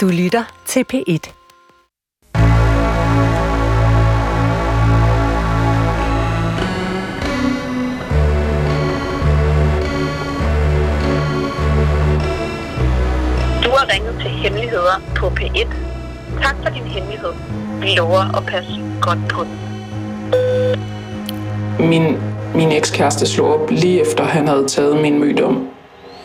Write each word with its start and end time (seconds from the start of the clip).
Du 0.00 0.08
lytter 0.08 0.44
til 0.66 0.84
P1. 0.92 1.32
Du 13.64 13.70
har 13.70 13.94
ringet 13.94 14.14
til 14.20 14.30
Hemmeligheder 14.30 15.02
på 15.16 15.26
P1. 15.26 15.74
Tak 16.42 16.56
for 16.62 16.70
din 16.70 16.82
hemmelighed. 16.82 17.32
Vi 17.80 17.94
lover 17.96 18.36
at 18.36 18.46
passe 18.46 18.80
godt 19.00 19.18
på 19.28 19.44
den. 19.44 19.58
Min, 21.88 22.16
min 22.54 22.72
ekskæreste 22.72 23.26
slog 23.26 23.62
op 23.62 23.70
lige 23.70 24.00
efter 24.00 24.24
han 24.24 24.48
havde 24.48 24.66
taget 24.68 25.02
min 25.02 25.20
mødom. 25.20 25.68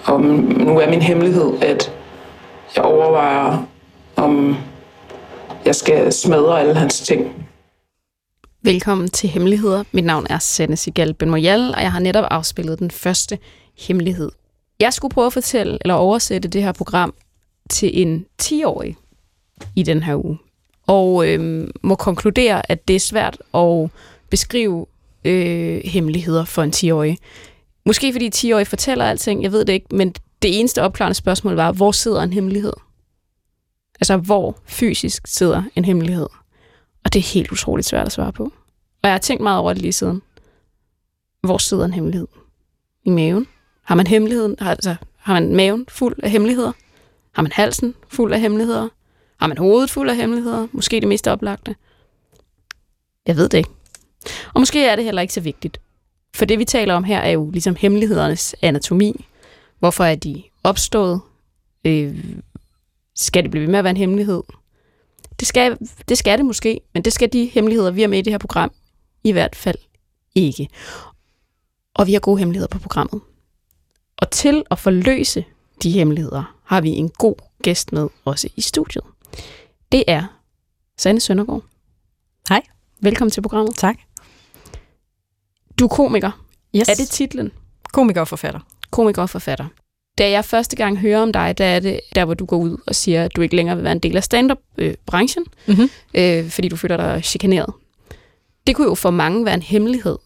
Og 0.05 0.21
nu 0.21 0.79
er 0.79 0.89
min 0.89 1.01
hemmelighed, 1.01 1.53
at 1.61 1.91
jeg 2.75 2.83
overvejer, 2.83 3.65
om 4.15 4.55
jeg 5.65 5.75
skal 5.75 6.13
smadre 6.13 6.59
alle 6.59 6.75
hans 6.75 6.99
ting. 6.99 7.47
Velkommen 8.61 9.09
til 9.09 9.29
Hemmeligheder. 9.29 9.83
Mit 9.91 10.05
navn 10.05 10.27
er 10.29 10.39
Sanne 10.39 10.77
Sigal 10.77 11.13
Benmoyal, 11.13 11.73
og 11.75 11.81
jeg 11.81 11.91
har 11.91 11.99
netop 11.99 12.25
afspillet 12.31 12.79
den 12.79 12.91
første 12.91 13.39
hemmelighed. 13.77 14.31
Jeg 14.79 14.93
skulle 14.93 15.13
prøve 15.13 15.27
at 15.27 15.33
fortælle 15.33 15.77
eller 15.81 15.95
oversætte 15.95 16.49
det 16.49 16.63
her 16.63 16.71
program 16.71 17.13
til 17.69 18.01
en 18.01 18.25
10-årig 18.41 18.95
i 19.75 19.83
den 19.83 20.03
her 20.03 20.25
uge. 20.25 20.37
Og 20.87 21.27
øh, 21.27 21.67
må 21.81 21.95
konkludere, 21.95 22.71
at 22.71 22.87
det 22.87 22.95
er 22.95 22.99
svært 22.99 23.37
at 23.53 23.89
beskrive 24.29 24.85
øh, 25.25 25.81
hemmeligheder 25.85 26.45
for 26.45 26.63
en 26.63 26.73
10-årig. 26.75 27.17
Måske 27.85 28.11
fordi 28.11 28.29
10-årige 28.35 28.65
fortæller 28.65 29.05
alting, 29.05 29.43
jeg 29.43 29.51
ved 29.51 29.65
det 29.65 29.73
ikke, 29.73 29.95
men 29.95 30.15
det 30.45 30.59
eneste 30.59 30.81
opklarende 30.81 31.15
spørgsmål 31.15 31.53
var, 31.53 31.71
hvor 31.71 31.91
sidder 31.91 32.21
en 32.21 32.33
hemmelighed? 32.33 32.73
Altså, 33.99 34.17
hvor 34.17 34.57
fysisk 34.65 35.27
sidder 35.27 35.63
en 35.75 35.85
hemmelighed? 35.85 36.27
Og 37.03 37.13
det 37.13 37.19
er 37.19 37.33
helt 37.33 37.51
utroligt 37.51 37.87
svært 37.87 38.05
at 38.05 38.11
svare 38.11 38.31
på. 38.33 38.43
Og 39.03 39.03
jeg 39.03 39.11
har 39.11 39.17
tænkt 39.19 39.43
meget 39.43 39.59
over 39.59 39.73
det 39.73 39.81
lige 39.81 39.93
siden. 39.93 40.21
Hvor 41.41 41.57
sidder 41.57 41.85
en 41.85 41.93
hemmelighed? 41.93 42.27
I 43.03 43.09
maven? 43.09 43.47
Har 43.83 43.95
man 43.95 44.07
hemmeligheden? 44.07 44.55
Har, 44.59 44.71
altså, 44.71 44.95
har 45.17 45.33
man 45.33 45.55
maven 45.55 45.85
fuld 45.89 46.15
af 46.23 46.31
hemmeligheder? 46.31 46.71
Har 47.31 47.41
man 47.41 47.51
halsen 47.51 47.95
fuld 48.07 48.33
af 48.33 48.39
hemmeligheder? 48.39 48.89
Har 49.39 49.47
man 49.47 49.57
hovedet 49.57 49.89
fuld 49.89 50.09
af 50.09 50.15
hemmeligheder? 50.15 50.67
Måske 50.71 50.99
det 50.99 51.07
mest 51.07 51.27
oplagte? 51.27 51.75
Jeg 53.27 53.37
ved 53.37 53.49
det 53.49 53.57
ikke. 53.57 53.69
Og 54.53 54.61
måske 54.61 54.85
er 54.85 54.95
det 54.95 55.05
heller 55.05 55.21
ikke 55.21 55.33
så 55.33 55.41
vigtigt. 55.41 55.77
For 56.35 56.45
det, 56.45 56.59
vi 56.59 56.65
taler 56.65 56.93
om 56.93 57.03
her, 57.03 57.19
er 57.19 57.29
jo 57.29 57.49
ligesom 57.51 57.75
hemmelighedernes 57.75 58.55
anatomi. 58.61 59.25
Hvorfor 59.79 60.03
er 60.03 60.15
de 60.15 60.43
opstået? 60.63 61.21
Øh, 61.85 62.25
skal 63.15 63.43
det 63.43 63.51
blive 63.51 63.61
ved 63.61 63.71
med 63.71 63.79
at 63.79 63.83
være 63.83 63.91
en 63.91 63.97
hemmelighed? 63.97 64.43
Det 65.39 65.47
skal, 65.47 65.77
det 66.09 66.17
skal 66.17 66.37
det 66.37 66.45
måske, 66.45 66.81
men 66.93 67.03
det 67.03 67.13
skal 67.13 67.33
de 67.33 67.45
hemmeligheder, 67.45 67.91
vi 67.91 68.01
har 68.01 68.07
med 68.07 68.17
i 68.17 68.21
det 68.21 68.33
her 68.33 68.37
program, 68.37 68.71
i 69.23 69.31
hvert 69.31 69.55
fald 69.55 69.77
ikke. 70.35 70.69
Og 71.93 72.07
vi 72.07 72.13
har 72.13 72.19
gode 72.19 72.39
hemmeligheder 72.39 72.67
på 72.67 72.79
programmet. 72.79 73.21
Og 74.17 74.31
til 74.31 74.63
at 74.71 74.79
forløse 74.79 75.45
de 75.83 75.91
hemmeligheder, 75.91 76.55
har 76.63 76.81
vi 76.81 76.89
en 76.89 77.09
god 77.09 77.35
gæst 77.63 77.91
med 77.91 78.07
også 78.25 78.49
i 78.55 78.61
studiet. 78.61 79.03
Det 79.91 80.03
er 80.07 80.23
Sanne 80.97 81.19
Søndergaard. 81.19 81.63
Hej. 82.49 82.61
Velkommen 82.99 83.31
til 83.31 83.41
programmet. 83.41 83.75
Tak. 83.75 83.97
Du 85.79 85.83
er 85.85 85.89
komiker. 85.89 86.45
Yes. 86.75 86.89
Er 86.89 86.93
det 86.93 87.09
titlen? 87.09 87.51
Komiker 87.93 88.21
og 88.21 88.27
forfatter. 88.27 88.59
Komiker 88.95 89.21
og 89.21 89.29
forfatter. 89.29 89.65
Da 90.17 90.29
jeg 90.29 90.45
første 90.45 90.75
gang 90.75 90.97
hører 90.99 91.21
om 91.21 91.31
dig, 91.33 91.57
der 91.57 91.65
er 91.65 91.79
det 91.79 91.99
der, 92.15 92.25
hvor 92.25 92.33
du 92.33 92.45
går 92.45 92.57
ud 92.57 92.77
og 92.87 92.95
siger, 92.95 93.23
at 93.23 93.35
du 93.35 93.41
ikke 93.41 93.55
længere 93.55 93.75
vil 93.75 93.83
være 93.83 93.91
en 93.91 93.99
del 93.99 94.17
af 94.17 94.23
stand-up-branchen, 94.23 95.45
Mm-hmm. 95.67 95.89
øh, 96.13 96.49
fordi 96.49 96.67
du 96.67 96.75
føler 96.75 96.97
dig 96.97 97.21
chikaneret. 97.23 97.73
Det 98.67 98.75
kunne 98.75 98.87
jo 98.87 98.95
for 98.95 99.09
mange 99.09 99.45
være 99.45 99.53
en 99.53 99.61
hemmelighed. 99.61 100.17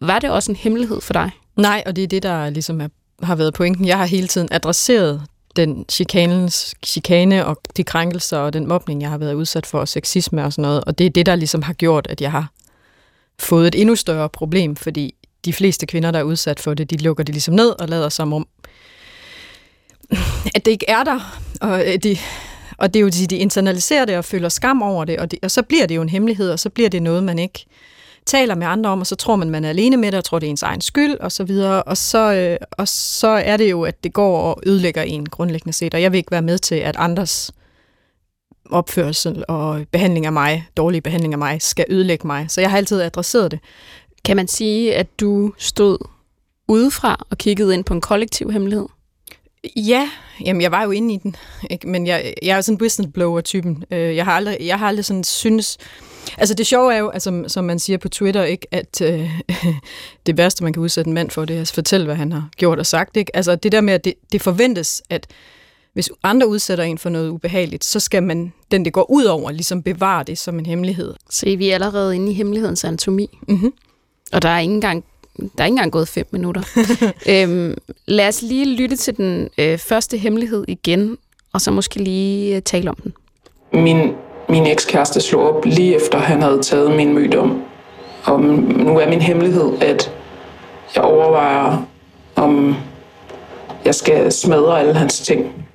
Var 0.00 0.18
det 0.18 0.30
også 0.30 0.52
en 0.52 0.56
hemmelighed 0.56 1.00
for 1.00 1.12
dig? 1.12 1.30
Nej, 1.56 1.82
og 1.86 1.96
det 1.96 2.04
er 2.04 2.08
det, 2.08 2.22
der 2.22 2.50
ligesom 2.50 2.80
er, 2.80 2.88
har 3.22 3.34
været 3.34 3.54
pointen. 3.54 3.86
Jeg 3.86 3.98
har 3.98 4.06
hele 4.06 4.26
tiden 4.28 4.48
adresseret 4.50 5.22
den 5.56 5.84
chikanens, 5.90 6.74
chikane 6.86 7.46
og 7.46 7.60
de 7.76 7.84
krænkelser 7.84 8.38
og 8.38 8.52
den 8.52 8.66
mobning, 8.68 9.02
jeg 9.02 9.10
har 9.10 9.18
været 9.18 9.34
udsat 9.34 9.66
for, 9.66 9.78
og 9.78 9.88
sexisme 9.88 10.44
og 10.44 10.52
sådan 10.52 10.62
noget. 10.62 10.84
Og 10.84 10.98
det 10.98 11.06
er 11.06 11.10
det, 11.10 11.26
der 11.26 11.36
ligesom 11.36 11.62
har 11.62 11.72
gjort, 11.72 12.06
at 12.10 12.20
jeg 12.20 12.30
har 12.30 12.52
fået 13.38 13.66
et 13.68 13.80
endnu 13.80 13.96
større 13.96 14.28
problem, 14.28 14.76
fordi 14.76 15.14
de 15.44 15.52
fleste 15.52 15.86
kvinder, 15.86 16.10
der 16.10 16.18
er 16.18 16.22
udsat 16.22 16.60
for 16.60 16.74
det, 16.74 16.90
de 16.90 16.96
lukker 16.96 17.24
det 17.24 17.34
ligesom 17.34 17.54
ned 17.54 17.80
og 17.80 17.88
lader 17.88 18.08
som 18.08 18.32
om, 18.32 18.46
at 20.54 20.64
det 20.64 20.70
ikke 20.70 20.86
er 20.88 21.04
der. 21.04 21.38
Og, 21.60 21.88
øh, 21.88 21.94
de, 22.02 22.16
og 22.78 22.94
det 22.94 23.00
er 23.00 23.02
jo, 23.02 23.08
de, 23.08 23.26
de 23.26 23.36
internaliserer 23.36 24.04
det 24.04 24.16
og 24.16 24.24
føler 24.24 24.48
skam 24.48 24.82
over 24.82 25.04
det 25.04 25.18
og, 25.18 25.30
det, 25.30 25.38
og 25.42 25.50
så 25.50 25.62
bliver 25.62 25.86
det 25.86 25.96
jo 25.96 26.02
en 26.02 26.08
hemmelighed, 26.08 26.50
og 26.50 26.58
så 26.58 26.70
bliver 26.70 26.88
det 26.88 27.02
noget, 27.02 27.24
man 27.24 27.38
ikke 27.38 27.66
taler 28.26 28.54
med 28.54 28.66
andre 28.66 28.90
om, 28.90 29.00
og 29.00 29.06
så 29.06 29.16
tror 29.16 29.36
man, 29.36 29.50
man 29.50 29.64
er 29.64 29.68
alene 29.68 29.96
med 29.96 30.12
det, 30.12 30.18
og 30.18 30.24
tror, 30.24 30.38
det 30.38 30.46
er 30.46 30.50
ens 30.50 30.62
egen 30.62 30.80
skyld, 30.80 31.16
og 31.20 31.32
så 31.32 31.44
videre. 31.44 31.82
Og 31.82 31.96
så, 31.96 32.32
øh, 32.34 32.56
og 32.70 32.88
så 32.88 33.28
er 33.28 33.56
det 33.56 33.70
jo, 33.70 33.82
at 33.82 34.04
det 34.04 34.12
går 34.12 34.40
og 34.40 34.62
ødelægger 34.66 35.02
en 35.02 35.26
grundlæggende 35.26 35.72
set, 35.72 35.94
og 35.94 36.02
jeg 36.02 36.12
vil 36.12 36.18
ikke 36.18 36.30
være 36.30 36.42
med 36.42 36.58
til, 36.58 36.74
at 36.74 36.96
andres 36.98 37.52
opførsel 38.70 39.44
og 39.48 39.86
behandling 39.92 40.26
af 40.26 40.32
mig, 40.32 40.66
dårlig 40.76 41.02
behandling 41.02 41.34
af 41.34 41.38
mig, 41.38 41.62
skal 41.62 41.84
ødelægge 41.88 42.26
mig. 42.26 42.46
Så 42.48 42.60
jeg 42.60 42.70
har 42.70 42.76
altid 42.76 43.00
adresseret 43.00 43.50
det. 43.50 43.60
Kan 44.24 44.36
man 44.36 44.48
sige, 44.48 44.94
at 44.94 45.20
du 45.20 45.52
stod 45.58 45.98
udefra 46.68 47.26
og 47.30 47.38
kiggede 47.38 47.74
ind 47.74 47.84
på 47.84 47.94
en 47.94 48.00
kollektiv 48.00 48.50
hemmelighed? 48.52 48.86
Ja, 49.76 50.10
jamen 50.44 50.62
jeg 50.62 50.70
var 50.72 50.82
jo 50.84 50.90
inde 50.90 51.14
i 51.14 51.16
den, 51.16 51.36
ikke? 51.70 51.88
men 51.88 52.06
jeg, 52.06 52.34
jeg 52.42 52.56
er 52.56 52.60
sådan 52.60 52.76
en 52.76 52.80
whistleblower-typen. 52.80 53.84
Øh, 53.90 54.16
Jeg 54.16 54.24
har 54.24 54.32
aldrig, 54.32 54.56
jeg 54.60 54.78
har 54.78 54.88
aldrig 54.88 55.04
sådan 55.04 55.24
synes... 55.24 55.78
Altså 56.38 56.54
det 56.54 56.66
sjove 56.66 56.94
er 56.94 56.98
jo, 56.98 57.08
altså, 57.08 57.44
som 57.46 57.64
man 57.64 57.78
siger 57.78 57.96
på 57.96 58.08
Twitter, 58.08 58.44
ikke, 58.44 58.66
at 58.70 59.00
øh, 59.00 59.30
det 60.26 60.36
værste, 60.36 60.64
man 60.64 60.72
kan 60.72 60.82
udsætte 60.82 61.08
en 61.08 61.14
mand 61.14 61.30
for, 61.30 61.44
det 61.44 61.56
er 61.56 61.60
at 61.60 61.70
fortælle, 61.74 62.06
hvad 62.06 62.14
han 62.16 62.32
har 62.32 62.48
gjort 62.56 62.78
og 62.78 62.86
sagt. 62.86 63.16
Ikke? 63.16 63.36
Altså 63.36 63.56
det 63.56 63.72
der 63.72 63.80
med, 63.80 63.94
at 63.94 64.04
det, 64.04 64.14
det 64.32 64.42
forventes, 64.42 65.02
at 65.10 65.26
hvis 65.92 66.10
andre 66.22 66.48
udsætter 66.48 66.84
en 66.84 66.98
for 66.98 67.08
noget 67.10 67.28
ubehageligt, 67.28 67.84
så 67.84 68.00
skal 68.00 68.22
man, 68.22 68.52
den 68.70 68.84
det 68.84 68.92
går 68.92 69.10
ud 69.10 69.24
over, 69.24 69.50
ligesom 69.50 69.82
bevare 69.82 70.24
det 70.24 70.38
som 70.38 70.58
en 70.58 70.66
hemmelighed. 70.66 71.14
Se, 71.30 71.56
vi 71.56 71.68
er 71.70 71.74
allerede 71.74 72.14
inde 72.16 72.32
i 72.32 72.34
hemmelighedens 72.34 72.84
anatomi, 72.84 73.38
Mm-hmm. 73.48 73.72
Og 74.32 74.42
der 74.42 74.48
er 74.48 74.58
ikke 74.58 74.74
engang, 74.74 75.04
der 75.36 75.44
er 75.58 75.64
ikke 75.64 75.72
engang 75.72 75.92
gået 75.92 76.08
fem 76.08 76.26
minutter. 76.30 76.62
øhm, 77.32 77.76
lad 78.06 78.28
os 78.28 78.42
lige 78.42 78.76
lytte 78.76 78.96
til 78.96 79.16
den 79.16 79.48
øh, 79.58 79.78
første 79.78 80.16
hemmelighed 80.16 80.64
igen, 80.68 81.18
og 81.52 81.60
så 81.60 81.70
måske 81.70 81.98
lige 82.02 82.56
øh, 82.56 82.62
tale 82.62 82.90
om 82.90 82.96
den. 83.02 83.12
Min, 83.72 84.12
min 84.48 84.66
ekskæreste 84.66 85.20
slog 85.20 85.56
op 85.56 85.64
lige 85.64 85.96
efter 85.96 86.18
han 86.18 86.42
havde 86.42 86.62
taget 86.62 86.96
min 86.96 87.14
mødom. 87.14 87.62
Og 88.24 88.40
nu 88.40 88.98
er 88.98 89.08
min 89.08 89.20
hemmelighed, 89.20 89.72
at 89.80 90.12
jeg 90.94 91.04
overvejer, 91.04 91.86
om 92.36 92.76
jeg 93.84 93.94
skal 93.94 94.32
smadre 94.32 94.80
alle 94.80 94.94
hans 94.94 95.20
ting. 95.20 95.66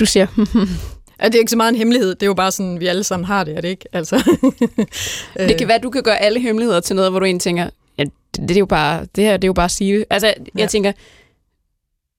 Du 0.00 0.06
siger, 0.06 0.26
Ja, 1.22 1.26
det 1.26 1.34
er 1.34 1.38
ikke 1.38 1.50
så 1.50 1.56
meget 1.56 1.68
en 1.72 1.76
hemmelighed, 1.78 2.08
det 2.14 2.22
er 2.22 2.26
jo 2.26 2.34
bare 2.34 2.52
sådan, 2.52 2.80
vi 2.80 2.86
alle 2.86 3.04
sammen 3.04 3.24
har 3.24 3.44
det, 3.44 3.56
er 3.56 3.60
det 3.60 3.68
ikke? 3.68 3.84
Altså, 3.92 4.16
det 5.48 5.58
kan 5.58 5.68
være, 5.68 5.76
at 5.76 5.82
du 5.82 5.90
kan 5.90 6.02
gøre 6.02 6.18
alle 6.18 6.40
hemmeligheder 6.40 6.80
til 6.80 6.96
noget, 6.96 7.10
hvor 7.10 7.18
du 7.20 7.24
egentlig 7.26 7.42
tænker, 7.42 7.70
ja, 7.98 8.04
det, 8.04 8.48
det 8.48 8.50
er 8.50 8.58
jo 8.58 8.66
bare, 8.66 9.06
det 9.16 9.24
her 9.24 9.36
det 9.36 9.44
er 9.44 9.48
jo 9.48 9.52
bare 9.52 9.64
at 9.64 9.70
sige 9.70 9.98
det. 9.98 10.04
Altså, 10.10 10.26
jeg 10.26 10.36
Ja. 10.58 10.66
tænker, 10.66 10.92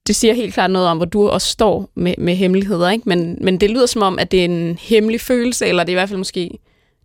det 0.08 0.16
siger 0.16 0.34
helt 0.34 0.54
klart 0.54 0.72
noget 0.72 0.88
om, 0.88 0.98
hvor 0.98 1.06
du 1.06 1.28
også 1.30 1.48
står 1.48 1.90
med, 1.96 2.14
med 2.18 2.36
hemmeligheder, 2.36 2.90
ikke? 2.90 3.10
Men, 3.10 3.38
men 3.42 3.58
det 3.58 3.70
lyder 3.70 3.86
som 3.86 4.02
om, 4.02 4.20
at 4.20 4.32
det 4.32 4.40
er 4.40 4.46
en 4.46 4.78
hemmelig 4.82 5.22
følelse, 5.22 5.66
eller 5.68 5.84
det 5.84 5.90
er 5.92 5.94
i 5.94 6.00
hvert 6.02 6.10
fald 6.10 6.18
måske 6.18 6.60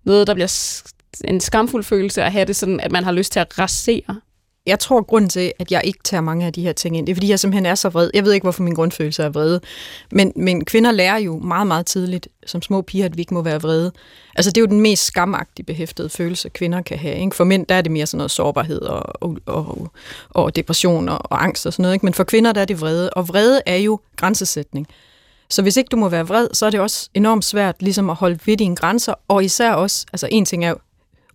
noget, 0.04 0.26
der 0.26 0.34
bliver 0.34 0.82
en 1.24 1.40
skamfuld 1.40 1.84
følelse 1.84 2.22
at 2.22 2.32
have 2.32 2.44
det 2.44 2.56
sådan, 2.56 2.80
at 2.80 2.92
man 2.92 3.04
har 3.04 3.12
lyst 3.12 3.32
til 3.32 3.40
at 3.40 3.58
rasere 3.58 4.20
jeg 4.66 4.78
tror, 4.78 5.02
grunden 5.02 5.28
til, 5.28 5.52
at 5.58 5.72
jeg 5.72 5.80
ikke 5.84 5.98
tager 6.04 6.20
mange 6.20 6.46
af 6.46 6.52
de 6.52 6.62
her 6.62 6.72
ting 6.72 6.96
ind, 6.96 7.06
det 7.06 7.12
er, 7.12 7.14
fordi 7.14 7.28
jeg 7.28 7.40
simpelthen 7.40 7.66
er 7.66 7.74
så 7.74 7.88
vred. 7.88 8.10
Jeg 8.14 8.24
ved 8.24 8.32
ikke, 8.32 8.44
hvorfor 8.44 8.62
min 8.62 8.74
grundfølelse 8.74 9.22
er 9.22 9.28
vrede. 9.28 9.60
Men, 10.10 10.32
men 10.36 10.64
kvinder 10.64 10.92
lærer 10.92 11.18
jo 11.18 11.38
meget, 11.38 11.66
meget 11.66 11.86
tidligt, 11.86 12.28
som 12.46 12.62
små 12.62 12.82
piger, 12.82 13.04
at 13.04 13.16
vi 13.16 13.22
ikke 13.22 13.34
må 13.34 13.42
være 13.42 13.60
vrede. 13.60 13.92
Altså, 14.36 14.50
det 14.50 14.56
er 14.56 14.60
jo 14.60 14.66
den 14.66 14.80
mest 14.80 15.04
skamagtige 15.04 15.66
behæftede 15.66 16.08
følelse, 16.08 16.48
kvinder 16.48 16.82
kan 16.82 16.98
have. 16.98 17.16
Ikke? 17.16 17.36
For 17.36 17.44
mænd, 17.44 17.66
der 17.66 17.74
er 17.74 17.82
det 17.82 17.92
mere 17.92 18.06
sådan 18.06 18.18
noget 18.18 18.30
sårbarhed 18.30 18.80
og, 18.80 19.02
og, 19.22 19.38
og, 19.46 19.90
og 20.30 20.56
depression 20.56 21.08
og, 21.08 21.18
og 21.24 21.42
angst 21.44 21.66
og 21.66 21.72
sådan 21.72 21.82
noget. 21.82 21.94
Ikke? 21.94 22.06
Men 22.06 22.14
for 22.14 22.24
kvinder, 22.24 22.52
der 22.52 22.60
er 22.60 22.64
det 22.64 22.80
vrede. 22.80 23.10
Og 23.10 23.28
vrede 23.28 23.60
er 23.66 23.76
jo 23.76 24.00
grænsesætning. 24.16 24.86
Så 25.50 25.62
hvis 25.62 25.76
ikke 25.76 25.88
du 25.88 25.96
må 25.96 26.08
være 26.08 26.26
vred, 26.26 26.48
så 26.52 26.66
er 26.66 26.70
det 26.70 26.80
også 26.80 27.08
enormt 27.14 27.44
svært 27.44 27.82
ligesom 27.82 28.10
at 28.10 28.16
holde 28.16 28.38
ved 28.46 28.56
dine 28.56 28.76
grænser, 28.76 29.14
og 29.28 29.44
især 29.44 29.72
også, 29.72 30.06
altså 30.12 30.28
en 30.30 30.44
ting 30.44 30.64
er 30.64 30.74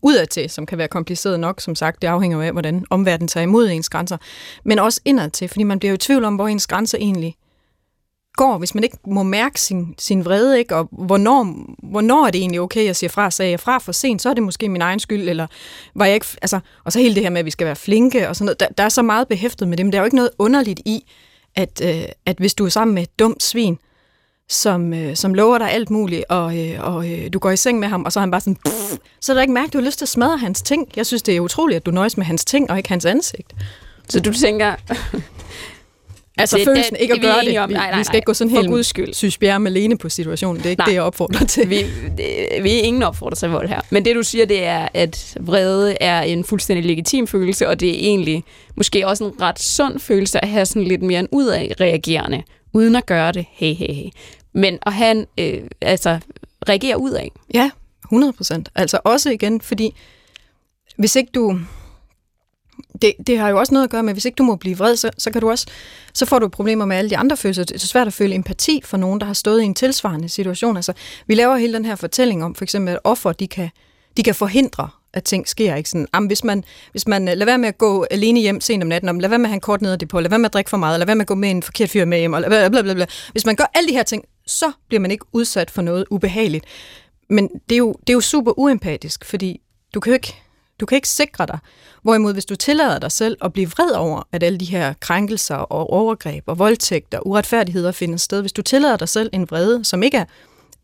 udadtil, 0.02 0.50
som 0.50 0.66
kan 0.66 0.78
være 0.78 0.88
kompliceret 0.88 1.40
nok, 1.40 1.62
som 1.62 1.76
sagt, 1.76 2.02
det 2.02 2.08
afhænger 2.08 2.38
jo 2.38 2.44
af, 2.44 2.52
hvordan 2.52 2.86
omverdenen 2.90 3.28
tager 3.28 3.44
imod 3.44 3.70
ens 3.70 3.90
grænser, 3.90 4.18
men 4.66 4.80
også 4.80 5.02
indadtil, 5.06 5.48
fordi 5.48 5.64
man 5.64 5.80
bliver 5.80 5.90
jo 5.90 5.96
i 5.96 5.98
tvivl 5.98 6.24
om, 6.24 6.36
hvor 6.36 6.48
ens 6.48 6.68
grænser 6.68 6.98
egentlig 6.98 7.36
går, 8.34 8.58
hvis 8.58 8.76
man 8.76 8.84
ikke 8.84 8.98
må 9.08 9.24
mærke 9.24 9.62
sin, 9.62 9.96
sin 9.98 10.26
vrede, 10.26 10.60
ikke? 10.60 10.76
og 10.76 10.90
hvornår, 10.92 11.66
hvornår 11.90 12.28
er 12.28 12.32
det 12.32 12.42
egentlig 12.42 12.62
okay, 12.62 12.86
jeg 12.86 12.96
siger 12.96 13.10
fra, 13.10 13.32
sagde 13.32 13.52
jeg 13.52 13.60
fra 13.60 13.78
for 13.78 13.92
sent, 13.92 14.22
så 14.22 14.30
er 14.30 14.34
det 14.34 14.44
måske 14.44 14.70
min 14.70 14.82
egen 14.82 15.00
skyld, 15.00 15.30
eller 15.30 15.48
var 15.96 16.06
jeg 16.06 16.14
ikke, 16.14 16.26
altså, 16.42 16.60
og 16.84 16.92
så 16.92 17.00
hele 17.00 17.16
det 17.16 17.24
her 17.24 17.30
med, 17.30 17.40
at 17.40 17.46
vi 17.46 17.52
skal 17.52 17.66
være 17.66 17.76
flinke, 17.76 18.30
og 18.30 18.36
sådan 18.36 18.46
noget, 18.46 18.60
der, 18.60 18.68
der 18.78 18.84
er 18.84 18.90
så 18.90 19.02
meget 19.02 19.28
behæftet 19.28 19.68
med 19.68 19.78
det, 19.78 19.86
men 19.86 19.94
der 19.94 19.98
er 19.98 20.02
jo 20.02 20.06
ikke 20.06 20.16
noget 20.16 20.32
underligt 20.40 20.80
i, 20.86 21.04
at, 21.56 21.82
øh, 21.84 22.04
at 22.26 22.38
hvis 22.38 22.54
du 22.54 22.66
er 22.66 22.70
sammen 22.70 22.96
med 22.96 23.04
et 23.04 23.20
dumt 23.20 23.44
svin, 23.44 23.78
som, 24.50 24.94
øh, 24.94 25.16
som 25.16 25.34
lover 25.34 25.58
dig 25.58 25.72
alt 25.72 25.90
muligt, 25.90 26.24
og, 26.30 26.58
øh, 26.60 26.76
og 26.96 27.12
øh, 27.12 27.34
du 27.34 27.40
går 27.40 27.52
i 27.52 27.58
seng 27.58 27.80
med 27.80 27.88
ham, 27.88 28.06
og 28.06 28.12
så 28.12 28.20
er 28.20 28.22
han 28.22 28.32
bare 28.32 28.42
sådan, 28.42 28.56
pff, 28.66 28.94
så 29.22 29.32
er 29.32 29.34
der 29.34 29.42
ikke 29.42 29.54
mærke, 29.54 29.68
at 29.68 29.74
du 29.74 29.78
har 29.78 29.86
lyst 29.86 29.98
til 29.98 30.06
at 30.06 30.10
smadre 30.10 30.38
hans 30.38 30.62
ting. 30.62 30.88
Jeg 30.96 31.06
synes, 31.06 31.22
det 31.24 31.36
er 31.36 31.40
utroligt, 31.40 31.76
at 31.76 31.86
du 31.86 31.92
nøjes 31.92 32.18
med 32.18 32.26
hans 32.26 32.46
ting, 32.46 32.72
og 32.72 32.78
ikke 32.78 32.90
hans 32.90 33.06
ansigt. 33.06 33.54
Så 34.10 34.20
du 34.20 34.34
tænker, 34.34 34.76
Altså 36.38 36.58
Det- 36.58 36.66
følelsen 36.66 36.94
det- 36.96 37.02
ikke 37.02 37.14
at 37.14 37.22
gøre 37.22 37.42
det. 37.46 37.60
om. 37.60 37.70
Vi, 37.70 37.74
Nej, 37.74 37.90
nej, 37.90 38.00
vi 38.00 38.04
skal 38.04 38.16
ikke 38.16 38.26
gå 38.26 38.34
sådan 38.34 38.52
helt 38.52 38.68
Guds 38.68 38.88
skyld. 38.88 39.14
synes 39.14 39.38
Bjerre 39.38 39.60
med 39.60 39.72
Lene 39.72 39.98
på 39.98 40.10
situationen. 40.10 40.58
Det 40.58 40.66
er 40.66 40.70
ikke 40.70 40.80
Nej. 40.80 40.86
det, 40.86 40.94
jeg 40.94 41.02
opfordrer 41.02 41.46
til. 41.46 41.70
vi, 41.70 41.78
det- 42.18 42.64
vi 42.64 42.80
er 42.80 42.82
ingen 42.84 43.04
opfordrer 43.04 43.36
til 43.36 43.50
vold 43.50 43.68
her. 43.68 43.82
Men 43.90 44.06
det, 44.06 44.16
du 44.16 44.24
siger, 44.24 44.46
det 44.46 44.64
er, 44.66 44.88
at 44.94 45.38
vrede 45.40 45.98
er 46.02 46.22
en 46.22 46.44
fuldstændig 46.44 46.86
legitim 46.86 47.28
følelse, 47.28 47.68
og 47.70 47.80
det 47.80 47.90
er 47.90 47.94
egentlig 48.00 48.44
måske 48.76 49.08
også 49.08 49.24
en 49.24 49.32
ret 49.42 49.60
sund 49.62 50.00
følelse 50.00 50.44
at 50.44 50.50
have 50.50 50.66
sådan 50.66 50.84
lidt 50.84 51.02
mere 51.02 51.20
en 51.20 51.28
udadreagerende, 51.32 52.44
uden 52.74 52.96
at 52.96 53.06
gøre 53.06 53.32
det, 53.32 53.46
hey, 53.52 53.74
hey, 53.74 53.94
hey. 53.94 54.10
Men 54.54 54.80
at 54.82 54.94
han 54.94 55.28
øh, 55.38 55.64
altså, 55.82 56.20
reagere 56.70 57.20
af. 57.20 57.32
Ja, 57.54 57.72
100 58.06 58.34
procent. 58.34 58.70
Altså 58.76 59.00
også 59.04 59.30
igen, 59.30 59.62
fordi 59.62 59.96
hvis 60.98 61.16
ikke 61.16 61.32
du... 61.36 61.60
Det, 63.02 63.14
det 63.28 63.38
har 63.38 63.50
jo 63.50 63.60
også 63.60 63.74
noget 63.74 63.84
at 63.84 63.90
gøre 63.90 64.04
med, 64.04 64.14
hvis 64.14 64.26
ikke 64.26 64.36
du 64.36 64.44
må 64.44 64.56
blive 64.56 64.78
vred, 64.78 64.96
så, 64.96 65.10
så, 65.18 65.32
kan 65.32 65.42
du 65.42 65.50
også, 65.50 65.68
så 66.14 66.26
får 66.26 66.40
du 66.40 66.48
problemer 66.48 66.86
med 66.86 66.98
alle 66.98 67.10
de 67.10 67.18
andre 67.18 67.38
følelser. 67.38 67.64
Det 67.64 67.76
er 67.76 67.80
så 67.80 67.88
svært 67.88 68.08
at 68.08 68.14
føle 68.14 68.36
empati 68.36 68.82
for 68.86 68.98
nogen, 68.98 69.20
der 69.20 69.26
har 69.26 69.34
stået 69.34 69.62
i 69.62 69.66
en 69.66 69.76
tilsvarende 69.76 70.30
situation. 70.30 70.76
Altså, 70.76 70.94
vi 71.28 71.36
laver 71.36 71.56
hele 71.56 71.74
den 71.74 71.86
her 71.86 71.96
fortælling 71.96 72.44
om, 72.44 72.56
for 72.56 72.64
eksempel, 72.64 72.94
at 72.94 73.00
offer, 73.04 73.32
de 73.32 73.48
kan, 73.48 73.70
de 74.18 74.24
kan 74.24 74.36
forhindre, 74.36 74.90
at 75.14 75.24
ting 75.24 75.48
sker. 75.48 75.76
Ikke? 75.76 75.90
Sådan, 75.90 76.08
jamen, 76.14 76.28
hvis 76.28 76.44
man, 76.44 76.64
hvis 76.92 77.08
man 77.08 77.26
lad 77.26 77.36
lader 77.36 77.46
være 77.46 77.58
med 77.58 77.68
at 77.70 77.78
gå 77.78 78.06
alene 78.12 78.40
hjem 78.40 78.62
sent 78.62 78.84
om 78.84 78.90
natten, 78.90 79.10
om, 79.10 79.20
lad 79.20 79.30
være 79.30 79.40
med 79.40 79.46
at 79.46 79.50
have 79.50 79.56
en 79.56 79.62
kort 79.62 79.82
ned 79.82 79.98
det 79.98 80.10
på, 80.10 80.20
lad 80.20 80.30
være 80.30 80.40
med 80.40 80.50
at 80.50 80.54
drikke 80.54 80.70
for 80.70 80.78
meget, 80.78 81.00
lad 81.00 81.06
være 81.06 81.16
med 81.16 81.22
at 81.24 81.28
gå 81.28 81.36
med 81.36 81.52
en 81.52 81.64
forkert 81.64 81.90
fyr 81.90 82.06
med 82.06 82.20
hjem, 82.20 82.34
og 82.34 82.44
bla, 82.48 82.70
bla, 82.70 82.82
bla, 82.82 82.94
bla. 82.94 83.06
Hvis 83.32 83.46
man 83.46 83.56
gør 83.56 83.72
alle 83.74 83.90
de 83.90 83.94
her 83.94 84.04
ting, 84.04 84.24
så 84.50 84.72
bliver 84.88 85.02
man 85.02 85.12
ikke 85.12 85.26
udsat 85.32 85.72
for 85.72 85.82
noget 85.82 86.06
ubehageligt. 86.12 86.66
Men 87.30 87.50
det 87.70 87.76
er 87.76 87.78
jo, 87.78 87.94
det 88.00 88.10
er 88.10 88.14
jo 88.14 88.22
super 88.22 88.60
uempatisk, 88.60 89.26
fordi 89.26 89.62
du 89.94 90.00
kan 90.00 90.12
jo 90.12 90.14
ikke, 90.14 90.36
du 90.80 90.86
kan 90.86 90.96
ikke 90.96 91.10
sikre 91.10 91.46
dig. 91.46 91.60
Hvorimod, 92.02 92.34
hvis 92.34 92.46
du 92.46 92.56
tillader 92.56 93.00
dig 93.00 93.12
selv 93.12 93.38
at 93.42 93.54
blive 93.54 93.70
vred 93.70 93.92
over, 93.92 94.28
at 94.32 94.44
alle 94.44 94.60
de 94.60 94.66
her 94.66 94.94
krænkelser 95.00 95.56
og 95.56 95.90
overgreb 95.90 96.44
og 96.48 96.60
voldtægter 96.60 97.18
og 97.18 97.28
uretfærdigheder 97.28 97.92
finder 97.92 98.18
sted, 98.18 98.42
hvis 98.42 98.54
du 98.54 98.62
tillader 98.62 98.98
dig 98.98 99.10
selv 99.10 99.30
en 99.34 99.50
vrede, 99.50 99.86
som 99.86 100.04
ikke 100.04 100.18
er 100.18 100.26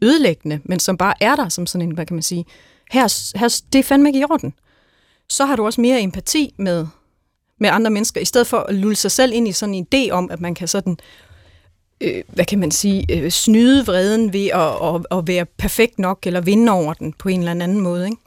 ødelæggende, 0.01 0.59
men 0.63 0.79
som 0.79 0.97
bare 0.97 1.13
er 1.21 1.35
der 1.35 1.49
som 1.49 1.65
sådan 1.67 1.87
en, 1.87 1.95
hvad 1.95 2.05
kan 2.05 2.15
man 2.15 2.23
sige, 2.23 2.45
her, 2.91 3.37
her 3.39 3.61
det 3.73 3.79
er 3.79 3.83
fandme 3.83 4.09
ikke 4.09 4.19
i 4.19 4.23
orden, 4.23 4.53
så 5.29 5.45
har 5.45 5.55
du 5.55 5.65
også 5.65 5.81
mere 5.81 6.01
empati 6.01 6.53
med, 6.57 6.87
med 7.59 7.69
andre 7.69 7.91
mennesker, 7.91 8.21
i 8.21 8.25
stedet 8.25 8.47
for 8.47 8.57
at 8.57 8.75
lulle 8.75 8.95
sig 8.95 9.11
selv 9.11 9.33
ind 9.33 9.47
i 9.47 9.51
sådan 9.51 9.75
en 9.75 9.87
idé 9.93 10.11
om, 10.11 10.31
at 10.31 10.41
man 10.41 10.55
kan 10.55 10.67
sådan 10.67 10.97
øh, 12.01 12.23
hvad 12.27 12.45
kan 12.45 12.59
man 12.59 12.71
sige, 12.71 13.05
øh, 13.09 13.31
snyde 13.31 13.85
vreden 13.85 14.33
ved 14.33 14.47
at, 14.47 14.95
at, 14.95 15.17
at 15.17 15.27
være 15.27 15.45
perfekt 15.45 15.99
nok, 15.99 16.19
eller 16.25 16.41
vinde 16.41 16.71
over 16.71 16.93
den 16.93 17.13
på 17.13 17.29
en 17.29 17.39
eller 17.39 17.51
anden 17.51 17.81
måde. 17.81 18.05
Ikke? 18.05 18.17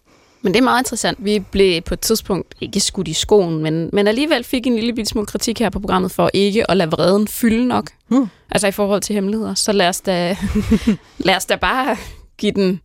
Men 0.43 0.55
det 0.55 0.61
er 0.61 0.65
meget 0.65 0.81
interessant. 0.81 1.25
Vi 1.25 1.39
blev 1.39 1.83
på 1.83 1.95
et 1.95 2.01
tidspunkt 2.01 2.55
ikke 2.61 2.81
skudt 2.81 3.09
i 3.09 3.13
skoen, 3.13 3.63
men, 3.63 3.91
men 3.93 4.09
alligevel 4.09 4.45
fik 4.45 4.67
en 4.67 4.77
lille 4.77 5.07
smule 5.07 5.27
kritik 5.27 5.59
her 5.59 5.71
på 5.71 5.81
programmet 5.81 6.13
for 6.13 6.31
ikke 6.35 6.71
at 6.71 6.77
lade 6.77 6.91
vreden 6.91 7.29
fylde 7.29 7.67
nok. 7.67 7.91
Hmm. 8.09 8.27
Altså 8.51 8.67
i 8.67 8.71
forhold 8.71 9.01
til 9.01 9.15
hemmeligheder. 9.15 9.55
Så 9.55 9.73
lad 9.73 9.89
os 9.89 10.01
da, 10.01 10.37
lad 11.27 11.37
os 11.37 11.47
da 11.47 11.57
bare 11.57 11.97
give 12.39 12.53
den, 12.53 12.81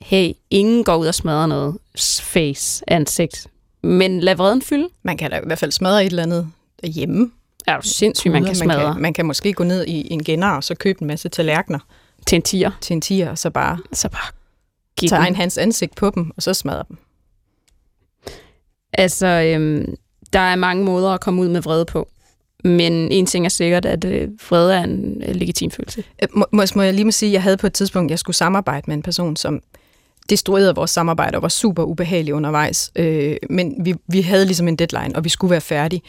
hey, 0.00 0.32
ingen 0.50 0.84
går 0.84 0.96
ud 0.96 1.06
og 1.06 1.14
smadrer 1.14 1.46
noget 1.46 1.76
face, 2.20 2.84
ansigt. 2.86 3.46
Men 3.82 4.20
lad 4.20 4.34
vreden 4.34 4.62
fylde. 4.62 4.88
Man 5.02 5.16
kan 5.16 5.30
da 5.30 5.36
i 5.36 5.40
hvert 5.46 5.58
fald 5.58 5.72
smadre 5.72 6.04
et 6.04 6.10
eller 6.10 6.22
andet 6.22 6.48
hjemme. 6.84 7.30
Er 7.66 7.76
du 7.76 7.88
sindssygt, 7.88 8.32
man 8.32 8.42
kan 8.42 8.48
man 8.48 8.56
smadre 8.56 8.92
kan, 8.92 9.02
man 9.02 9.12
kan 9.12 9.26
måske 9.26 9.52
gå 9.52 9.64
ned 9.64 9.86
i 9.86 10.12
en 10.12 10.24
genner 10.24 10.48
og 10.48 10.64
så 10.64 10.74
købe 10.74 11.02
en 11.02 11.06
masse 11.06 11.28
tallerkener 11.28 11.78
til 12.26 12.36
en 12.36 12.42
tiger. 12.42 12.70
til 12.80 12.94
en 12.94 13.00
tiger, 13.00 13.30
og 13.30 13.38
så 13.38 13.50
bare 13.50 13.78
Så 13.92 14.08
bare 14.08 14.32
give 14.96 15.28
en 15.28 15.36
hans 15.36 15.58
ansigt 15.58 15.94
på 15.94 16.10
dem, 16.14 16.30
og 16.36 16.42
så 16.42 16.54
smadre 16.54 16.84
dem. 16.88 16.96
Altså, 18.92 19.26
øhm, 19.26 19.94
der 20.32 20.38
er 20.38 20.56
mange 20.56 20.84
måder 20.84 21.10
at 21.10 21.20
komme 21.20 21.42
ud 21.42 21.48
med 21.48 21.62
vrede 21.62 21.84
på. 21.84 22.08
Men 22.64 22.92
en 22.92 23.26
ting 23.26 23.44
er 23.44 23.48
sikkert, 23.48 23.84
at 23.84 24.04
øh, 24.04 24.28
vrede 24.50 24.74
er 24.74 24.84
en 24.84 25.22
øh, 25.26 25.34
legitim 25.34 25.70
følelse. 25.70 26.04
Øh, 26.22 26.28
Må, 26.32 26.46
må, 26.52 26.62
må 26.74 26.82
jeg 26.82 26.94
lige 26.94 27.04
må 27.04 27.10
sige, 27.10 27.28
at 27.28 27.32
jeg 27.32 27.42
havde 27.42 27.56
på 27.56 27.66
et 27.66 27.72
tidspunkt, 27.72 28.10
jeg 28.10 28.18
skulle 28.18 28.36
samarbejde 28.36 28.84
med 28.86 28.94
en 28.96 29.02
person, 29.02 29.36
som 29.36 29.60
destruerede 30.30 30.74
vores 30.74 30.90
samarbejde 30.90 31.36
og 31.38 31.42
var 31.42 31.48
super 31.48 31.82
ubehagelig 31.82 32.34
undervejs. 32.34 32.92
Øh, 32.96 33.36
men 33.50 33.84
vi, 33.84 33.94
vi 34.08 34.20
havde 34.20 34.44
ligesom 34.44 34.68
en 34.68 34.76
deadline, 34.76 35.16
og 35.16 35.24
vi 35.24 35.28
skulle 35.28 35.50
være 35.50 35.60
færdige. 35.60 36.02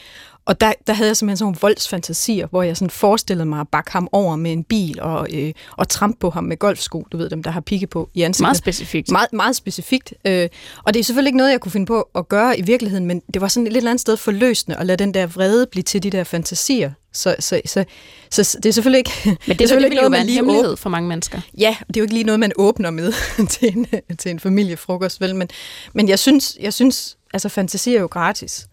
Og 0.48 0.60
der, 0.60 0.72
der 0.86 0.92
havde 0.92 1.08
jeg 1.08 1.16
simpelthen 1.16 1.36
sådan 1.36 1.44
nogle 1.44 1.58
voldsfantasier, 1.60 2.46
hvor 2.46 2.62
jeg 2.62 2.76
sådan 2.76 2.90
forestillede 2.90 3.46
mig 3.46 3.60
at 3.60 3.68
bakke 3.68 3.92
ham 3.92 4.08
over 4.12 4.36
med 4.36 4.52
en 4.52 4.64
bil 4.64 5.00
og, 5.00 5.28
øh, 5.32 5.52
og 5.76 5.88
trampe 5.88 6.18
på 6.20 6.30
ham 6.30 6.44
med 6.44 6.56
golfsko, 6.56 7.06
du 7.12 7.16
ved 7.16 7.30
dem, 7.30 7.42
der 7.42 7.50
har 7.50 7.60
pigge 7.60 7.86
på 7.86 8.10
i 8.14 8.22
ansigtet. 8.22 8.42
Meget 8.42 8.56
specifikt. 8.56 9.10
Meget, 9.10 9.32
meget 9.32 9.56
specifikt. 9.56 10.14
Øh, 10.24 10.48
og 10.84 10.94
det 10.94 11.00
er 11.00 11.04
selvfølgelig 11.04 11.28
ikke 11.28 11.36
noget, 11.36 11.50
jeg 11.50 11.60
kunne 11.60 11.72
finde 11.72 11.86
på 11.86 12.08
at 12.14 12.28
gøre 12.28 12.58
i 12.58 12.62
virkeligheden, 12.62 13.06
men 13.06 13.22
det 13.34 13.42
var 13.42 13.48
sådan 13.48 13.66
et 13.66 13.72
lidt 13.72 13.84
andet 13.84 14.00
sted 14.00 14.16
forløsende 14.16 14.76
at 14.76 14.86
lade 14.86 14.96
den 14.96 15.14
der 15.14 15.26
vrede 15.26 15.66
blive 15.66 15.82
til 15.82 16.02
de 16.02 16.10
der 16.10 16.24
fantasier. 16.24 16.90
Så, 17.12 17.36
så, 17.38 17.60
så, 17.66 17.84
så 18.30 18.58
det 18.62 18.68
er 18.68 18.72
selvfølgelig 18.72 18.98
ikke... 18.98 19.12
Men 19.24 19.36
det, 19.46 19.58
det, 19.58 19.68
selvfølgelig 19.68 19.98
det 19.98 20.04
jo 20.04 20.10
være 20.10 20.20
en 20.20 20.28
hemmelighed 20.28 20.76
for 20.76 20.90
mange 20.90 21.08
mennesker. 21.08 21.40
Ja, 21.58 21.76
det 21.88 21.96
er 21.96 22.00
jo 22.00 22.04
ikke 22.04 22.14
lige 22.14 22.24
noget, 22.24 22.40
man 22.40 22.52
åbner 22.56 22.90
med 22.90 23.12
til 23.54 23.76
en, 23.76 23.86
til 24.18 24.30
en 24.30 24.40
familiefrokost, 24.40 25.20
vel? 25.20 25.36
Men, 25.36 25.48
men 25.92 26.08
jeg 26.08 26.18
synes, 26.18 26.56
jeg 26.60 26.74
synes, 26.74 27.16
altså 27.32 27.48
fantasi 27.48 27.96
er 27.96 28.00
jo 28.00 28.06
gratis. 28.06 28.68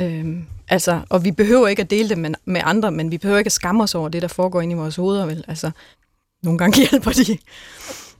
Øhm, 0.00 0.44
altså, 0.68 1.00
og 1.10 1.24
vi 1.24 1.30
behøver 1.30 1.68
ikke 1.68 1.82
at 1.82 1.90
dele 1.90 2.08
det 2.08 2.18
med, 2.18 2.30
med 2.44 2.60
andre, 2.64 2.90
men 2.92 3.10
vi 3.10 3.18
behøver 3.18 3.38
ikke 3.38 3.48
at 3.48 3.52
skamme 3.52 3.82
os 3.82 3.94
over 3.94 4.08
det, 4.08 4.22
der 4.22 4.28
foregår 4.28 4.60
inde 4.60 4.72
i 4.72 4.76
vores 4.76 4.96
hoveder, 4.96 5.26
vel? 5.26 5.44
Altså, 5.48 5.70
nogle 6.42 6.58
gange 6.58 6.80
hjælper 6.90 7.10
de. 7.10 7.38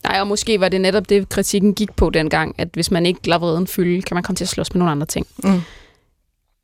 Nej, 0.02 0.20
og 0.20 0.26
måske 0.26 0.60
var 0.60 0.68
det 0.68 0.80
netop 0.80 1.08
det, 1.08 1.28
kritikken 1.28 1.74
gik 1.74 1.96
på 1.96 2.10
dengang, 2.10 2.54
at 2.58 2.68
hvis 2.72 2.90
man 2.90 3.06
ikke 3.06 3.28
lader 3.28 3.38
vreden 3.38 3.66
fylde, 3.66 4.02
kan 4.02 4.14
man 4.14 4.22
komme 4.22 4.36
til 4.36 4.44
at 4.44 4.48
slås 4.48 4.74
med 4.74 4.78
nogle 4.78 4.92
andre 4.92 5.06
ting. 5.06 5.26
Mm. 5.44 5.60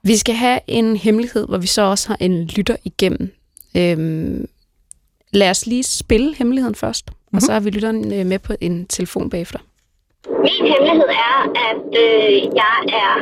Vi 0.02 0.16
skal 0.16 0.34
have 0.34 0.60
en 0.66 0.96
hemmelighed, 0.96 1.46
hvor 1.46 1.58
vi 1.58 1.66
så 1.66 1.82
også 1.82 2.08
har 2.08 2.16
en 2.20 2.44
lytter 2.44 2.76
igennem. 2.84 3.32
Øhm, 3.76 4.48
lad 5.32 5.50
os 5.50 5.66
lige 5.66 5.82
spille 5.82 6.34
hemmeligheden 6.34 6.74
først, 6.74 7.10
mm-hmm. 7.10 7.36
og 7.36 7.42
så 7.42 7.52
har 7.52 7.60
vi 7.60 7.70
lytteren 7.70 8.12
øh, 8.12 8.26
med 8.26 8.38
på 8.38 8.54
en 8.60 8.86
telefon 8.86 9.30
bagefter. 9.30 9.58
Min 10.28 10.72
hemmelighed 10.72 11.08
er, 11.08 11.52
at 11.70 11.86
øh, 12.04 12.32
jeg 12.54 12.76
er 12.88 13.14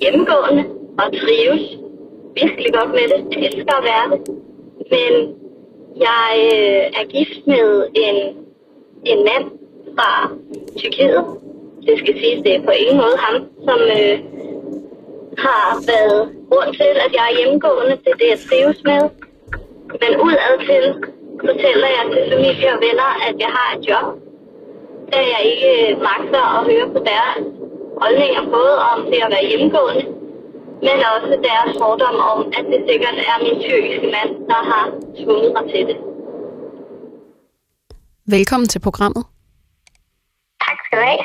hjemmegående 0.00 0.64
og 1.00 1.06
trives 1.20 1.64
virkelig 2.40 2.72
godt 2.78 2.90
med 2.90 3.06
det. 3.12 3.20
Jeg 3.32 3.40
elsker 3.46 3.74
at 3.80 3.84
være 3.90 4.06
det. 4.12 4.20
Men 4.94 5.12
jeg 6.06 6.28
øh, 6.52 6.84
er 7.00 7.04
gift 7.14 7.46
med 7.46 7.66
en, 8.06 8.16
en 9.12 9.18
mand 9.28 9.46
fra 9.94 10.10
Tyrkiet. 10.76 11.24
Det 11.86 11.98
skal 11.98 12.14
siges, 12.20 12.42
det 12.44 12.54
er 12.54 12.62
på 12.62 12.70
ingen 12.70 12.96
måde 12.96 13.16
ham, 13.24 13.36
som 13.66 13.78
øh, 13.98 14.16
har 15.44 15.66
været 15.92 16.20
grund 16.50 16.70
til, 16.80 16.92
at 17.04 17.10
jeg 17.18 17.24
er 17.30 17.36
hjemmegående. 17.38 17.94
Det 18.04 18.10
er 18.14 18.20
det, 18.22 18.28
jeg 18.34 18.40
trives 18.48 18.80
med. 18.90 19.02
Men 20.02 20.12
udad 20.26 20.54
til 20.68 20.84
fortæller 21.46 21.88
jeg 21.96 22.04
til 22.12 22.22
familie 22.32 22.68
og 22.74 22.80
venner, 22.86 23.10
at 23.28 23.36
jeg 23.44 23.50
har 23.58 23.68
et 23.76 23.82
job, 23.88 24.06
da 25.12 25.18
jeg 25.32 25.40
ikke 25.50 25.68
øh, 25.76 25.90
magter 26.08 26.44
at 26.56 26.62
høre 26.70 26.86
på 26.94 27.00
deres 27.10 27.44
holdninger, 28.02 28.42
både 28.56 28.74
om 28.90 28.98
det 29.10 29.18
at 29.26 29.30
være 29.34 29.48
hjemmegående, 29.50 30.02
men 30.80 30.98
også 31.14 31.38
deres 31.48 31.76
fordom 31.80 32.16
om, 32.32 32.40
at 32.58 32.64
det 32.72 32.80
sikkert 32.88 33.14
er 33.30 33.36
min 33.44 33.60
tyrkiske 33.64 34.06
mand, 34.16 34.30
der 34.50 34.60
har 34.70 34.84
tvunget 35.20 35.52
mig 35.56 35.64
til 35.72 35.86
det. 35.86 35.96
Velkommen 38.26 38.68
til 38.68 38.78
programmet. 38.78 39.24
Tak 40.66 40.78
skal 40.86 40.98
du 40.98 41.04
have. 41.04 41.18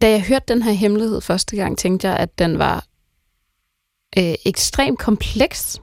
Da 0.00 0.10
jeg 0.10 0.22
hørte 0.28 0.44
den 0.54 0.62
her 0.62 0.72
hemmelighed 0.72 1.20
første 1.20 1.56
gang, 1.56 1.78
tænkte 1.78 2.08
jeg, 2.08 2.16
at 2.16 2.38
den 2.38 2.58
var 2.58 2.84
øh, 4.18 4.34
ekstremt 4.46 4.98
kompleks. 4.98 5.80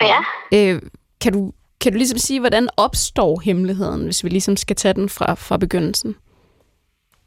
Ja, 0.00 0.18
Øh, 0.54 0.82
kan, 1.20 1.32
du, 1.32 1.52
kan 1.80 1.92
du 1.92 1.98
ligesom 1.98 2.18
sige, 2.18 2.40
hvordan 2.40 2.68
opstår 2.76 3.40
hemmeligheden, 3.40 4.04
hvis 4.04 4.24
vi 4.24 4.28
ligesom 4.28 4.56
skal 4.56 4.76
tage 4.76 4.94
den 4.94 5.08
fra, 5.08 5.34
fra 5.34 5.56
begyndelsen? 5.56 6.16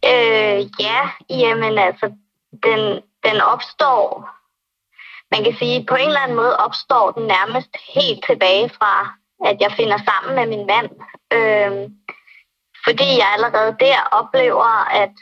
øh, 0.06 0.60
ja, 0.80 1.00
jamen 1.30 1.78
altså, 1.78 2.12
den, 2.64 3.02
den 3.24 3.42
opstår, 3.42 4.30
man 5.32 5.44
kan 5.44 5.56
sige, 5.60 5.86
på 5.86 5.96
en 5.96 6.08
eller 6.08 6.20
anden 6.20 6.38
måde 6.38 6.58
opstår 6.58 7.12
den 7.12 7.28
nærmest 7.28 7.78
helt 7.96 8.26
tilbage 8.26 8.70
fra, 8.70 8.94
at 9.46 9.62
jeg 9.62 9.72
finder 9.72 9.98
sammen 10.10 10.36
med 10.36 10.46
min 10.58 10.66
mand. 10.72 10.90
Øh, 11.38 11.90
fordi 12.86 13.10
jeg 13.22 13.30
allerede 13.36 13.76
der 13.80 14.00
oplever, 14.12 14.72
at 15.04 15.16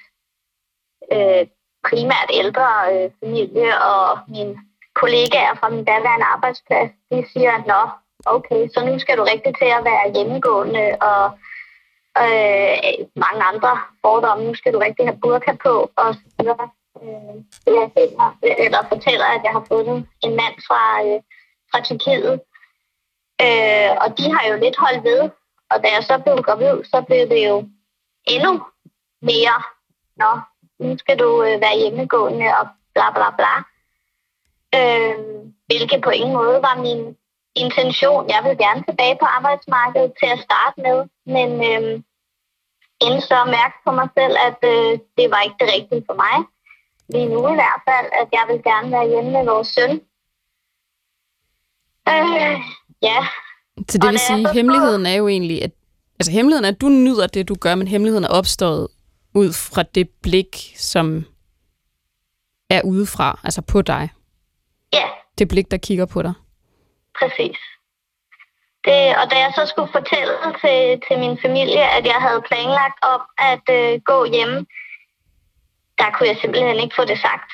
øh, 1.15 1.47
primært 1.89 2.29
ældre 2.33 2.67
øh, 2.93 3.11
familie 3.19 3.81
og 3.81 4.19
mine 4.27 4.57
kollegaer 4.95 5.55
fra 5.59 5.69
min 5.69 5.85
daværende 5.85 6.25
arbejdsplads, 6.25 6.91
de 7.11 7.25
siger, 7.33 7.53
nå, 7.71 7.81
okay, 8.25 8.69
så 8.73 8.85
nu 8.85 8.99
skal 8.99 9.17
du 9.17 9.23
rigtig 9.23 9.53
til 9.57 9.69
at 9.77 9.85
være 9.89 10.13
hjemmegående, 10.15 10.97
og 11.01 11.23
øh, 12.25 12.75
mange 13.15 13.41
andre 13.51 13.71
fordomme, 14.01 14.43
nu 14.45 14.53
skal 14.55 14.73
du 14.73 14.79
rigtig 14.79 15.05
have 15.05 15.19
burka 15.21 15.53
på, 15.63 15.91
og 15.95 16.13
så 16.13 16.21
videre. 16.39 16.69
Øh, 17.03 17.35
jeg 17.65 17.91
finder, 17.97 18.37
eller 18.63 18.87
fortæller, 18.89 19.25
at 19.25 19.41
jeg 19.43 19.51
har 19.51 19.65
fundet 19.67 20.07
en 20.23 20.35
mand 20.41 20.55
fra, 20.67 20.83
øh, 21.05 21.21
fra 21.71 21.81
Tyrkiet. 21.83 22.33
Øh, 23.45 23.91
og 24.03 24.17
de 24.17 24.25
har 24.33 24.43
jo 24.49 24.55
lidt 24.59 24.77
holdt 24.77 25.03
ved. 25.03 25.29
Og 25.71 25.83
da 25.83 25.87
jeg 25.95 26.03
så 26.03 26.17
blev 26.17 26.35
gravid, 26.35 26.83
så 26.83 27.03
blev 27.07 27.29
det 27.29 27.47
jo 27.49 27.69
endnu 28.27 28.51
mere, 29.21 29.57
nå, 30.15 30.31
nu 30.79 30.97
skal 30.97 31.19
du 31.19 31.43
øh, 31.43 31.61
være 31.61 31.79
hjemmegående 31.79 32.45
og 32.59 32.67
bla 32.93 33.11
bla 33.15 33.29
bla. 33.39 33.53
Øh, 34.79 35.15
hvilket 35.67 36.01
på 36.03 36.09
ingen 36.09 36.33
måde 36.33 36.61
var 36.61 36.75
min 36.81 37.17
intention. 37.55 38.29
Jeg 38.29 38.41
vil 38.43 38.57
gerne 38.57 38.83
tilbage 38.83 39.17
på 39.19 39.25
arbejdsmarkedet 39.25 40.13
til 40.19 40.29
at 40.35 40.39
starte 40.47 40.81
med, 40.85 40.97
men 41.35 41.49
øh, 41.71 42.01
endte 43.05 43.27
så 43.27 43.45
mærke 43.45 43.75
på 43.85 43.91
mig 43.91 44.09
selv, 44.17 44.35
at 44.47 44.59
øh, 44.73 44.99
det 45.17 45.31
var 45.31 45.41
ikke 45.41 45.59
det 45.59 45.69
rigtige 45.75 46.03
for 46.09 46.13
mig. 46.13 46.35
Lige 47.09 47.25
nu 47.25 47.39
i 47.51 47.55
hvert 47.55 47.81
fald, 47.87 48.07
at 48.21 48.27
jeg 48.31 48.45
vil 48.49 48.63
gerne 48.63 48.91
være 48.91 49.07
hjemme 49.07 49.31
med 49.31 49.45
vores 49.45 49.67
søn. 49.67 49.91
Øh, 52.09 52.57
ja. 53.01 53.27
Så 53.89 53.97
det 53.97 54.09
vil 54.09 54.19
sige, 54.19 54.49
at 54.49 54.53
hemmeligheden 54.53 55.05
er 55.05 55.15
jo 55.15 55.27
egentlig, 55.27 55.63
at 55.63 55.71
altså 56.19 56.31
hemmeligheden 56.31 56.65
er, 56.65 56.69
at 56.69 56.81
du 56.81 56.89
nyder 56.89 57.27
det, 57.27 57.47
du 57.47 57.55
gør, 57.55 57.75
men 57.75 57.87
hemmeligheden 57.87 58.23
er 58.23 58.29
opstået 58.29 58.87
ud 59.35 59.53
fra 59.53 59.83
det 59.83 60.09
blik, 60.23 60.73
som 60.75 61.25
er 62.69 62.81
udefra, 62.81 63.39
altså 63.43 63.61
på 63.61 63.81
dig. 63.81 64.09
Ja. 64.93 65.05
Det 65.37 65.47
blik, 65.47 65.71
der 65.71 65.77
kigger 65.77 66.05
på 66.05 66.21
dig. 66.21 66.33
Præcis. 67.19 67.57
Det, 68.85 69.01
og 69.19 69.25
da 69.31 69.35
jeg 69.45 69.51
så 69.55 69.65
skulle 69.65 69.91
fortælle 69.91 70.33
til, 70.61 71.01
til 71.07 71.19
min 71.19 71.37
familie, 71.41 71.83
at 71.97 72.05
jeg 72.05 72.19
havde 72.25 72.41
planlagt 72.49 72.99
om 73.13 73.21
at 73.37 73.65
øh, 73.77 74.01
gå 74.11 74.25
hjem, 74.25 74.67
der 75.99 76.09
kunne 76.13 76.29
jeg 76.29 76.37
simpelthen 76.41 76.79
ikke 76.83 76.95
få 76.95 77.05
det 77.05 77.19
sagt. 77.27 77.51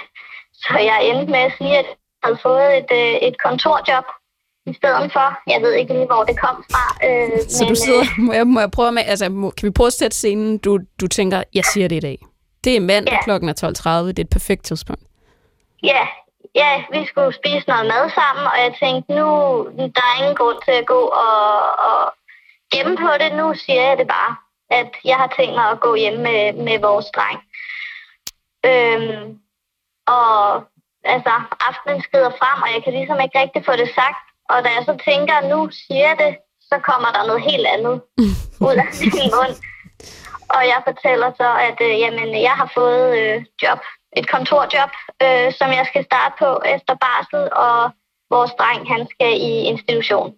Så 0.64 0.74
jeg 0.90 0.98
endte 1.08 1.32
med 1.32 1.42
at 1.48 1.52
sige, 1.58 1.78
at 1.78 1.86
jeg 1.86 1.96
havde 2.24 2.38
fået 2.42 2.68
et, 2.80 2.90
øh, 3.00 3.14
et 3.28 3.36
kontorjob 3.44 4.04
i 4.66 4.74
stedet 4.74 5.12
for. 5.12 5.26
Jeg 5.52 5.62
ved 5.62 5.72
ikke 5.72 5.92
lige, 5.92 6.06
hvor 6.06 6.24
det 6.24 6.40
kom 6.40 6.64
fra. 6.72 6.84
Øh, 7.08 7.40
så 7.48 7.64
men, 7.64 7.68
du 7.68 7.74
sidder, 7.74 8.00
øh, 8.00 8.24
må, 8.24 8.32
jeg, 8.32 8.46
må 8.46 8.60
jeg 8.60 8.70
prøve 8.70 8.92
med, 8.92 9.02
altså, 9.06 9.28
må, 9.28 9.50
kan 9.50 9.66
vi 9.66 9.70
prøve 9.70 9.86
at 9.86 9.92
sætte 9.92 10.16
scenen, 10.16 10.58
du, 10.58 10.78
du 11.00 11.06
tænker, 11.06 11.42
jeg 11.54 11.64
siger 11.64 11.88
det 11.88 11.96
i 11.96 12.00
dag. 12.00 12.18
Det 12.64 12.76
er 12.76 12.80
mandag, 12.80 13.12
ja. 13.12 13.22
klokken 13.24 13.48
er 13.48 13.54
12.30, 13.64 14.08
det 14.08 14.18
er 14.18 14.22
et 14.22 14.30
perfekt 14.30 14.64
tidspunkt. 14.64 15.02
Ja, 15.82 16.06
ja, 16.54 16.82
vi 16.92 17.06
skulle 17.06 17.32
spise 17.34 17.64
noget 17.68 17.86
mad 17.86 18.10
sammen, 18.20 18.44
og 18.52 18.56
jeg 18.64 18.72
tænkte, 18.82 19.12
nu 19.14 19.26
der 19.96 20.04
er 20.10 20.18
ingen 20.20 20.36
grund 20.36 20.58
til 20.64 20.74
at 20.80 20.86
gå 20.86 21.00
og, 21.26 21.44
og 21.88 22.00
gemme 22.72 22.96
på 22.96 23.10
det. 23.20 23.30
Nu 23.40 23.54
siger 23.54 23.82
jeg 23.88 23.98
det 23.98 24.06
bare, 24.06 24.32
at 24.70 24.90
jeg 25.04 25.16
har 25.16 25.30
tænkt 25.36 25.54
mig 25.54 25.66
at 25.70 25.80
gå 25.80 25.94
hjem 25.94 26.18
med, 26.28 26.52
med 26.52 26.78
vores 26.78 27.06
dreng. 27.16 27.40
Øhm, 28.70 29.38
og 30.06 30.32
altså, 31.14 31.32
aftenen 31.68 32.02
skrider 32.02 32.30
frem, 32.40 32.62
og 32.64 32.68
jeg 32.74 32.80
kan 32.84 32.92
ligesom 32.92 33.18
ikke 33.20 33.40
rigtig 33.40 33.64
få 33.64 33.72
det 33.72 33.90
sagt. 33.94 34.24
Og 34.50 34.56
da 34.64 34.68
jeg 34.76 34.84
så 34.84 34.94
tænker, 35.10 35.34
at 35.34 35.48
nu 35.52 35.70
siger 35.70 36.04
jeg 36.08 36.16
det, 36.24 36.32
så 36.70 36.76
kommer 36.88 37.08
der 37.12 37.26
noget 37.26 37.42
helt 37.50 37.66
andet 37.74 37.96
ud 38.68 38.76
af 38.84 38.88
min 39.00 39.30
mund. 39.36 39.54
Og 40.54 40.62
jeg 40.72 40.80
fortæller 40.88 41.30
så, 41.40 41.50
at 41.68 41.78
øh, 41.86 41.94
jamen, 42.02 42.42
jeg 42.48 42.54
har 42.60 42.70
fået 42.74 43.18
øh, 43.18 43.44
job 43.62 43.80
et 44.16 44.26
kontorjob, 44.28 44.92
øh, 45.24 45.52
som 45.58 45.68
jeg 45.78 45.86
skal 45.90 46.04
starte 46.04 46.34
på 46.38 46.50
efter 46.74 46.94
barsel, 47.04 47.42
og 47.52 47.90
vores 48.30 48.52
dreng, 48.60 48.88
han 48.92 49.06
skal 49.12 49.32
i 49.50 49.52
institution. 49.72 50.34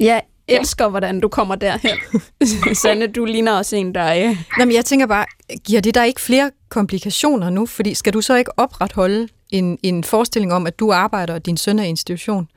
Jeg 0.00 0.22
elsker, 0.48 0.88
hvordan 0.88 1.20
du 1.20 1.28
kommer 1.28 1.54
derhen. 1.54 1.98
Sanne, 2.82 3.06
du 3.06 3.24
ligner 3.24 3.58
også 3.58 3.76
en, 3.76 3.94
der... 3.94 4.14
Øh... 4.14 4.36
Jamen, 4.58 4.74
jeg 4.74 4.84
tænker 4.84 5.06
bare, 5.06 5.26
giver 5.66 5.80
det 5.80 5.94
der 5.94 6.04
ikke 6.04 6.20
flere 6.20 6.50
komplikationer 6.68 7.50
nu? 7.50 7.66
Fordi 7.66 7.94
skal 7.94 8.12
du 8.12 8.20
så 8.20 8.34
ikke 8.34 8.50
opretholde 8.56 9.28
en, 9.50 9.78
en 9.82 10.04
forestilling 10.04 10.52
om, 10.52 10.66
at 10.66 10.78
du 10.78 10.92
arbejder, 10.92 11.34
og 11.34 11.46
din 11.46 11.56
søn 11.56 11.78
er 11.78 11.84
i 11.84 11.88
institution? 11.88 12.48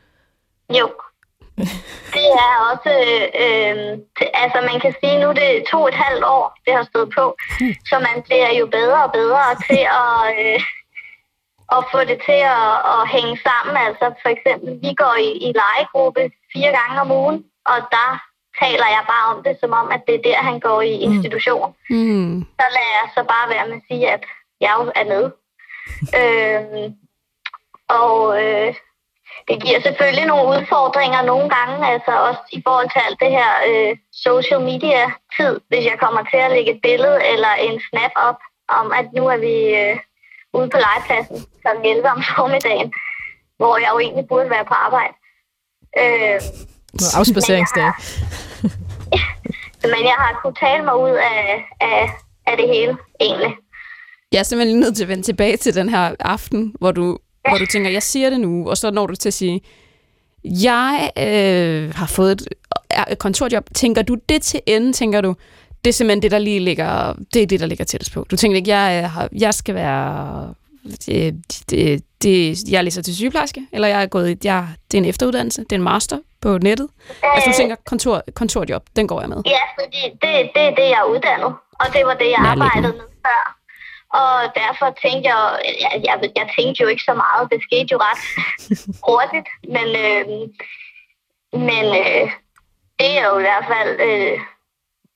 Jo, 0.70 0.90
det 2.16 2.28
er 2.46 2.54
også, 2.72 2.94
øh, 3.44 3.78
altså 4.44 4.60
man 4.72 4.80
kan 4.84 4.94
sige, 5.00 5.22
nu 5.24 5.30
det 5.40 5.48
er 5.58 5.68
to 5.72 5.82
og 5.82 5.88
et 5.88 6.02
halvt 6.06 6.24
år, 6.24 6.46
det 6.66 6.74
har 6.74 6.86
stået 6.92 7.10
på, 7.18 7.36
så 7.90 7.96
man 8.08 8.24
bliver 8.28 8.52
jo 8.60 8.66
bedre 8.66 9.04
og 9.04 9.12
bedre 9.12 9.44
til 9.70 9.84
at, 10.04 10.20
øh, 10.40 10.60
at 11.78 11.82
få 11.92 12.00
det 12.12 12.20
til 12.28 12.42
at, 12.62 12.72
at 12.96 13.02
hænge 13.16 13.36
sammen. 13.48 13.76
Altså 13.88 14.06
for 14.22 14.30
eksempel, 14.36 14.70
vi 14.86 14.92
går 15.02 15.16
i, 15.28 15.30
i 15.48 15.50
legegruppe 15.62 16.24
fire 16.54 16.72
gange 16.80 17.02
om 17.02 17.12
ugen, 17.12 17.38
og 17.72 17.80
der 17.96 18.10
taler 18.62 18.88
jeg 18.96 19.04
bare 19.14 19.26
om 19.36 19.44
det, 19.44 19.58
som 19.60 19.72
om, 19.82 19.88
at 19.96 20.02
det 20.08 20.16
er 20.16 20.22
der, 20.22 20.38
han 20.50 20.60
går 20.60 20.82
i 20.82 20.94
institution. 21.10 21.76
Mm. 21.90 22.46
Så 22.60 22.66
lader 22.76 22.94
jeg 23.00 23.08
så 23.16 23.24
bare 23.34 23.50
være 23.50 23.68
med 23.68 23.76
at 23.76 23.88
sige, 23.90 24.12
at 24.12 24.24
jeg 24.62 24.74
jo 24.80 24.92
er 24.96 25.06
med. 25.14 25.24
øh, 26.20 26.92
og 28.02 28.44
øh, 28.44 28.74
det 29.48 29.64
giver 29.64 29.80
selvfølgelig 29.82 30.26
nogle 30.26 30.50
udfordringer 30.56 31.22
nogle 31.22 31.50
gange, 31.50 31.88
altså 31.94 32.12
også 32.28 32.42
i 32.52 32.62
forhold 32.68 32.90
til 32.90 33.02
alt 33.08 33.20
det 33.20 33.32
her 33.38 33.52
øh, 33.70 33.98
social 34.14 34.62
media-tid, 34.62 35.62
hvis 35.68 35.86
jeg 35.86 35.98
kommer 36.00 36.24
til 36.24 36.38
at 36.38 36.52
lægge 36.52 36.72
et 36.76 36.82
billede 36.82 37.20
eller 37.34 37.54
en 37.68 37.82
snap 37.90 38.12
op 38.16 38.40
om, 38.68 38.92
at 38.92 39.08
nu 39.14 39.24
er 39.28 39.38
vi 39.38 39.56
øh, 39.82 39.98
ude 40.54 40.70
på 40.70 40.78
legepladsen 40.86 41.38
kl. 41.62 41.68
11 41.86 42.10
om 42.10 42.24
formiddagen, 42.36 42.94
hvor 43.58 43.78
jeg 43.78 43.90
jo 43.94 44.00
egentlig 44.00 44.28
burde 44.28 44.50
være 44.50 44.66
på 44.66 44.74
arbejde. 44.74 45.14
Øh, 46.02 46.42
afspaceringsdag. 47.14 47.92
Men 49.94 50.02
jeg 50.10 50.16
har 50.18 50.40
kunnet 50.42 50.58
tale 50.60 50.84
mig 50.84 50.96
ud 50.96 51.16
af, 51.32 51.66
af, 51.82 52.10
af 52.48 52.58
det 52.58 52.68
hele, 52.68 52.98
egentlig. 53.22 53.56
Jeg 54.32 54.40
er 54.40 54.44
simpelthen 54.44 54.80
nødt 54.80 54.96
til 54.96 55.04
at 55.04 55.10
vende 55.10 55.24
tilbage 55.24 55.58
til 55.58 55.76
den 55.76 55.90
her 55.90 56.16
aften, 56.20 56.74
hvor 56.80 56.92
du 56.92 57.18
hvor 57.50 57.58
du 57.58 57.66
tænker, 57.66 57.90
jeg 57.90 58.04
siger 58.04 58.30
det 58.30 58.40
nu, 58.40 58.70
og 58.70 58.78
så 58.78 58.92
når 58.92 59.08
du 59.08 59.16
til 59.16 59.30
at 59.30 59.34
sige, 59.34 59.62
jeg 60.44 61.12
øh, 61.18 61.96
har 61.96 62.06
fået 62.08 62.32
et, 62.32 62.48
et 63.12 63.20
kontorjob. 63.20 63.64
Tænker 63.76 64.02
du 64.02 64.18
det 64.30 64.42
til 64.42 64.60
ende? 64.66 64.94
Tænker 64.94 65.22
du, 65.22 65.36
det 65.84 65.90
er 65.90 65.94
simpelthen 65.94 66.22
det, 66.22 66.32
der 66.32 66.40
lige 66.40 66.60
ligger, 66.60 67.14
det 67.34 67.42
er 67.42 67.48
det, 67.48 67.60
der 67.60 67.66
ligger 67.66 67.86
tættest 67.86 68.14
på. 68.14 68.26
Du 68.32 68.36
tænker 68.36 68.58
ikke, 68.58 68.72
jeg, 68.72 69.12
har, 69.12 69.30
jeg 69.32 69.54
skal 69.54 69.76
være, 69.76 70.54
det, 71.06 71.36
det, 71.70 72.04
det, 72.24 72.70
jeg 72.70 72.84
læser 72.84 73.02
til 73.02 73.16
sygeplejerske, 73.16 73.68
eller 73.72 73.88
jeg 73.88 74.02
er 74.02 74.06
gået, 74.06 74.46
jeg, 74.46 74.68
det 74.92 74.98
er 74.98 75.02
en 75.02 75.10
efteruddannelse, 75.10 75.62
det 75.62 75.72
er 75.72 75.76
en 75.76 75.84
master 75.84 76.18
på 76.42 76.58
nettet. 76.58 76.90
Øh, 77.10 77.36
altså 77.36 77.50
du 77.50 77.56
tænker, 77.56 77.76
kontor, 77.86 78.22
kontorjob, 78.36 78.84
den 78.96 79.08
går 79.08 79.20
jeg 79.20 79.30
med. 79.30 79.42
Ja, 79.46 79.64
fordi 79.80 80.02
det, 80.22 80.52
det 80.56 80.64
er 80.70 80.74
det, 80.80 80.88
jeg 80.94 81.00
er 81.00 81.10
uddannet, 81.14 81.54
og 81.82 81.88
det 81.94 82.06
var 82.06 82.14
det, 82.14 82.30
jeg 82.30 82.40
arbejdede 82.40 82.94
med 82.94 83.08
før. 83.26 83.60
Og 84.14 84.36
derfor 84.62 84.88
tænkte 85.04 85.26
jeg, 85.30 85.60
jeg, 85.84 85.92
jeg, 86.08 86.32
jeg 86.36 86.48
tænkte 86.58 86.84
jo 86.84 86.88
ikke 86.88 87.04
så 87.04 87.14
meget. 87.14 87.52
Det 87.52 87.60
skete 87.68 87.90
jo 87.92 88.00
ret 88.08 88.24
hurtigt. 89.08 89.50
Men, 89.76 89.88
øh, 90.06 90.26
men 91.68 91.86
øh, 92.04 92.26
det 93.00 93.10
er 93.18 93.24
jo 93.30 93.38
i 93.38 93.46
hvert 93.48 93.66
fald 93.74 93.92
øh, 94.10 94.40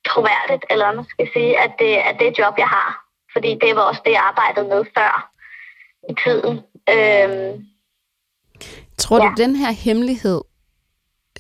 troværdigt, 0.09 0.65
eller 0.69 0.93
man 0.93 1.05
skal 1.09 1.27
sige, 1.33 1.59
at 1.59 1.71
det 1.79 1.93
er 2.07 2.13
det 2.21 2.39
job, 2.39 2.53
jeg 2.57 2.67
har. 2.67 2.89
Fordi 3.33 3.57
det 3.61 3.75
var 3.75 3.81
også 3.81 4.01
det, 4.05 4.11
jeg 4.11 4.23
arbejdede 4.31 4.67
med 4.67 4.85
før 4.97 5.31
i 6.09 6.13
tiden. 6.23 6.55
Øh, 6.95 7.59
Tror 8.97 9.19
du, 9.19 9.25
ja. 9.25 9.43
den 9.43 9.55
her 9.55 9.71
hemmelighed, 9.71 10.41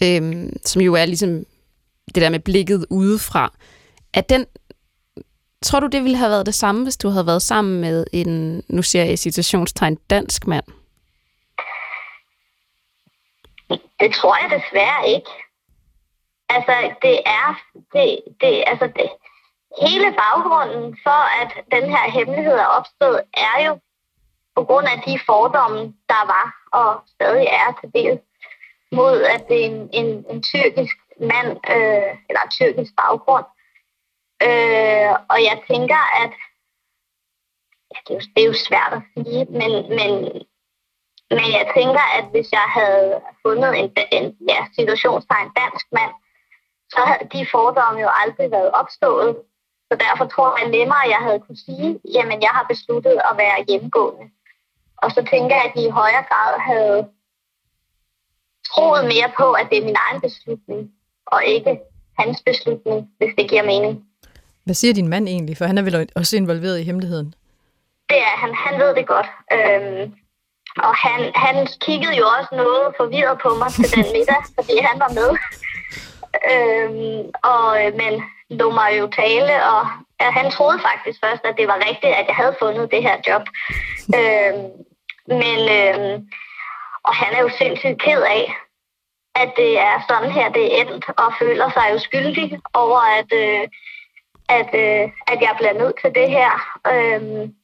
øh, 0.03 0.49
som 0.65 0.81
jo 0.81 0.93
er 0.93 1.05
ligesom 1.05 1.45
det 2.15 2.21
der 2.21 2.29
med 2.29 2.39
blikket 2.39 2.85
udefra, 2.89 3.53
at 4.13 4.29
den 4.29 4.45
Tror 5.63 5.79
du, 5.79 5.87
det 5.87 6.03
ville 6.03 6.17
have 6.17 6.29
været 6.29 6.45
det 6.45 6.55
samme, 6.55 6.83
hvis 6.83 6.97
du 6.97 7.09
havde 7.09 7.27
været 7.27 7.41
sammen 7.41 7.81
med 7.81 8.05
en, 8.13 8.63
nu 8.69 8.81
siger 8.81 9.03
jeg 9.03 9.13
i 9.13 9.17
citationstegn, 9.17 9.95
dansk 9.95 10.47
mand? 10.47 10.65
Det 13.99 14.13
tror 14.13 14.35
jeg 14.41 14.59
desværre 14.59 15.09
ikke. 15.09 15.29
Altså, 16.49 16.95
det 17.01 17.19
er, 17.25 17.59
det, 17.93 18.19
det, 18.41 18.63
altså 18.67 18.85
det, 18.95 19.09
hele 19.81 20.15
baggrunden 20.23 20.97
for, 21.03 21.21
at 21.41 21.51
den 21.71 21.89
her 21.89 22.11
hemmelighed 22.11 22.53
er 22.53 22.65
opstået, 22.65 23.21
er 23.33 23.65
jo 23.67 23.79
på 24.55 24.63
grund 24.63 24.87
af 24.87 25.01
de 25.07 25.19
fordomme, 25.25 25.79
der 26.09 26.23
var 26.33 26.47
og 26.79 27.03
stadig 27.15 27.47
er 27.47 27.69
til 27.79 27.89
del 27.93 28.19
mod, 28.93 29.21
at 29.21 29.47
det 29.47 29.61
er 29.61 29.65
en, 29.69 29.89
en, 29.93 30.25
en 30.29 30.43
tyrkisk 30.43 30.95
mand, 31.19 31.49
øh, 31.75 32.11
eller 32.29 32.41
tyrkisk 32.51 32.91
baggrund, 32.97 33.45
Øh, 34.47 35.11
og 35.31 35.37
jeg 35.49 35.57
tænker, 35.71 36.01
at 36.23 36.33
ja, 37.91 37.97
det, 38.05 38.11
er 38.13 38.19
jo, 38.19 38.23
det 38.33 38.41
er 38.43 38.49
jo 38.51 38.57
svært 38.67 38.93
at 38.97 39.03
sige, 39.13 39.45
men, 39.59 39.71
men, 39.97 40.11
men 41.37 41.47
jeg 41.57 41.65
tænker, 41.77 42.03
at 42.17 42.25
hvis 42.33 42.49
jeg 42.51 42.67
havde 42.79 43.21
fundet 43.45 43.71
en, 43.79 43.89
en 44.17 44.25
ja, 44.49 44.59
situationstegn 44.77 45.49
dansk 45.61 45.85
mand, 45.97 46.13
så 46.93 46.99
havde 47.07 47.29
de 47.35 47.47
fordomme 47.51 47.99
jo 48.01 48.09
aldrig 48.21 48.51
været 48.51 48.71
opstået. 48.71 49.31
Så 49.89 49.93
derfor 50.05 50.25
tror 50.25 50.57
jeg 50.59 50.69
nemmere, 50.69 51.03
at 51.05 51.09
jeg 51.09 51.21
havde 51.25 51.43
kunne 51.45 51.63
sige, 51.67 51.99
jamen 52.15 52.41
jeg 52.41 52.53
har 52.57 52.65
besluttet 52.71 53.17
at 53.29 53.37
være 53.37 53.65
hjemmegående. 53.67 54.25
Og 54.97 55.11
så 55.11 55.21
tænker 55.31 55.55
jeg, 55.55 55.65
at 55.65 55.75
de 55.75 55.83
i 55.87 55.97
højere 55.99 56.25
grad 56.31 56.53
havde 56.59 57.09
troet 58.73 59.05
mere 59.05 59.31
på, 59.37 59.51
at 59.51 59.67
det 59.69 59.77
er 59.77 59.85
min 59.85 59.95
egen 60.07 60.21
beslutning, 60.21 60.91
og 61.25 61.45
ikke 61.45 61.79
hans 62.19 62.41
beslutning, 62.45 63.09
hvis 63.17 63.33
det 63.37 63.49
giver 63.49 63.63
mening. 63.63 64.03
Hvad 64.65 64.75
siger 64.75 64.93
din 64.93 65.07
mand 65.07 65.27
egentlig? 65.27 65.57
For 65.57 65.65
han 65.65 65.77
er 65.77 65.81
vel 65.81 66.09
også 66.15 66.37
involveret 66.37 66.79
i 66.79 66.83
hemmeligheden. 66.83 67.33
Det 68.09 68.17
er 68.17 68.35
han. 68.43 68.53
Han 68.55 68.79
ved 68.79 68.95
det 68.95 69.07
godt. 69.07 69.29
Øhm, 69.53 70.13
og 70.77 70.95
han, 70.95 71.31
han 71.35 71.67
kiggede 71.81 72.15
jo 72.17 72.25
også 72.37 72.49
noget 72.51 72.93
forvirret 72.97 73.37
på 73.43 73.49
mig 73.61 73.69
til 73.71 73.95
den 73.95 74.05
middag, 74.17 74.41
fordi 74.55 74.75
han 74.89 74.99
var 74.99 75.11
med. 75.19 75.29
Øhm, 76.53 77.29
og, 77.43 77.85
øh, 77.85 77.91
men 78.01 78.13
lå 78.59 78.71
mig 78.71 78.89
jo 78.99 79.07
tale, 79.21 79.65
og 79.65 79.81
ja, 80.21 80.29
han 80.31 80.51
troede 80.51 80.79
faktisk 80.89 81.19
først, 81.25 81.43
at 81.45 81.55
det 81.57 81.67
var 81.67 81.85
rigtigt, 81.89 82.13
at 82.19 82.25
jeg 82.27 82.35
havde 82.35 82.55
fundet 82.59 82.91
det 82.91 83.01
her 83.07 83.17
job. 83.27 83.43
øhm, 84.19 84.65
men, 85.41 85.59
øhm, 85.79 86.15
og 87.07 87.13
han 87.15 87.33
er 87.33 87.41
jo 87.41 87.49
sindssygt 87.57 88.01
ked 88.01 88.21
af, 88.21 88.55
at 89.35 89.49
det 89.57 89.79
er 89.79 90.05
sådan 90.09 90.31
her, 90.31 90.49
det 90.49 90.63
er 90.65 90.81
endt, 90.81 91.05
og 91.17 91.33
føler 91.39 91.69
sig 91.71 91.87
jo 91.93 91.99
skyldig 91.99 92.59
over, 92.73 92.99
at, 93.19 93.29
øh, 93.43 93.67
at, 94.49 94.69
øh, 94.83 95.11
at 95.31 95.41
jeg 95.41 95.53
bliver 95.57 95.73
nødt 95.73 95.95
til 96.01 96.11
det 96.15 96.29
her. 96.29 96.51
Øhm, 96.93 97.55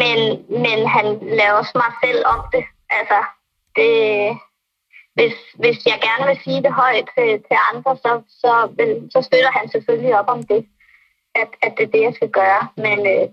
men, 0.00 0.18
men 0.64 0.78
han 0.88 1.06
laver 1.22 1.52
også 1.52 1.72
mig 1.74 1.92
selv 2.04 2.26
om 2.26 2.40
det. 2.52 2.64
Altså, 2.90 3.18
det, 3.76 3.92
hvis, 5.14 5.34
hvis 5.54 5.86
jeg 5.86 5.98
gerne 6.08 6.24
vil 6.28 6.40
sige 6.44 6.62
det 6.62 6.72
højt 6.72 7.08
til, 7.18 7.30
til 7.48 7.56
andre, 7.72 7.96
så, 7.96 8.22
så, 8.28 8.52
vil, 8.76 9.10
så 9.12 9.22
støtter 9.22 9.50
han 9.58 9.70
selvfølgelig 9.70 10.18
op 10.20 10.28
om 10.28 10.42
det, 10.42 10.66
at, 11.34 11.48
at 11.62 11.72
det 11.76 11.84
er 11.84 11.90
det, 11.90 12.02
jeg 12.02 12.14
skal 12.14 12.30
gøre. 12.30 12.68
Men, 12.76 12.98
øh, 13.14 13.28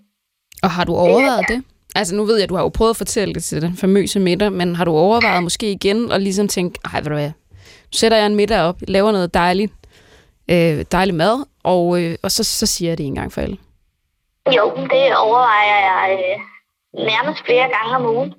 Og 0.64 0.70
har 0.72 0.84
du 0.84 0.96
overvejet 0.96 1.48
det? 1.48 1.64
Altså 2.00 2.16
nu 2.16 2.24
ved 2.26 2.36
jeg, 2.36 2.44
at 2.44 2.50
du 2.50 2.56
har 2.56 2.64
jo 2.64 2.70
prøvet 2.70 2.90
at 2.90 2.98
fortælle 2.98 3.34
det 3.34 3.44
til 3.44 3.62
den 3.62 3.78
famøse 3.78 4.20
middag, 4.20 4.52
men 4.52 4.76
har 4.76 4.86
du 4.86 4.92
overvejet 4.92 5.44
måske 5.44 5.72
igen 5.72 6.12
og 6.12 6.20
ligesom 6.20 6.48
tænke, 6.48 6.80
ej, 6.94 7.00
ved 7.00 7.10
du 7.10 7.16
hvad, 7.16 7.32
nu 7.92 7.96
sætter 8.02 8.18
jeg 8.18 8.26
en 8.26 8.36
middag 8.36 8.62
op, 8.62 8.76
laver 8.88 9.12
noget 9.12 9.34
dejligt, 9.34 9.74
øh, 10.52 10.86
dejlig 10.92 11.16
mad, 11.16 11.46
og, 11.64 11.84
øh, 12.02 12.16
og 12.24 12.32
så, 12.32 12.44
så 12.44 12.66
siger 12.66 12.92
jeg 12.92 12.98
det 12.98 13.06
en 13.06 13.16
gang 13.16 13.34
for 13.34 13.42
alle. 13.42 13.58
Jo, 14.58 14.66
det 14.94 15.06
overvejer 15.26 15.80
jeg 15.90 16.20
øh, 16.20 16.38
nærmest 17.12 17.40
flere 17.46 17.68
gange 17.76 17.96
om 18.00 18.06
ugen. 18.16 18.34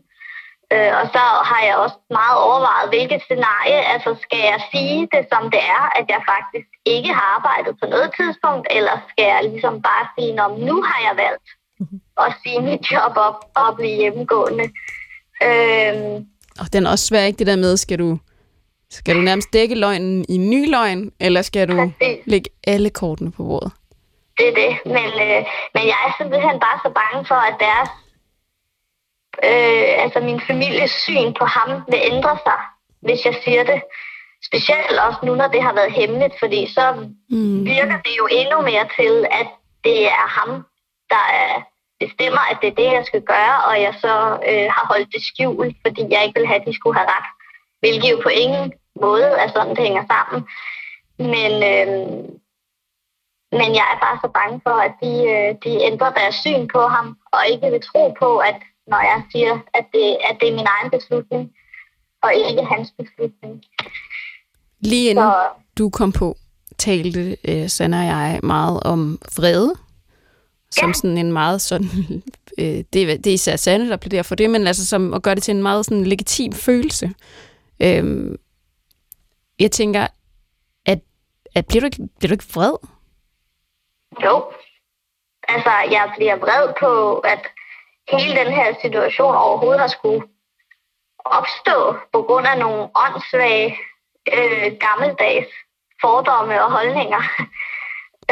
Øh, 0.72 0.92
og 1.00 1.04
så 1.14 1.24
har 1.50 1.62
jeg 1.68 1.76
også 1.84 1.98
meget 2.20 2.38
overvejet, 2.46 2.88
hvilket 2.94 3.20
scenarie, 3.22 3.78
altså 3.92 4.10
skal 4.24 4.42
jeg 4.50 4.60
sige 4.72 4.98
det 5.14 5.22
som 5.32 5.42
det 5.54 5.62
er, 5.76 5.82
at 5.98 6.06
jeg 6.14 6.20
faktisk 6.32 6.68
ikke 6.94 7.10
har 7.18 7.26
arbejdet 7.36 7.72
på 7.80 7.86
noget 7.94 8.10
tidspunkt, 8.18 8.66
eller 8.76 8.94
skal 9.10 9.26
jeg 9.34 9.40
ligesom 9.50 9.74
bare 9.88 10.04
sige, 10.14 10.42
om 10.46 10.52
nu 10.68 10.76
har 10.88 10.98
jeg 11.06 11.14
valgt 11.24 11.48
sige 12.42 12.60
mit 12.62 12.90
job 12.92 13.12
op 13.16 13.34
og 13.56 13.76
blive 13.76 13.96
hjemmegående. 13.96 14.64
Øh, 15.42 16.22
Og 16.60 16.72
den 16.72 16.87
er 16.87 16.90
også 16.90 17.06
svær, 17.06 17.25
ikke 17.25 17.38
det 17.38 17.46
der 17.46 17.56
med, 17.56 17.76
skal 17.76 17.98
du, 17.98 18.18
skal 18.90 19.14
du 19.16 19.20
nærmest 19.20 19.52
dække 19.52 19.75
løgnen 19.75 20.25
i 20.28 20.34
en 20.34 20.50
ny 20.50 20.70
løgn, 20.70 21.12
eller 21.20 21.42
skal 21.42 21.68
du 21.68 21.75
Præcis. 22.00 22.18
lægge 22.26 22.50
alle 22.66 22.90
kortene 22.90 23.30
på 23.32 23.42
bordet? 23.44 23.72
det 24.38 24.48
er 24.48 24.54
det. 24.54 24.72
Men, 24.84 25.06
øh, 25.26 25.40
men 25.75 25.82
jeg 25.92 25.98
er 26.06 26.14
simpelthen 26.18 26.60
bare 26.60 26.78
så 26.84 26.90
bange 27.00 27.26
for, 27.28 27.34
at 27.34 27.54
deres, 27.60 27.90
øh, 29.48 30.02
altså 30.04 30.20
min 30.20 30.40
families 30.46 30.90
syn 30.90 31.32
på 31.38 31.44
ham 31.44 31.70
vil 31.88 32.00
ændre 32.12 32.38
sig, 32.46 32.60
hvis 33.00 33.25
jeg 33.25 33.34
siger 33.44 33.64
det. 33.64 33.80
Specielt 34.48 34.98
også 35.06 35.18
nu, 35.22 35.34
når 35.34 35.48
det 35.48 35.62
har 35.62 35.75
været 35.75 35.92
hemmeligt, 35.92 36.34
fordi 36.38 36.72
så 36.75 36.84
Mm. 37.30 37.64
virker 37.64 37.98
det 38.06 38.14
jo 38.18 38.28
endnu 38.30 38.60
mere 38.60 38.87
til, 38.98 39.26
at 39.40 39.46
det 39.84 40.04
er 40.06 40.26
ham, 40.38 40.50
der 41.10 41.25
er, 41.44 41.54
bestemmer, 42.05 42.43
at 42.50 42.59
det 42.61 42.69
er 42.69 42.81
det, 42.83 42.90
jeg 42.99 43.05
skal 43.07 43.23
gøre, 43.23 43.57
og 43.69 43.75
jeg 43.87 43.95
så 44.05 44.14
øh, 44.50 44.67
har 44.76 44.85
holdt 44.90 45.12
det 45.14 45.23
skjult, 45.23 45.76
fordi 45.85 46.02
jeg 46.11 46.25
ikke 46.25 46.38
vil 46.40 46.49
have, 46.50 46.61
at 46.61 46.67
de 46.67 46.75
skulle 46.75 46.99
have 46.99 47.11
ret. 47.14 47.28
Hvilket 47.81 48.11
jo 48.11 48.21
på 48.23 48.28
ingen 48.28 48.73
måde 49.05 49.31
er 49.43 49.49
sådan, 49.49 49.75
det 49.76 49.85
hænger 49.88 50.05
sammen. 50.14 50.40
Men, 51.35 51.52
øh, 51.73 51.88
men 53.59 53.69
jeg 53.78 53.87
er 53.95 53.99
bare 54.05 54.19
så 54.25 54.28
bange 54.38 54.61
for, 54.67 54.76
at 54.87 54.95
de, 55.02 55.12
øh, 55.35 55.50
de 55.64 55.73
ændrer 55.88 56.12
deres 56.21 56.35
syn 56.35 56.69
på 56.75 56.81
ham, 56.95 57.17
og 57.33 57.40
ikke 57.52 57.71
vil 57.71 57.83
tro 57.90 58.14
på, 58.23 58.38
at 58.38 58.59
når 58.87 59.00
jeg 59.11 59.23
siger, 59.33 59.55
at 59.75 59.87
det, 59.93 60.17
at 60.31 60.37
det 60.40 60.49
er 60.49 60.57
min 60.61 60.73
egen 60.76 60.90
beslutning, 60.90 61.52
og 62.23 62.31
ikke 62.35 62.64
hans 62.64 62.93
beslutning. 62.99 63.62
Lige 64.81 65.11
inden 65.11 65.25
Så 65.25 65.49
du 65.78 65.90
kom 65.90 66.12
på, 66.12 66.37
talte 66.78 67.37
øh, 67.49 67.69
Sanna 67.69 67.99
og 67.99 68.06
jeg 68.06 68.41
meget 68.43 68.82
om 68.82 69.19
vrede, 69.37 69.75
som 70.71 70.89
Ja. 70.89 70.93
sådan 70.93 71.19
en 71.19 71.33
meget 71.33 71.61
sådan, 71.61 71.89
øh, 72.61 72.85
det, 72.93 72.97
er, 73.02 73.17
det 73.17 73.26
er 73.26 73.35
især 73.35 73.57
Sanne, 73.57 73.91
der 73.91 73.97
plæderer 73.97 74.23
for 74.23 74.35
det, 74.35 74.50
men 74.50 74.67
altså 74.67 74.87
som 74.87 75.15
at 75.15 75.23
gøre 75.23 75.35
det 75.35 75.43
til 75.43 75.54
en 75.54 75.63
meget 75.63 75.85
sådan 75.85 76.04
legitim 76.04 76.52
følelse. 76.52 77.15
Øhm, 77.83 78.37
jeg 79.59 79.71
tænker, 79.71 80.07
at, 80.87 80.99
at 81.54 81.67
bliver, 81.67 81.81
du 81.81 81.85
ikke, 81.87 82.09
bliver 82.19 82.28
du 82.28 82.35
ikke 82.35 82.54
vred? 82.54 82.75
Jo. 84.25 84.45
Altså, 85.49 85.71
jeg 85.71 86.13
bliver 86.17 86.37
vred 86.37 86.75
på, 86.81 87.19
at 87.19 87.41
hele 88.13 88.37
den 88.41 88.52
her 88.52 88.75
situation 88.83 89.35
overhovedet 89.35 89.81
har 89.81 89.89
skulle 89.89 90.23
opstå 91.25 91.97
på 92.13 92.23
grund 92.23 92.47
af 92.47 92.59
nogle 92.59 92.89
åndssvage, 92.95 93.76
øh, 94.35 94.73
gammeldags 94.81 95.49
fordomme 96.00 96.65
og 96.65 96.73
holdninger 96.73 97.23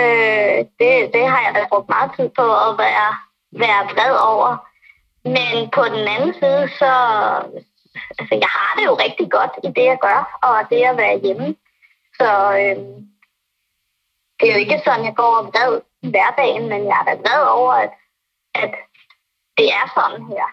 øh, 0.02 0.58
det, 0.78 0.92
det 1.14 1.24
har 1.28 1.40
jeg 1.44 1.52
da 1.54 1.66
brugt 1.68 1.88
meget 1.88 2.10
tid 2.16 2.28
på 2.28 2.46
at 2.66 2.78
være, 2.78 3.10
være 3.52 3.82
vred 3.92 4.16
over. 4.32 4.68
Men 5.24 5.70
på 5.70 5.84
den 5.84 6.08
anden 6.14 6.34
side, 6.34 6.68
så 6.78 6.92
altså, 8.18 8.34
jeg 8.44 8.50
har 8.58 8.72
det 8.78 8.84
jo 8.86 8.94
rigtig 8.94 9.30
godt 9.30 9.50
i 9.64 9.66
det, 9.66 9.84
jeg 9.84 9.98
gør, 10.00 10.38
og 10.42 10.70
det 10.70 10.82
at 10.82 10.96
være 10.96 11.18
hjemme. 11.18 11.56
Så 12.18 12.30
øh, 12.60 12.78
det 14.40 14.44
er 14.48 14.52
jo 14.54 14.58
ikke 14.58 14.82
sådan, 14.84 15.04
jeg 15.04 15.16
går 15.16 15.32
og 15.36 15.46
vred 15.46 15.80
i 16.02 16.10
hverdagen, 16.10 16.68
men 16.68 16.84
jeg 16.84 16.96
er 17.00 17.04
da 17.04 17.14
vred 17.14 17.42
over, 17.48 17.72
at, 17.72 17.90
at 18.54 18.74
det 19.58 19.68
er 19.72 19.86
sådan 19.94 20.26
her. 20.32 20.46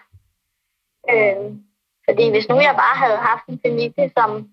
Øh, 1.12 1.52
fordi 2.08 2.30
hvis 2.30 2.48
nu 2.48 2.54
jeg 2.54 2.74
bare 2.76 2.96
havde 2.96 3.16
haft 3.16 3.44
en 3.46 3.60
familie, 3.66 4.10
som 4.16 4.50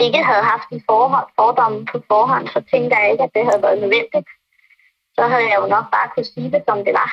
ikke 0.00 0.22
havde 0.24 0.42
haft 0.52 0.66
de 0.72 0.82
forhold, 0.90 1.26
fordomme 1.36 1.86
på 1.92 2.02
forhånd, 2.08 2.48
så 2.48 2.62
tænkte 2.70 2.96
jeg 2.96 3.12
ikke, 3.12 3.24
at 3.24 3.30
det 3.34 3.44
havde 3.44 3.62
været 3.62 3.78
nødvendigt. 3.80 4.28
Så 5.14 5.22
havde 5.28 5.42
jeg 5.50 5.56
jo 5.62 5.66
nok 5.66 5.84
bare 5.90 6.08
kunne 6.14 6.24
sige 6.34 6.50
det, 6.52 6.62
som 6.68 6.78
det 6.84 6.92
var, 6.92 7.10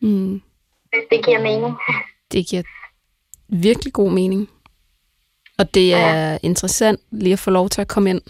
Mm. 0.00 0.42
hvis 0.90 1.04
det 1.10 1.24
giver 1.24 1.42
mening. 1.42 1.74
Det 2.32 2.46
giver 2.46 2.62
virkelig 3.48 3.92
god 3.92 4.10
mening. 4.10 4.48
Og 5.58 5.74
det 5.74 5.94
er 5.94 6.38
interessant 6.42 7.00
lige 7.10 7.32
at 7.32 7.38
få 7.38 7.50
lov 7.50 7.68
til 7.68 7.80
at 7.80 7.88
komme 7.88 8.10
ind 8.10 8.20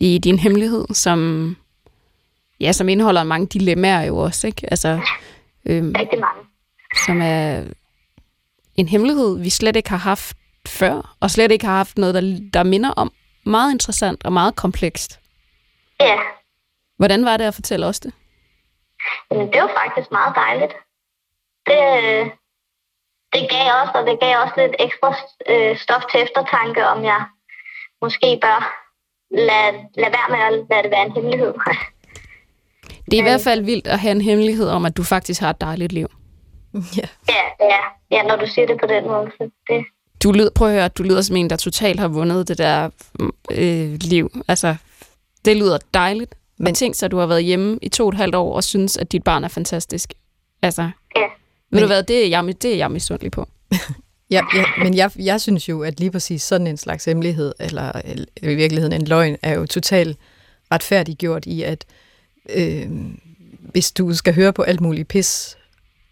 i 0.00 0.18
din 0.18 0.38
hemmelighed, 0.38 0.86
som, 0.94 1.56
ja, 2.60 2.72
som 2.72 2.88
indeholder 2.88 3.24
mange 3.24 3.46
dilemmaer 3.46 4.02
jo 4.02 4.16
også, 4.18 4.46
ikke? 4.46 4.70
Altså, 4.70 5.00
øhm, 5.66 5.92
Rigtig 5.98 6.20
mange. 6.20 6.42
som 7.06 7.20
er 7.22 7.64
en 8.74 8.88
hemmelighed, 8.88 9.38
vi 9.42 9.50
slet 9.50 9.76
ikke 9.76 9.90
har 9.90 9.96
haft 9.96 10.36
før, 10.68 11.16
og 11.20 11.30
slet 11.30 11.50
ikke 11.52 11.66
har 11.66 11.76
haft 11.76 11.98
noget, 11.98 12.14
der, 12.14 12.38
der 12.54 12.62
minder 12.62 12.90
om. 12.90 13.12
Meget 13.46 13.72
interessant 13.72 14.24
og 14.24 14.32
meget 14.32 14.56
komplekst. 14.56 15.20
Ja, 16.00 16.16
Hvordan 16.96 17.24
var 17.24 17.36
det 17.36 17.44
at 17.44 17.54
fortælle 17.54 17.86
os 17.86 18.00
det? 18.00 18.12
men 19.30 19.52
det 19.52 19.60
var 19.62 19.72
faktisk 19.84 20.10
meget 20.12 20.34
dejligt. 20.36 20.74
Det, 21.68 21.82
det 23.34 23.50
gav 23.50 23.66
også, 23.80 23.92
og 23.94 24.06
det 24.06 24.20
gav 24.20 24.36
også 24.42 24.54
lidt 24.56 24.76
ekstra 24.78 25.08
øh, 25.48 25.76
stof 25.76 26.02
til 26.10 26.22
eftertanke, 26.22 26.86
om 26.86 27.04
jeg 27.04 27.24
måske 28.02 28.38
bør 28.42 28.58
lade, 29.30 29.72
lade 29.96 30.12
være 30.18 30.28
med 30.34 30.40
at 30.48 30.66
lade 30.70 30.82
det 30.82 30.90
være 30.90 31.06
en 31.06 31.12
hemmelighed. 31.12 31.54
Det 33.04 33.14
er 33.14 33.22
i 33.22 33.28
hvert 33.30 33.40
fald 33.40 33.64
vildt 33.64 33.86
at 33.86 33.98
have 33.98 34.12
en 34.12 34.20
hemmelighed 34.20 34.68
om, 34.68 34.84
at 34.84 34.96
du 34.96 35.02
faktisk 35.02 35.40
har 35.40 35.50
et 35.50 35.60
dejligt 35.60 35.92
liv. 35.92 36.08
Ja. 36.98 37.08
ja, 37.28 37.44
ja, 37.60 37.80
ja, 38.10 38.22
når 38.22 38.36
du 38.36 38.46
siger 38.46 38.66
det 38.66 38.80
på 38.80 38.86
den 38.86 39.04
måde. 39.06 39.30
Så 39.38 39.50
det, 39.68 39.84
Du 40.24 40.32
lyder, 40.32 40.50
prøv 40.54 40.68
at 40.68 40.74
høre, 40.74 40.88
du 40.88 41.02
lyder 41.02 41.22
som 41.22 41.36
en, 41.36 41.50
der 41.50 41.56
totalt 41.56 42.00
har 42.00 42.08
vundet 42.08 42.48
det 42.48 42.58
der 42.58 42.90
øh, 43.52 43.94
liv. 44.00 44.42
Altså, 44.48 44.76
det 45.44 45.56
lyder 45.56 45.78
dejligt. 45.94 46.34
Men 46.58 46.74
tænk 46.74 46.94
så, 46.94 47.04
at 47.04 47.10
du 47.10 47.18
har 47.18 47.26
været 47.26 47.44
hjemme 47.44 47.78
i 47.82 47.88
to 47.88 48.02
og 48.04 48.08
et 48.08 48.14
halvt 48.14 48.34
år 48.34 48.54
og 48.56 48.64
synes, 48.64 48.96
at 48.96 49.12
dit 49.12 49.24
barn 49.24 49.44
er 49.44 49.48
fantastisk. 49.48 50.12
Altså, 50.62 50.82
ja. 50.82 51.20
ved 51.20 51.28
Men- 51.70 51.80
du 51.80 51.86
hvad, 51.86 52.02
det 52.02 52.24
er 52.24 52.28
jeg, 52.28 52.62
det 52.62 52.72
er 52.72 52.76
jeg 52.76 52.90
misundelig 52.90 53.30
på. 53.32 53.48
Ja, 54.30 54.42
ja, 54.54 54.64
men 54.84 54.94
jeg, 54.94 55.10
jeg 55.18 55.40
synes 55.40 55.68
jo, 55.68 55.82
at 55.82 56.00
lige 56.00 56.10
præcis 56.10 56.42
sådan 56.42 56.66
en 56.66 56.76
slags 56.76 57.04
hemmelighed, 57.04 57.52
eller, 57.60 57.92
eller 58.04 58.24
i 58.42 58.54
virkeligheden 58.54 58.92
en 58.92 59.06
løgn, 59.06 59.36
er 59.42 59.54
jo 59.54 59.66
totalt 59.66 60.18
retfærdiggjort 60.72 61.46
i, 61.46 61.62
at 61.62 61.84
øh, 62.50 62.90
hvis 63.58 63.92
du 63.92 64.14
skal 64.14 64.34
høre 64.34 64.52
på 64.52 64.62
alt 64.62 64.80
muligt 64.80 65.08
pis, 65.08 65.56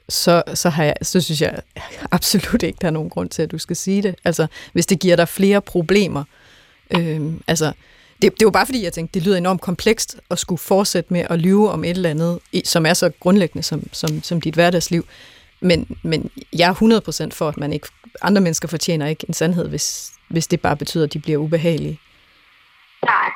så, 0.09 0.43
så, 0.55 0.69
har 0.69 0.85
jeg, 0.85 0.95
så 1.03 1.21
synes 1.21 1.43
jeg 1.43 1.63
absolut 2.11 2.63
ikke, 2.63 2.79
der 2.81 2.87
er 2.87 2.93
nogen 2.93 3.11
grund 3.11 3.29
til, 3.29 3.43
at 3.43 3.51
du 3.51 3.59
skal 3.59 3.77
sige 3.77 4.03
det. 4.03 4.15
Altså, 4.25 4.47
hvis 4.73 4.87
det 4.87 5.01
giver 5.01 5.17
dig 5.17 5.29
flere 5.29 5.61
problemer. 5.61 6.25
Øh, 6.91 7.21
altså, 7.49 7.73
det, 8.23 8.39
det 8.39 8.45
var 8.45 8.51
bare 8.51 8.67
fordi, 8.67 8.85
jeg 8.85 8.93
tænkte, 8.93 9.15
det 9.15 9.27
lyder 9.27 9.37
enormt 9.37 9.61
komplekst 9.61 10.21
at 10.31 10.39
skulle 10.39 10.59
fortsætte 10.59 11.13
med 11.13 11.27
at 11.31 11.39
lyve 11.39 11.71
om 11.71 11.85
et 11.85 11.91
eller 11.91 12.11
andet, 12.11 12.39
som 12.65 12.87
er 12.87 12.95
så 12.95 13.11
grundlæggende 13.21 13.63
som, 13.63 13.89
som, 13.93 14.23
som 14.23 14.41
dit 14.41 14.55
hverdagsliv. 14.55 15.07
Men, 15.61 15.99
men 16.03 16.31
jeg 16.53 16.71
er 16.71 17.29
100% 17.31 17.31
for, 17.31 17.49
at 17.49 17.57
man 17.57 17.73
ikke, 17.73 17.89
andre 18.23 18.41
mennesker 18.41 18.69
fortjener 18.69 19.07
ikke 19.07 19.25
en 19.29 19.35
sandhed, 19.35 19.69
hvis, 19.69 20.13
hvis 20.29 20.47
det 20.47 20.61
bare 20.61 20.77
betyder, 20.77 21.05
at 21.05 21.13
de 21.13 21.19
bliver 21.19 21.39
ubehagelige. 21.39 22.01
Nej, 23.05 23.31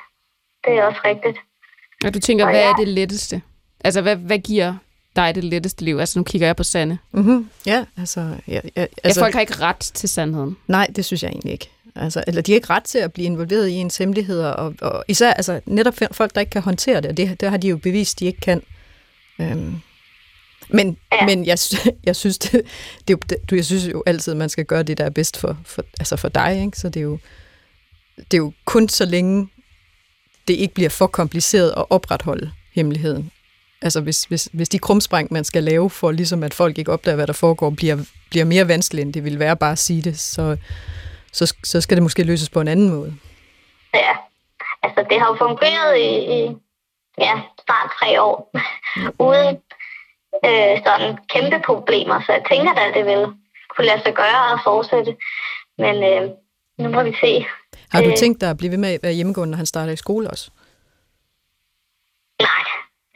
det 0.65 0.73
er 0.73 0.83
også 0.83 1.01
rigtigt. 1.05 1.39
Og 2.05 2.15
du 2.15 2.21
tænker, 2.21 2.45
Og 2.45 2.51
hvad 2.51 2.61
ja. 2.61 2.71
er 2.71 2.75
det 2.75 2.89
letteste? 2.89 3.43
Altså, 3.85 4.03
hvad, 4.03 4.17
hvad, 4.17 4.39
giver, 4.39 4.75
dig 5.17 5.35
det 5.35 5.45
letteste 5.45 5.85
liv? 5.85 5.99
Altså, 5.99 6.19
nu 6.19 6.23
kigger 6.23 6.49
jeg 6.49 6.57
på 6.57 6.65
Sande. 6.65 6.99
Mm-hmm. 7.13 7.49
Ja, 7.67 7.85
altså... 7.99 8.21
Ja, 8.49 8.61
ja, 8.77 8.87
Altså, 9.05 9.21
ja, 9.21 9.25
folk 9.25 9.35
har 9.35 9.41
ikke 9.41 9.61
ret 9.61 9.77
til 9.77 10.09
sandheden. 10.09 10.57
Nej, 10.69 10.87
det 10.97 11.05
synes 11.05 11.23
jeg 11.23 11.29
egentlig 11.29 11.53
ikke. 11.53 11.71
Altså, 11.95 12.25
eller 12.27 12.43
de 12.43 12.53
har 12.53 12.55
ikke 12.55 12.71
ret 12.71 12.85
til 12.85 12.99
at 12.99 13.13
blive 13.13 13.27
involveret 13.27 13.69
i 13.69 13.73
ens 13.73 13.97
hemmeligheder, 13.97 14.49
og, 14.49 14.75
og 14.81 15.05
især 15.09 15.33
altså, 15.33 15.61
netop 15.67 15.95
folk, 16.13 16.35
der 16.35 16.41
ikke 16.41 16.51
kan 16.51 16.63
håndtere 16.63 17.01
det, 17.01 17.11
og 17.11 17.17
det, 17.17 17.41
det 17.41 17.51
har 17.51 17.57
de 17.57 17.69
jo 17.69 17.77
bevist, 17.77 18.21
de 18.21 18.27
ikke 18.27 18.41
kan. 18.41 18.63
Øhm. 19.41 19.77
Men, 20.69 20.97
ja. 21.13 21.27
men 21.27 21.47
jeg, 21.47 21.59
jeg 22.05 22.17
synes 22.17 22.39
det, 22.39 22.63
det, 23.09 23.31
det, 23.31 23.57
jeg 23.57 23.65
synes 23.65 23.87
jo 23.87 24.03
altid, 24.07 24.33
at 24.33 24.37
man 24.37 24.49
skal 24.49 24.65
gøre 24.65 24.83
det, 24.83 24.99
der 24.99 25.05
er 25.05 25.11
bedst 25.11 25.37
for, 25.37 25.59
for, 25.65 25.85
altså 25.99 26.17
for 26.17 26.29
dig. 26.29 26.61
Ikke? 26.65 26.79
Så 26.79 26.89
det 26.89 27.01
er, 27.01 27.05
jo, 27.05 27.19
det 28.17 28.35
er 28.35 28.39
jo 28.39 28.53
kun 28.65 28.89
så 28.89 29.05
længe, 29.05 29.49
det 30.49 30.55
ikke 30.55 30.75
bliver 30.75 30.91
for 30.91 31.07
kompliceret 31.07 31.75
at 31.77 31.85
opretholde 31.91 32.51
hemmeligheden. 32.75 33.31
Altså 33.87 34.01
hvis, 34.01 34.25
hvis, 34.25 34.49
hvis 34.53 34.69
de 34.69 34.79
krumspring, 34.79 35.33
man 35.33 35.45
skal 35.45 35.65
lave 35.65 35.91
for 35.91 36.11
ligesom 36.11 36.43
at 36.43 36.55
folk 36.55 36.79
ikke 36.79 36.93
opdager, 36.93 37.17
hvad 37.17 37.27
der 37.27 37.33
foregår, 37.33 37.71
bliver, 37.71 37.97
bliver 38.31 38.45
mere 38.45 38.69
vanskeligt, 38.69 39.05
end 39.05 39.15
det 39.15 39.25
vil 39.25 39.39
være 39.39 39.57
bare 39.57 39.73
at 39.73 39.79
sige 39.79 40.03
det, 40.03 40.19
så, 40.19 40.57
så, 41.33 41.55
så 41.65 41.81
skal 41.81 41.97
det 41.97 42.03
måske 42.03 42.25
løses 42.25 42.51
på 42.51 42.61
en 42.61 42.69
anden 42.69 42.89
måde. 42.91 43.15
Ja, 43.95 44.15
altså 44.83 45.05
det 45.11 45.21
har 45.21 45.27
jo 45.27 45.37
fungeret 45.39 45.97
i, 45.97 46.11
i 46.37 46.39
ja, 47.19 47.35
snart 47.65 47.91
tre 47.99 48.23
år, 48.23 48.37
uden 49.29 49.57
øh, 50.45 50.75
sådan 50.87 51.19
kæmpe 51.35 51.59
problemer, 51.67 52.21
så 52.27 52.33
jeg 52.33 52.45
tænker 52.51 52.75
da, 52.75 52.81
at 52.89 52.95
det 52.95 53.05
vil 53.07 53.23
kunne 53.73 53.87
lade 53.87 54.03
sig 54.05 54.15
gøre 54.15 54.53
og 54.53 54.59
fortsætte. 54.65 55.17
Men 55.79 55.95
øh, 56.11 56.31
nu 56.79 56.89
må 56.89 57.03
vi 57.03 57.17
se. 57.21 57.47
Har 57.93 58.01
du 58.03 58.09
øh, 58.09 58.17
tænkt 58.17 58.41
dig 58.41 58.51
at 58.51 58.57
blive 58.57 58.71
ved 58.71 58.79
med 58.79 58.95
at 58.95 59.03
være 59.03 59.13
hjemmegående, 59.13 59.51
når 59.51 59.57
han 59.57 59.67
starter 59.67 59.93
i 59.93 59.97
skole 59.97 60.31
også? 60.31 60.51
Nej, 62.41 62.63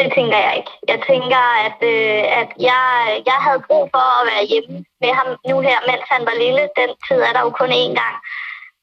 det 0.00 0.08
tænker 0.16 0.38
jeg 0.46 0.52
ikke. 0.60 0.72
Jeg 0.92 0.98
tænker, 1.10 1.42
at, 1.66 1.78
øh, 1.94 2.22
at 2.40 2.50
jeg, 2.68 2.86
jeg 3.30 3.38
havde 3.46 3.62
brug 3.68 3.84
for 3.94 4.06
at 4.18 4.26
være 4.30 4.44
hjemme 4.52 4.76
med 5.02 5.12
ham 5.18 5.28
nu 5.50 5.56
her, 5.68 5.78
mens 5.88 6.04
han 6.14 6.22
var 6.28 6.36
lille. 6.44 6.62
Den 6.80 6.90
tid 7.06 7.20
er 7.28 7.32
der 7.36 7.42
jo 7.46 7.50
kun 7.60 7.70
én 7.84 7.94
gang. 8.02 8.16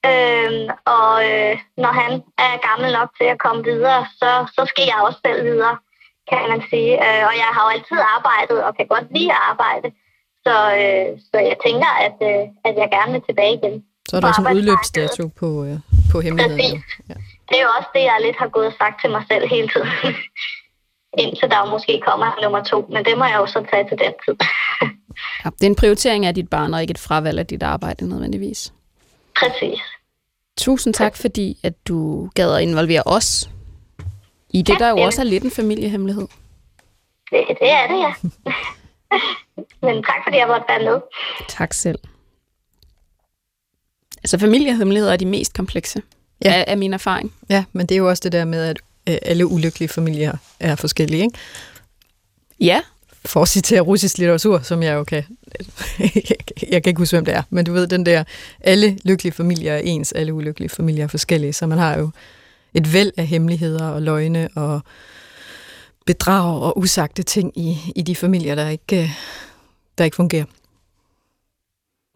Øh, 0.10 0.52
og 0.98 1.14
øh, 1.30 1.54
når 1.84 1.94
han 2.02 2.12
er 2.46 2.66
gammel 2.68 2.90
nok 3.00 3.10
til 3.20 3.28
at 3.34 3.42
komme 3.46 3.62
videre, 3.72 4.02
så, 4.20 4.32
så 4.56 4.62
skal 4.72 4.86
jeg 4.92 5.00
også 5.06 5.20
selv 5.26 5.42
videre, 5.50 5.76
kan 6.32 6.44
man 6.52 6.62
sige. 6.72 6.94
Øh, 7.06 7.24
og 7.30 7.34
jeg 7.42 7.50
har 7.56 7.62
jo 7.66 7.70
altid 7.76 8.00
arbejdet 8.16 8.58
og 8.66 8.72
kan 8.78 8.88
godt 8.94 9.08
lide 9.16 9.32
at 9.38 9.42
arbejde. 9.52 9.88
Så, 10.46 10.56
øh, 10.82 11.08
så 11.30 11.38
jeg 11.52 11.58
tænker, 11.66 11.92
at, 12.08 12.18
øh, 12.30 12.44
at 12.68 12.74
jeg 12.82 12.88
gerne 12.96 13.12
vil 13.16 13.24
tilbage 13.30 13.54
igen. 13.60 13.76
Så 14.10 14.14
er 14.16 14.20
der 14.22 14.28
også 14.28 14.42
en 14.42 14.58
udløbsdato 14.58 15.24
på, 15.42 15.48
øh, 15.68 15.78
på 16.12 16.18
hemmeligheden. 16.26 16.84
Ja. 17.10 17.16
Det 17.50 17.56
er 17.60 17.64
jo 17.68 17.72
også 17.78 17.90
det, 17.96 18.04
jeg 18.10 18.18
lidt 18.22 18.38
har 18.44 18.50
gået 18.56 18.68
og 18.72 18.78
sagt 18.82 18.96
til 19.02 19.10
mig 19.16 19.24
selv 19.32 19.44
hele 19.56 19.68
tiden. 19.74 19.92
Indtil 21.18 21.50
der 21.50 21.72
måske 21.72 22.02
kommer 22.06 22.42
nummer 22.44 22.64
to, 22.64 22.88
men 22.94 23.06
det 23.06 23.18
må 23.18 23.26
jeg 23.26 23.38
jo 23.38 23.48
så 23.48 23.66
tage 23.72 23.88
til 23.90 23.98
den 23.98 24.14
tid. 24.26 24.36
ja, 25.46 25.50
det 25.50 25.64
er 25.64 25.70
en 25.70 25.76
prioritering 25.76 26.26
af 26.26 26.36
dit 26.36 26.50
barn, 26.50 26.74
og 26.74 26.82
ikke 26.82 26.92
et 26.92 26.98
fravalg 26.98 27.40
af 27.40 27.48
dit 27.48 27.64
arbejde 27.64 28.10
nødvendigvis. 28.10 28.74
Præcis. 29.40 29.80
Tusind 30.58 30.94
tak, 30.94 31.16
fordi 31.16 31.60
at 31.64 31.74
du 31.88 32.30
gad 32.36 32.56
at 32.56 32.62
involvere 32.62 33.04
os 33.06 33.50
i 34.50 34.62
det, 34.62 34.74
ja, 34.74 34.86
der 34.86 34.90
jo 34.90 34.98
også 34.98 35.22
er 35.22 35.26
lidt 35.26 35.44
en 35.44 35.52
familiehemmelighed. 35.52 36.28
Det, 37.32 37.46
det 37.62 37.72
er 37.72 37.88
det, 37.88 38.00
ja. 38.00 38.14
Men 39.88 40.04
tak, 40.04 40.16
fordi 40.26 40.38
jeg 40.38 40.48
måtte 40.48 40.66
være 40.70 40.84
med. 40.84 41.02
Tak 41.48 41.74
selv. 41.74 42.00
Altså 44.18 44.40
familiehemmeligheder 44.40 45.14
er 45.14 45.18
de 45.18 45.26
mest 45.26 45.54
komplekse, 45.54 46.02
ja. 46.46 46.54
af, 46.54 46.66
af 46.68 46.78
min 46.78 46.94
erfaring. 46.94 47.34
Ja, 47.50 47.64
men 47.72 47.88
det 47.88 47.96
er 47.96 48.00
jo 48.00 48.10
også 48.10 48.22
det 48.24 48.32
der 48.32 48.46
med, 48.46 48.64
at 48.66 48.80
alle 49.08 49.48
ulykkelige 49.48 49.90
familier 49.90 50.38
er 50.60 50.76
forskellige, 50.76 51.22
ikke? 51.24 51.38
Ja. 52.60 52.82
For 53.26 53.42
at 53.42 53.48
citere 53.48 53.82
russisk 53.82 54.18
litteratur, 54.18 54.60
som 54.60 54.84
jeg 54.84 54.94
jo 54.94 55.04
kan... 55.04 55.24
jeg 56.72 56.84
kan 56.84 56.86
ikke 56.86 57.00
huske, 57.00 57.16
hvem 57.16 57.26
det 57.26 57.34
er, 57.34 57.44
men 57.50 57.66
du 57.66 57.74
ved, 57.74 57.88
den 57.88 58.06
der... 58.06 58.24
Alle 58.62 58.98
lykkelige 59.04 59.34
familier 59.34 59.74
er 59.74 59.82
ens, 59.84 60.12
alle 60.12 60.34
ulykkelige 60.34 60.70
familier 60.70 61.04
er 61.04 61.08
forskellige, 61.08 61.54
så 61.54 61.68
man 61.68 61.78
har 61.78 61.98
jo 61.98 62.10
et 62.74 62.94
væld 62.94 63.12
af 63.18 63.28
hemmeligheder 63.28 63.88
og 63.88 64.02
løgne 64.02 64.50
og 64.56 64.82
bedrag 66.06 66.62
og 66.62 66.78
usagte 66.78 67.24
ting 67.24 67.58
i, 67.58 67.78
i 67.96 68.02
de 68.02 68.16
familier, 68.16 68.56
der 68.56 68.70
ikke, 68.70 69.12
der 69.98 70.04
ikke 70.04 70.16
fungerer. 70.16 70.46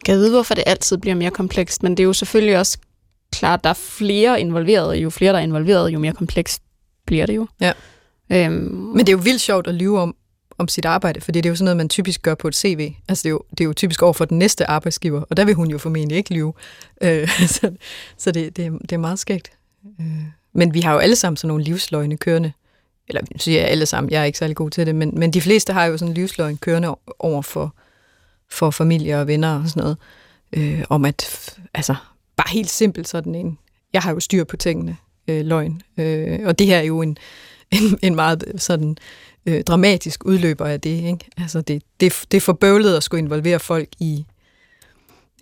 Jeg 0.08 0.18
ved, 0.18 0.32
hvorfor 0.32 0.56
det 0.56 0.64
altid 0.68 0.98
bliver 0.98 1.16
mere 1.16 1.32
komplekst, 1.32 1.84
men 1.84 1.92
det 1.92 2.00
er 2.00 2.08
jo 2.08 2.14
selvfølgelig 2.14 2.58
også 2.58 2.78
klart, 3.32 3.60
at 3.60 3.64
der 3.64 3.70
er 3.70 3.74
flere 3.74 4.42
involverede. 4.42 4.96
Jo 4.96 5.10
flere, 5.10 5.34
der 5.34 5.40
er 5.40 5.44
involveret, 5.44 5.90
jo 5.90 6.00
mere 6.00 6.14
komplekst 6.14 6.62
bliver 7.12 7.26
det 7.26 7.36
jo. 7.36 7.48
Ja. 7.62 7.74
Øhm, 8.32 8.54
men 8.96 9.00
det 9.00 9.10
er 9.10 9.12
jo 9.12 9.22
vildt 9.24 9.42
sjovt 9.42 9.68
at 9.68 9.76
lyve 9.76 10.00
om, 10.00 10.16
om 10.58 10.68
sit 10.68 10.86
arbejde, 10.86 11.22
fordi 11.22 11.42
det 11.42 11.46
er 11.46 11.52
jo 11.52 11.56
sådan 11.56 11.66
noget, 11.66 11.78
man 11.78 11.90
typisk 11.90 12.22
gør 12.22 12.36
på 12.36 12.48
et 12.48 12.56
CV. 12.56 12.94
Altså 13.08 13.24
det 13.24 13.30
er 13.30 13.32
jo, 13.32 13.42
det 13.50 13.62
er 13.62 13.66
jo 13.66 13.74
typisk 13.74 14.02
over 14.02 14.14
for 14.14 14.26
den 14.26 14.40
næste 14.40 14.70
arbejdsgiver, 14.70 15.22
og 15.30 15.38
der 15.38 15.46
vil 15.46 15.56
hun 15.56 15.70
jo 15.70 15.78
formentlig 15.78 16.18
ikke 16.18 16.34
lyve. 16.34 16.54
Øh, 17.02 17.30
så 17.56 17.72
så 18.18 18.32
det, 18.32 18.58
det, 18.58 18.72
det 18.82 18.92
er 18.92 18.98
meget 18.98 19.20
skægt. 19.20 19.52
Øh, 20.00 20.06
men 20.54 20.74
vi 20.74 20.82
har 20.82 20.94
jo 20.94 21.00
alle 21.00 21.16
sammen 21.16 21.38
sådan 21.38 21.48
nogle 21.48 21.64
livsløgne 21.64 22.18
kørende. 22.18 22.52
Eller 23.08 23.22
siger 23.36 23.60
jeg 23.60 23.70
alle 23.70 23.86
sammen, 23.86 24.12
jeg 24.12 24.22
er 24.22 24.26
ikke 24.26 24.38
særlig 24.38 24.56
god 24.56 24.70
til 24.70 24.86
det, 24.86 24.96
men, 24.96 25.12
men 25.20 25.34
de 25.34 25.42
fleste 25.42 25.74
har 25.74 25.86
jo 25.86 25.98
sådan 25.98 26.12
en 26.12 26.14
livsløgn 26.14 26.58
kørende 26.58 26.96
over 27.20 27.42
for, 27.42 27.76
for 28.50 28.72
familie 28.72 29.20
og 29.20 29.28
venner 29.28 29.60
og 29.64 29.70
sådan 29.70 29.82
noget. 29.82 29.98
Øh, 30.54 30.84
om 30.90 31.06
at, 31.06 31.50
altså, 31.74 31.96
bare 32.36 32.50
helt 32.50 32.70
simpelt 32.70 33.08
sådan 33.08 33.36
en, 33.36 33.58
jeg 33.94 34.02
har 34.02 34.14
jo 34.14 34.20
styr 34.20 34.44
på 34.44 34.58
tingene, 34.58 34.98
øh, 35.32 35.46
løgn. 35.46 35.82
Øh, 35.98 36.40
og 36.46 36.60
det 36.60 36.68
her 36.68 36.78
er 36.78 36.84
jo 36.84 37.02
en, 37.02 37.18
en, 37.72 38.00
en 38.02 38.16
meget 38.16 38.44
sådan 38.58 38.98
øh, 39.46 39.64
dramatisk 39.64 40.26
udløber 40.26 40.66
af 40.66 40.82
det. 40.82 40.90
Ikke? 40.90 41.26
Altså 41.38 41.62
det, 41.62 41.84
det, 42.00 42.14
det 42.32 42.38
er 42.38 42.42
forbøvlet 42.42 42.98
at 42.98 43.04
skulle 43.04 43.24
involvere 43.24 43.60
folk 43.60 43.90
i, 44.00 44.26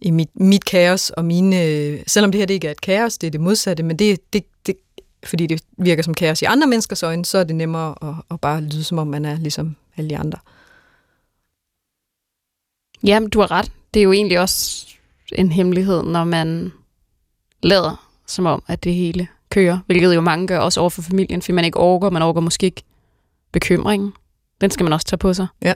i 0.01 0.11
mit, 0.11 0.29
mit 0.39 0.65
kaos 0.65 1.09
og 1.09 1.25
mine... 1.25 1.63
Øh, 1.63 1.99
selvom 2.07 2.31
det 2.31 2.39
her 2.39 2.45
det 2.45 2.53
ikke 2.53 2.67
er 2.67 2.71
et 2.71 2.81
kaos, 2.81 3.17
det 3.17 3.27
er 3.27 3.31
det 3.31 3.41
modsatte, 3.41 3.83
men 3.83 3.99
det, 3.99 4.33
det, 4.33 4.45
det, 4.67 4.75
fordi 5.23 5.47
det 5.47 5.63
virker 5.77 6.03
som 6.03 6.13
kaos 6.13 6.41
i 6.41 6.45
andre 6.45 6.67
menneskers 6.67 7.03
øjne, 7.03 7.25
så 7.25 7.37
er 7.37 7.43
det 7.43 7.55
nemmere 7.55 7.95
at, 8.01 8.15
at 8.31 8.41
bare 8.41 8.61
lyde, 8.61 8.83
som 8.83 8.97
om 8.97 9.07
man 9.07 9.25
er 9.25 9.37
ligesom 9.37 9.75
alle 9.97 10.09
de 10.09 10.17
andre. 10.17 10.39
Jamen, 13.03 13.29
du 13.29 13.39
har 13.39 13.51
ret. 13.51 13.71
Det 13.93 13.99
er 13.99 14.03
jo 14.03 14.11
egentlig 14.11 14.39
også 14.39 14.87
en 15.31 15.51
hemmelighed, 15.51 16.03
når 16.03 16.23
man 16.23 16.71
lader 17.63 18.09
som 18.27 18.45
om, 18.45 18.63
at 18.67 18.83
det 18.83 18.93
hele 18.93 19.27
kører, 19.49 19.79
hvilket 19.85 20.15
jo 20.15 20.21
mange 20.21 20.47
gør, 20.47 20.59
også 20.59 20.79
over 20.79 20.89
for 20.89 21.01
familien, 21.01 21.41
fordi 21.41 21.51
man 21.51 21.65
ikke 21.65 21.77
overgår, 21.77 22.09
man 22.09 22.21
overgår 22.21 22.41
måske 22.41 22.65
ikke 22.65 22.83
bekymringen. 23.51 24.13
Den 24.61 24.71
skal 24.71 24.83
man 24.83 24.93
også 24.93 25.07
tage 25.07 25.17
på 25.17 25.33
sig. 25.33 25.47
Ja. 25.61 25.73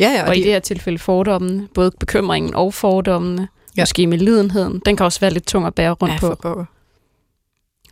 Ja, 0.00 0.10
ja, 0.10 0.22
og, 0.22 0.28
og 0.28 0.34
de... 0.34 0.40
i 0.40 0.42
det 0.42 0.52
her 0.52 0.58
tilfælde 0.58 0.98
fordommene, 0.98 1.68
både 1.74 1.90
bekymringen 2.00 2.54
og 2.54 2.74
fordommene, 2.74 3.48
ja. 3.76 3.82
måske 3.82 4.06
med 4.06 4.18
lidenheden, 4.18 4.82
den 4.86 4.96
kan 4.96 5.06
også 5.06 5.20
være 5.20 5.30
lidt 5.30 5.46
tung 5.46 5.66
at 5.66 5.74
bære 5.74 5.92
rundt 5.92 6.14
ja, 6.22 6.34
på. 6.34 6.66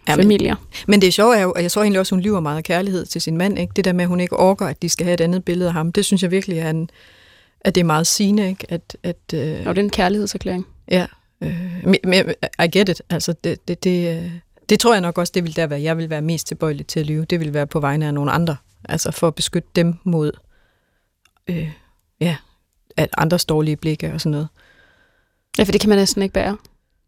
Ja, 0.09 0.15
familier. 0.15 0.55
Men, 0.55 0.85
men 0.87 1.01
det 1.03 1.15
sjove 1.15 1.37
er 1.37 1.43
jo, 1.43 1.51
at 1.51 1.63
jeg 1.63 1.73
tror 1.73 1.83
egentlig 1.83 2.01
også, 2.01 2.15
hun 2.15 2.23
lyver 2.23 2.41
meget 2.41 2.57
af 2.57 2.65
kærlighed 2.65 3.07
til 3.07 3.21
sin 3.21 3.37
mand. 3.37 3.59
Ikke? 3.59 3.73
Det 3.77 3.85
der 3.85 3.93
med, 3.93 4.05
at 4.05 4.09
hun 4.09 4.21
ikke 4.21 4.37
orker, 4.37 4.67
at 4.67 4.83
de 4.83 4.89
skal 4.89 5.05
have 5.05 5.15
et 5.15 5.21
andet 5.21 5.45
billede 5.45 5.69
af 5.69 5.73
ham, 5.73 5.93
det 5.93 6.05
synes 6.05 6.23
jeg 6.23 6.31
virkelig 6.31 6.59
er 6.59 6.71
en, 6.71 6.91
at 7.61 7.75
det 7.75 7.81
er 7.81 7.85
meget 7.85 8.07
sigende. 8.07 8.49
Ikke? 8.49 8.67
At, 8.69 8.97
at, 9.03 9.17
øh, 9.35 9.59
og 9.67 9.77
det 9.77 9.81
er 9.81 9.85
en 9.85 9.91
kærlighedserklæring. 9.91 10.67
Ja, 10.91 11.07
øh, 11.40 12.35
I 12.64 12.68
get 12.72 12.88
it. 12.88 13.03
Altså, 13.11 13.35
det, 13.44 13.68
det, 13.68 13.85
det, 13.85 14.16
øh, 14.16 14.33
det 14.68 14.81
tror 14.81 14.92
jeg 14.92 15.01
nok 15.01 15.18
også, 15.18 15.33
det 15.35 15.44
vil 15.44 15.57
der 15.57 15.66
være. 15.66 15.83
Jeg 15.83 15.98
vil 15.98 16.11
være 16.11 16.22
mest 16.22 16.46
tilbøjelig 16.46 16.87
til 16.87 17.01
at 17.01 17.07
lyve. 17.07 17.24
Det 17.24 17.40
vil 17.40 17.55
være 17.55 17.66
på 17.66 17.81
vegne 17.81 18.07
af 18.07 18.14
nogle 18.14 18.31
andre. 18.31 18.57
Altså 18.88 19.11
for 19.11 19.27
at 19.27 19.35
beskytte 19.35 19.68
dem 19.77 19.94
mod 20.05 20.33
øh, 21.48 21.70
ja, 22.20 22.37
at 22.96 23.09
andres 23.18 23.44
dårlige 23.44 23.77
blikke 23.77 24.12
og 24.12 24.20
sådan 24.20 24.31
noget. 24.31 24.48
Ja, 25.59 25.62
for 25.62 25.72
det 25.72 25.81
kan 25.81 25.88
man 25.88 25.98
næsten 25.98 26.22
ikke 26.22 26.33
bære. 26.33 26.57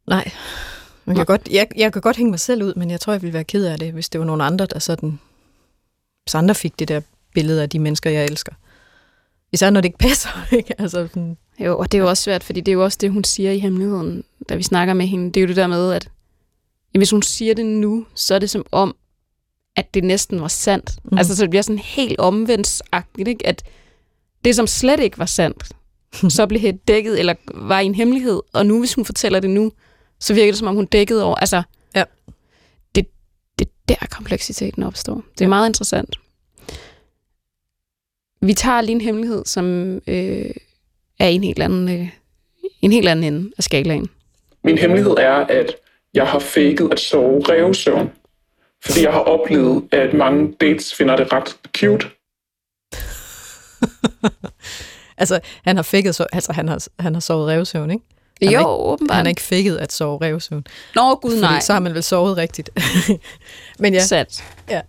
Nej. 0.07 0.31
Man 1.05 1.17
kan 1.17 1.27
godt, 1.27 1.49
jeg, 1.51 1.69
jeg 1.77 1.93
kan 1.93 2.03
godt 2.03 2.17
hænge 2.17 2.31
mig 2.31 2.41
selv 2.41 2.63
ud, 2.63 2.75
men 2.75 2.91
jeg 2.91 3.01
tror, 3.01 3.13
jeg 3.13 3.23
ville 3.23 3.35
være 3.35 3.45
ked 3.45 3.67
af 3.67 3.79
det, 3.79 3.93
hvis 3.93 4.09
det 4.09 4.19
var 4.19 4.27
nogle 4.27 4.45
andre, 4.45 4.67
der 4.67 4.79
sådan... 4.79 5.19
Hvis 6.25 6.35
andre 6.35 6.55
fik 6.55 6.79
det 6.79 6.89
der 6.89 7.01
billede 7.35 7.63
af 7.63 7.71
de 7.71 7.79
mennesker, 7.79 8.11
jeg 8.11 8.25
elsker. 8.25 8.53
Især 9.53 9.71
når 9.71 9.81
det 9.81 9.89
ikke 9.89 9.99
passer. 10.09 10.53
Ikke? 10.53 10.75
Altså, 10.81 11.07
sådan, 11.07 11.37
jo, 11.67 11.79
og 11.79 11.93
det 11.93 11.99
er 11.99 12.03
jo 12.03 12.09
også 12.09 12.23
svært, 12.23 12.45
fordi 12.45 12.61
det 12.61 12.73
er 12.73 12.75
jo 12.75 12.85
også 12.85 12.99
det, 13.01 13.11
hun 13.11 13.25
siger 13.25 13.53
i 13.53 13.59
hemmeligheden, 13.59 14.25
da 14.49 14.55
vi 14.55 14.63
snakker 14.63 14.95
med 14.95 15.07
hende. 15.07 15.27
Det 15.27 15.37
er 15.37 15.41
jo 15.41 15.49
det 15.49 15.57
der 15.57 15.67
med, 15.67 15.93
at 15.93 16.09
hvis 16.99 17.11
hun 17.11 17.23
siger 17.23 17.55
det 17.55 17.67
nu, 17.67 18.07
så 18.15 18.35
er 18.35 18.39
det 18.39 18.51
som 18.51 18.67
om, 18.73 18.97
at 19.77 19.95
det 19.95 20.05
næsten 20.05 20.41
var 20.41 20.49
sandt. 20.49 20.99
Mm. 21.05 21.19
Altså, 21.19 21.37
så 21.37 21.43
det 21.43 21.51
bliver 21.51 21.63
sådan 21.63 21.79
helt 21.79 22.19
omvendt 22.19 22.83
ikke? 23.19 23.47
At 23.47 23.63
det, 24.45 24.57
som 24.57 24.67
slet 24.67 25.01
ikke 25.01 25.19
var 25.19 25.27
sandt, 25.27 25.73
så 26.37 26.47
blev 26.47 26.61
helt 26.61 26.89
dækket, 26.89 27.19
eller 27.19 27.35
var 27.55 27.81
i 27.81 27.87
en 27.87 27.95
hemmelighed, 27.95 28.41
og 28.53 28.67
nu, 28.67 28.79
hvis 28.79 28.95
hun 28.95 29.05
fortæller 29.05 29.41
det 29.41 29.51
nu, 29.51 29.73
så 30.21 30.35
virker 30.35 30.53
det, 30.53 30.59
som 30.59 30.69
om 30.69 30.75
hun 30.75 30.87
dækkede 30.87 31.25
over. 31.25 31.37
Altså, 31.37 31.63
ja. 31.95 32.05
det, 32.95 33.07
det 33.59 33.69
der 33.89 34.07
kompleksiteten 34.11 34.83
opstår. 34.83 35.15
Det 35.15 35.41
er 35.41 35.45
ja. 35.45 35.49
meget 35.49 35.69
interessant. 35.69 36.17
Vi 38.43 38.55
tager 38.55 38.81
lige 38.81 38.95
en 38.95 39.01
hemmelighed, 39.01 39.45
som 39.45 39.67
øh, 40.07 40.51
er 41.21 41.29
en 41.29 41.45
helt 41.45 41.63
anden, 41.63 41.89
øh, 41.89 42.09
en 42.83 42.93
helt 42.93 43.09
anden 43.09 43.25
ende 43.25 43.51
af 43.59 43.65
skalaen. 43.65 44.09
Min 44.65 44.79
hemmelighed 44.79 45.13
er, 45.19 45.33
at 45.35 45.77
jeg 46.15 46.27
har 46.27 46.39
faked 46.39 46.89
at 46.93 47.01
sove 47.01 47.43
revsøvn. 47.49 48.11
Fordi 48.85 49.03
jeg 49.03 49.13
har 49.13 49.21
oplevet, 49.21 49.85
at 49.93 50.15
mange 50.15 50.53
dates 50.61 50.95
finder 50.95 51.17
det 51.17 51.33
ret 51.33 51.57
cute. 51.77 52.07
altså, 55.21 55.41
han 55.65 55.77
har 55.77 55.83
fikket, 55.83 56.15
så, 56.15 56.27
altså, 56.33 56.53
han 56.53 56.69
har, 56.69 56.87
han 57.01 57.15
har 57.15 57.21
sovet 57.21 57.49
revsøvn, 57.49 57.91
ikke? 57.91 58.05
Han 58.43 58.53
jo, 58.53 58.59
har 58.59 58.65
ikke, 58.65 58.71
åbenbart. 58.71 59.17
Han 59.17 59.25
har 59.25 59.31
ikke 59.31 59.43
fikket 59.43 59.77
at 59.77 59.93
sove 59.93 60.19
revsøvn. 60.23 60.67
Nå, 60.95 61.15
gud 61.15 61.31
Fordi 61.31 61.41
nej. 61.41 61.61
så 61.61 61.73
har 61.73 61.81
man 61.81 61.95
vel 61.95 62.03
sovet 62.03 62.37
rigtigt. 62.37 62.71
Men 63.79 63.95
ja, 63.95 64.01
Sat. 64.01 64.45
Ja. 64.71 64.81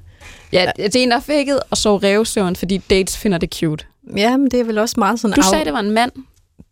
Ja, 0.53 0.71
det 0.77 0.95
er 0.95 1.03
en, 1.03 1.11
der 1.11 1.17
er 1.17 1.21
fækket 1.21 1.59
og 1.69 1.77
så 1.77 1.97
revsøvn, 1.97 2.55
fordi 2.55 2.77
dates 2.77 3.17
finder 3.17 3.37
det 3.37 3.53
cute. 3.53 3.85
Ja, 4.17 4.37
men 4.37 4.51
det 4.51 4.59
er 4.59 4.63
vel 4.63 4.77
også 4.77 4.95
meget 4.97 5.19
sådan 5.19 5.35
Du 5.35 5.41
af, 5.41 5.45
sagde, 5.45 5.65
det 5.65 5.73
var 5.73 5.79
en 5.79 5.91
mand. 5.91 6.11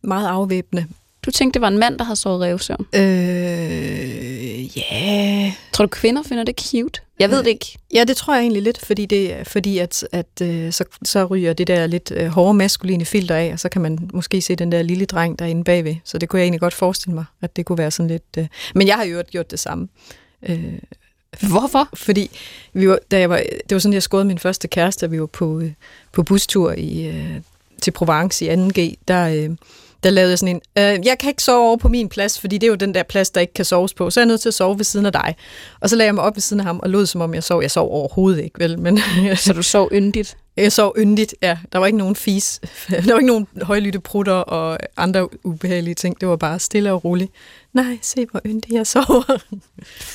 meget 0.04 0.28
afvæbnende. 0.28 0.88
Du 1.26 1.32
tænkte, 1.32 1.58
det 1.58 1.62
var 1.62 1.68
en 1.68 1.78
mand, 1.78 1.98
der 1.98 2.04
havde 2.04 2.16
sovet 2.16 2.42
revsøvn. 2.42 2.86
Øh, 2.96 4.78
ja... 4.78 5.54
Tror 5.74 5.86
du, 5.86 5.90
kvinder 5.90 6.24
finder 6.24 6.44
det 6.44 6.62
cute? 6.62 7.02
Jeg 7.20 7.30
ved 7.30 7.38
det 7.40 7.48
ikke. 7.48 7.78
Ja, 7.94 8.04
det 8.04 8.18
tror 8.18 8.34
jeg 8.34 8.42
egentlig 8.42 8.62
lidt, 8.64 8.86
fordi, 8.86 9.06
det, 9.06 9.48
fordi 9.48 9.78
at, 9.78 10.08
at 10.12 10.42
øh, 10.42 10.72
så, 10.74 10.84
så 11.04 11.26
ryger 11.26 11.54
det 11.54 11.68
der 11.68 11.88
lidt 11.88 12.12
øh, 12.16 12.28
hårde 12.28 12.54
maskuline 12.54 13.06
filter 13.06 13.36
af, 13.36 13.50
og 13.54 13.60
så 13.60 13.70
kan 13.70 13.82
man 13.82 14.10
måske 14.14 14.42
se 14.42 14.56
den 14.56 14.72
der 14.72 14.82
lille 14.82 15.06
dreng 15.06 15.40
derinde 15.40 15.64
bagved. 15.64 15.96
Så 16.04 16.18
det 16.18 16.30
kunne 16.30 16.40
jeg 16.40 16.46
egentlig 16.46 16.60
godt 16.60 16.74
forestille 16.74 17.16
mig, 17.16 17.26
at 17.42 17.56
det 17.56 17.66
kunne 17.66 17.78
være 17.78 17.92
sådan 17.92 18.08
lidt... 18.08 18.24
Øh. 18.38 18.48
Men 18.76 18.88
jeg 18.88 18.96
har 18.96 19.04
jo 19.04 19.24
gjort 19.32 19.52
det 19.52 19.60
samme. 19.60 19.88
Øh, 20.50 20.74
Hvorfor? 21.50 21.90
fordi 21.94 22.32
vi 22.74 22.90
var, 22.90 23.00
da 23.12 23.20
jeg 23.20 23.30
var, 23.30 23.38
det 23.38 23.76
var 23.76 23.80
sådan, 23.80 23.94
jeg 23.94 24.04
skåede 24.04 24.26
min 24.26 24.40
første 24.40 24.68
kæreste, 24.68 25.06
da 25.06 25.10
vi 25.10 25.20
var 25.20 25.26
på, 25.26 25.60
øh, 25.60 25.72
på 26.12 26.24
bustur 26.24 26.72
i, 26.72 27.08
øh, 27.08 27.42
til 27.82 27.92
Provence 27.92 28.46
i 28.46 28.50
2G. 28.50 28.94
Der, 29.08 29.28
øh, 29.28 29.50
der 30.04 30.10
lavede 30.10 30.30
jeg 30.30 30.40
sådan 30.40 30.56
en, 30.56 30.62
øh, 30.78 31.06
jeg 31.06 31.18
kan 31.20 31.30
ikke 31.30 31.44
sove 31.44 31.68
over 31.68 31.78
på 31.78 31.88
min 31.88 32.10
plads, 32.10 32.40
fordi 32.40 32.58
det 32.58 32.68
er 32.68 32.72
jo 32.72 32.76
den 32.76 32.94
der 32.94 33.04
plads, 33.04 33.30
der 33.30 33.42
ikke 33.42 33.54
kan 33.54 33.66
soves 33.66 33.94
på, 33.94 34.10
så 34.10 34.20
er 34.20 34.22
jeg 34.22 34.28
nødt 34.28 34.42
til 34.42 34.50
at 34.50 34.54
sove 34.54 34.78
ved 34.78 34.86
siden 34.86 35.06
af 35.06 35.12
dig. 35.12 35.36
Og 35.80 35.90
så 35.90 35.96
lagde 35.96 36.08
jeg 36.08 36.16
mig 36.16 36.24
op 36.24 36.36
ved 36.36 36.42
siden 36.42 36.60
af 36.60 36.66
ham 36.66 36.80
og 36.84 36.90
lød, 36.90 37.06
som 37.06 37.22
om 37.22 37.34
jeg 37.34 37.44
sov. 37.44 37.62
Jeg 37.62 37.72
sov 37.72 37.92
overhovedet 37.92 38.44
ikke, 38.44 38.60
vel, 38.60 38.80
men 38.80 39.00
Så 39.36 39.54
du 39.54 39.64
sov 39.64 39.90
yndigt? 39.94 40.38
jeg 40.58 40.72
sov 40.72 40.96
yndigt, 40.98 41.36
ja. 41.42 41.58
Der 41.74 41.80
var 41.80 41.86
ikke 41.86 41.98
nogen 41.98 42.16
fis, 42.16 42.60
der 42.90 43.12
var 43.12 43.20
ikke 43.20 43.28
nogen 43.28 43.48
højlytte 43.62 44.00
prutter 44.00 44.34
og 44.34 44.78
andre 44.98 45.30
ubehagelige 45.44 45.96
ting. 45.96 46.22
Det 46.22 46.30
var 46.30 46.36
bare 46.36 46.60
stille 46.60 46.94
og 46.94 47.06
roligt. 47.06 47.32
Nej, 47.74 48.00
se 48.02 48.26
hvor 48.32 48.42
yndigt 48.46 48.74
jeg 48.74 48.88
sover. 48.88 49.38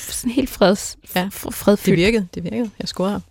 Sådan 0.09 0.31
helt 0.31 0.49
freds, 0.49 0.97
Ja. 1.15 1.19
ja. 1.21 1.27
fredfyldt. 1.31 1.85
Det 1.97 2.05
virkede, 2.05 2.27
det 2.35 2.43
virkede. 2.43 2.69
Jeg 2.79 2.87
scorede. 2.87 3.21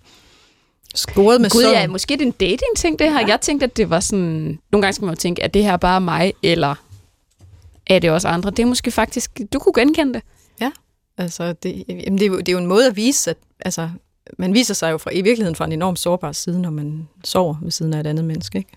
Scoret 0.94 1.40
med 1.40 1.50
Gud, 1.50 1.62
søvn. 1.62 1.74
ja, 1.74 1.86
måske 1.86 2.14
er 2.14 2.18
det 2.18 2.26
en 2.26 2.32
dating-ting, 2.32 2.98
det 2.98 3.10
her. 3.12 3.20
Ja. 3.20 3.26
Jeg 3.26 3.40
tænkte, 3.40 3.64
at 3.64 3.76
det 3.76 3.90
var 3.90 4.00
sådan... 4.00 4.58
Nogle 4.72 4.82
gange 4.82 4.92
skal 4.92 5.04
man 5.04 5.14
jo 5.14 5.18
tænke, 5.20 5.42
at 5.42 5.54
det 5.54 5.64
her 5.64 5.76
bare 5.76 5.94
er 5.96 5.98
mig, 5.98 6.32
eller 6.42 6.74
er 7.86 7.98
det 7.98 8.10
også 8.10 8.28
andre? 8.28 8.50
Det 8.50 8.58
er 8.58 8.66
måske 8.66 8.90
faktisk... 8.90 9.40
Du 9.52 9.58
kunne 9.58 9.72
genkende 9.72 10.14
det. 10.14 10.22
Altså, 11.18 11.52
det, 11.52 11.84
jamen, 11.88 12.18
det, 12.18 12.22
er 12.22 12.26
jo, 12.26 12.38
det 12.38 12.48
er 12.48 12.52
jo 12.52 12.58
en 12.58 12.66
måde 12.66 12.86
at 12.86 12.96
vise, 12.96 13.30
at 13.30 13.36
altså, 13.60 13.90
man 14.38 14.54
viser 14.54 14.74
sig 14.74 14.92
jo 14.92 14.98
fra, 14.98 15.10
i 15.10 15.22
virkeligheden 15.22 15.56
fra 15.56 15.64
en 15.64 15.72
enormt 15.72 15.98
sårbar 15.98 16.32
side, 16.32 16.62
når 16.62 16.70
man 16.70 17.08
sover 17.24 17.54
ved 17.62 17.70
siden 17.70 17.94
af 17.94 18.00
et 18.00 18.06
andet 18.06 18.24
menneske. 18.24 18.58
Ikke? 18.58 18.70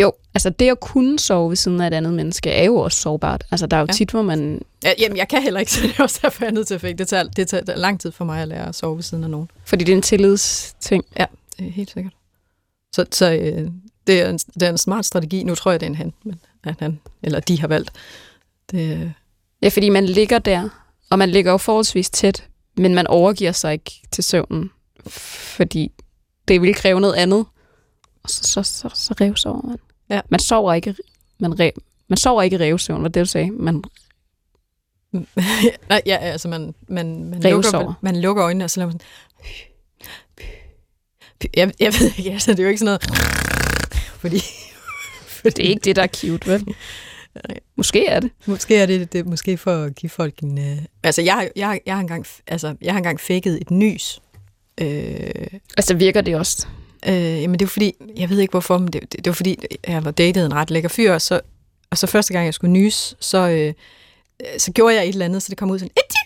Jo, 0.00 0.12
altså 0.34 0.50
det 0.50 0.70
at 0.70 0.80
kunne 0.80 1.18
sove 1.18 1.48
ved 1.48 1.56
siden 1.56 1.80
af 1.80 1.86
et 1.86 1.94
andet 1.94 2.14
menneske, 2.14 2.50
er 2.50 2.64
jo 2.64 2.76
også 2.76 2.98
sårbart. 3.00 3.44
Altså 3.50 3.66
der 3.66 3.76
er 3.76 3.80
jo 3.80 3.86
Ja. 3.88 3.92
tit, 3.92 4.10
hvor 4.10 4.22
man... 4.22 4.62
Ja, 4.84 4.92
jamen, 4.98 5.16
jeg 5.16 5.28
kan 5.28 5.42
heller 5.42 5.60
ikke, 5.60 5.72
så 5.74 5.82
det 5.82 5.94
er 5.98 6.02
også 6.02 6.18
derfor, 6.22 6.44
jeg 6.44 6.50
er 6.50 6.54
nødt 6.54 6.66
til 6.66 6.74
at 6.74 6.80
fik. 6.80 6.98
Det 6.98 7.08
tager, 7.08 7.22
det 7.22 7.48
tager 7.48 7.76
lang 7.76 8.00
tid 8.00 8.12
for 8.12 8.24
mig 8.24 8.42
at 8.42 8.48
lære 8.48 8.68
at 8.68 8.74
sove 8.74 8.96
ved 8.96 9.02
siden 9.02 9.24
af 9.24 9.30
nogen. 9.30 9.50
Fordi 9.64 9.84
det 9.84 9.92
er 9.92 9.96
en 9.96 10.02
tillidsting. 10.02 11.04
Ja, 11.18 11.24
er 11.58 11.70
helt 11.70 11.90
sikkert. 11.90 12.12
Så, 12.94 13.04
så 13.12 13.32
øh, 13.32 13.70
det, 14.06 14.20
er 14.22 14.28
en, 14.30 14.38
det 14.38 14.62
er 14.62 14.70
en 14.70 14.78
smart 14.78 15.04
strategi. 15.06 15.42
Nu 15.42 15.54
tror 15.54 15.70
jeg, 15.70 15.80
det 15.80 15.86
er 15.86 15.90
en 15.90 15.96
han, 15.96 16.12
men 16.24 16.40
at 16.64 16.74
han 16.80 17.00
eller 17.22 17.40
de 17.40 17.60
har 17.60 17.68
valgt. 17.68 17.90
Det, 18.70 19.00
øh, 19.02 19.10
Ja, 19.62 19.68
fordi 19.68 19.88
man 19.88 20.06
ligger 20.06 20.38
der, 20.38 20.68
og 21.10 21.18
man 21.18 21.30
ligger 21.30 21.50
jo 21.52 21.56
forholdsvis 21.58 22.10
tæt, 22.10 22.48
men 22.76 22.94
man 22.94 23.06
overgiver 23.06 23.52
sig 23.52 23.72
ikke 23.72 24.02
til 24.10 24.24
søvnen, 24.24 24.70
fordi 25.06 25.92
det 26.48 26.62
vil 26.62 26.74
kræve 26.74 27.00
noget 27.00 27.14
andet. 27.14 27.46
Og 28.24 28.30
så, 28.30 28.42
så, 28.44 28.62
så, 28.62 28.88
så 28.94 29.14
revsover 29.20 29.62
man. 29.68 29.78
Ja. 30.10 30.20
Man 30.28 30.40
sover 30.40 30.74
ikke, 30.74 30.94
man, 31.38 31.60
re, 31.60 31.72
man 32.08 32.16
sover 32.16 32.42
ikke 32.42 32.56
i 32.56 32.58
revsøvn, 32.58 33.02
var 33.02 33.08
det, 33.08 33.20
du 33.20 33.26
sagde. 33.26 33.50
Man, 33.50 33.82
nej, 35.88 36.02
ja, 36.06 36.16
altså 36.16 36.48
man, 36.48 36.74
man, 36.88 37.24
man, 37.24 37.44
Revsover. 37.44 37.82
lukker, 37.84 37.94
man 38.00 38.20
lukker 38.20 38.44
øjnene, 38.44 38.64
og 38.64 38.70
så 38.70 38.80
laver 38.80 38.92
man 38.92 39.00
jeg, 41.56 41.72
jeg 41.80 41.92
ved 42.00 42.10
ikke, 42.18 42.32
altså, 42.32 42.50
det 42.50 42.58
er 42.58 42.62
jo 42.62 42.68
ikke 42.68 42.78
sådan 42.78 42.98
noget 43.10 43.20
fordi, 44.20 44.40
fordi 45.26 45.54
det 45.56 45.66
er 45.66 45.70
ikke 45.70 45.80
det, 45.84 45.96
der 45.96 46.02
er 46.02 46.06
cute, 46.06 46.46
vel? 46.50 46.74
Måske 47.76 48.06
er 48.06 48.20
det. 48.20 48.30
Måske 48.46 48.76
er 48.76 48.86
det, 48.86 49.12
det 49.12 49.26
måske 49.26 49.56
for 49.58 49.74
at 49.84 49.94
give 49.94 50.10
folk 50.10 50.38
en... 50.42 50.58
Øh, 50.58 50.78
altså, 51.02 51.22
jeg, 51.22 51.34
har- 51.34 51.48
jeg, 51.56 51.80
jeg, 51.86 51.94
har 51.94 52.00
engang, 52.00 52.26
altså, 52.46 52.74
jeg 52.82 52.92
har 52.92 52.98
engang 52.98 53.20
fækket 53.20 53.58
et 53.60 53.70
nys. 53.70 54.20
Øh, 54.80 55.30
Altså 55.76 55.94
virker 55.94 56.20
det 56.20 56.36
også 56.36 56.66
øh, 57.08 57.42
jamen, 57.42 57.58
det 57.58 57.66
var 57.66 57.70
fordi... 57.70 57.94
Jeg 58.16 58.30
ved 58.30 58.38
ikke, 58.38 58.50
hvorfor, 58.50 58.78
men 58.78 58.92
det, 58.92 59.02
det, 59.02 59.12
det 59.12 59.26
var 59.26 59.34
fordi, 59.34 59.58
jeg 59.88 60.04
var 60.04 60.10
datet 60.10 60.46
en 60.46 60.54
ret 60.54 60.70
lækker 60.70 60.88
fyr, 60.88 61.12
og 61.12 61.22
så, 61.22 61.40
og 61.90 61.98
så 61.98 62.06
første 62.06 62.32
gang, 62.32 62.44
jeg 62.44 62.54
skulle 62.54 62.72
nys, 62.72 63.14
så, 63.20 63.48
øh, 63.48 63.74
så 64.58 64.72
gjorde 64.72 64.94
jeg 64.94 65.02
et 65.02 65.08
eller 65.08 65.24
andet, 65.24 65.42
så 65.42 65.50
det 65.50 65.58
kom 65.58 65.70
ud 65.70 65.78
sådan... 65.78 65.92
Itty! 65.96 66.22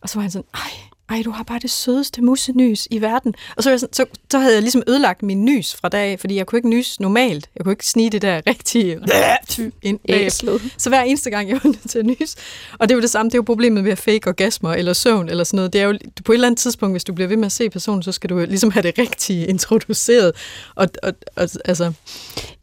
Og 0.00 0.08
så 0.08 0.14
var 0.14 0.22
han 0.22 0.30
sådan, 0.30 0.46
ej, 0.54 0.70
ej, 1.10 1.22
du 1.24 1.30
har 1.30 1.42
bare 1.42 1.58
det 1.58 1.70
sødeste 1.70 2.22
musenys 2.22 2.88
i 2.90 3.00
verden. 3.00 3.34
Og 3.56 3.62
så, 3.62 3.78
sådan, 3.78 3.92
så, 3.92 4.04
så 4.30 4.38
havde 4.38 4.54
jeg 4.54 4.62
ligesom 4.62 4.82
ødelagt 4.88 5.22
min 5.22 5.44
nys 5.44 5.74
fra 5.74 5.88
dag 5.88 6.12
af, 6.12 6.20
fordi 6.20 6.34
jeg 6.36 6.46
kunne 6.46 6.58
ikke 6.58 6.68
nys 6.68 7.00
normalt. 7.00 7.48
Jeg 7.56 7.64
kunne 7.64 7.72
ikke 7.72 7.86
snige 7.86 8.10
det 8.10 8.22
der 8.22 8.40
rigtige 8.46 8.98
ind 9.82 9.98
bagefter. 10.08 10.58
Så 10.78 10.88
hver 10.88 11.02
eneste 11.02 11.30
gang, 11.30 11.48
jeg 11.48 11.60
var 11.62 11.68
nødt 11.68 11.90
til 11.90 11.98
at 11.98 12.06
nys. 12.06 12.36
Og 12.78 12.88
det 12.88 12.94
er 12.94 12.96
jo 12.96 13.02
det 13.02 13.10
samme, 13.10 13.30
det 13.30 13.34
er 13.34 13.38
jo 13.38 13.42
problemet 13.42 13.84
ved 13.84 13.92
at 13.92 13.98
fake 13.98 14.28
orgasmer 14.28 14.74
eller 14.74 14.92
søvn 14.92 15.28
eller 15.28 15.44
sådan 15.44 15.56
noget. 15.56 15.72
Det 15.72 15.80
er 15.80 15.84
jo 15.84 15.98
på 16.24 16.32
et 16.32 16.36
eller 16.36 16.46
andet 16.46 16.58
tidspunkt, 16.58 16.94
hvis 16.94 17.04
du 17.04 17.12
bliver 17.12 17.28
ved 17.28 17.36
med 17.36 17.46
at 17.46 17.52
se 17.52 17.70
personen, 17.70 18.02
så 18.02 18.12
skal 18.12 18.30
du 18.30 18.38
ligesom 18.38 18.70
have 18.70 18.82
det 18.82 18.98
rigtige 18.98 19.46
introduceret. 19.46 20.32
Og, 20.74 20.88
og, 21.02 21.12
og 21.36 21.48
altså, 21.64 21.92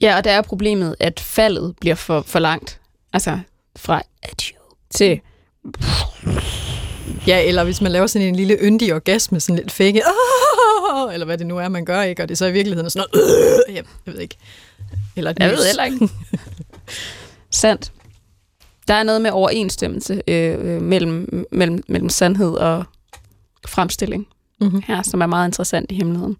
Ja, 0.02 0.18
og 0.18 0.24
der 0.24 0.32
er 0.32 0.42
problemet, 0.42 0.96
at 1.00 1.20
faldet 1.20 1.76
bliver 1.82 1.96
for, 1.96 2.22
for 2.22 2.40
langt. 2.40 2.80
Altså 3.14 3.40
fra 3.76 4.02
adieu 4.24 4.62
til... 4.90 5.22
ja, 7.28 7.44
eller 7.48 7.64
hvis 7.64 7.82
man 7.82 7.92
laver 7.92 8.08
sådan 8.08 8.28
en 8.28 8.36
lille 8.36 8.58
yndig 8.62 8.94
orgasme, 8.94 9.40
sådan 9.40 9.56
lidt 9.56 9.72
"Åh!" 9.82 11.14
eller 11.14 11.26
hvad 11.26 11.38
det 11.38 11.48
nu 11.48 11.58
er, 11.58 11.68
man 11.68 11.86
gør, 11.86 12.02
ikke? 12.02 12.24
Og 12.24 12.30
det 12.30 12.36
er 12.36 12.38
så 12.38 12.46
i 12.46 12.52
virkeligheden 12.52 12.90
sådan 12.90 13.08
noget, 13.14 13.28
"Øh!" 13.70 13.76
jeg, 13.76 13.84
jeg 14.06 14.14
ved 14.14 14.22
ikke. 14.22 14.38
Eller 15.16 15.32
et 15.32 15.40
Jeg 15.40 15.52
nys. 15.52 15.58
ved 15.58 15.66
heller 15.66 15.84
ikke. 15.84 16.10
Sandt. 17.52 17.92
Der 18.88 18.94
er 18.94 19.04
noget 19.04 19.22
med 19.22 19.32
overensstemmelse 19.32 20.22
øh, 20.28 20.54
øh, 20.76 20.82
mellem, 20.82 21.46
mellem, 21.52 21.84
mellem 21.88 22.10
sandhed 22.10 22.54
og 22.54 22.84
fremstilling 23.68 24.28
Mhm. 24.62 24.82
her, 24.88 25.02
som 25.04 25.22
er 25.22 25.26
meget 25.26 25.48
interessant 25.48 25.92
i 25.92 25.96
hemmeligheden. 25.96 26.38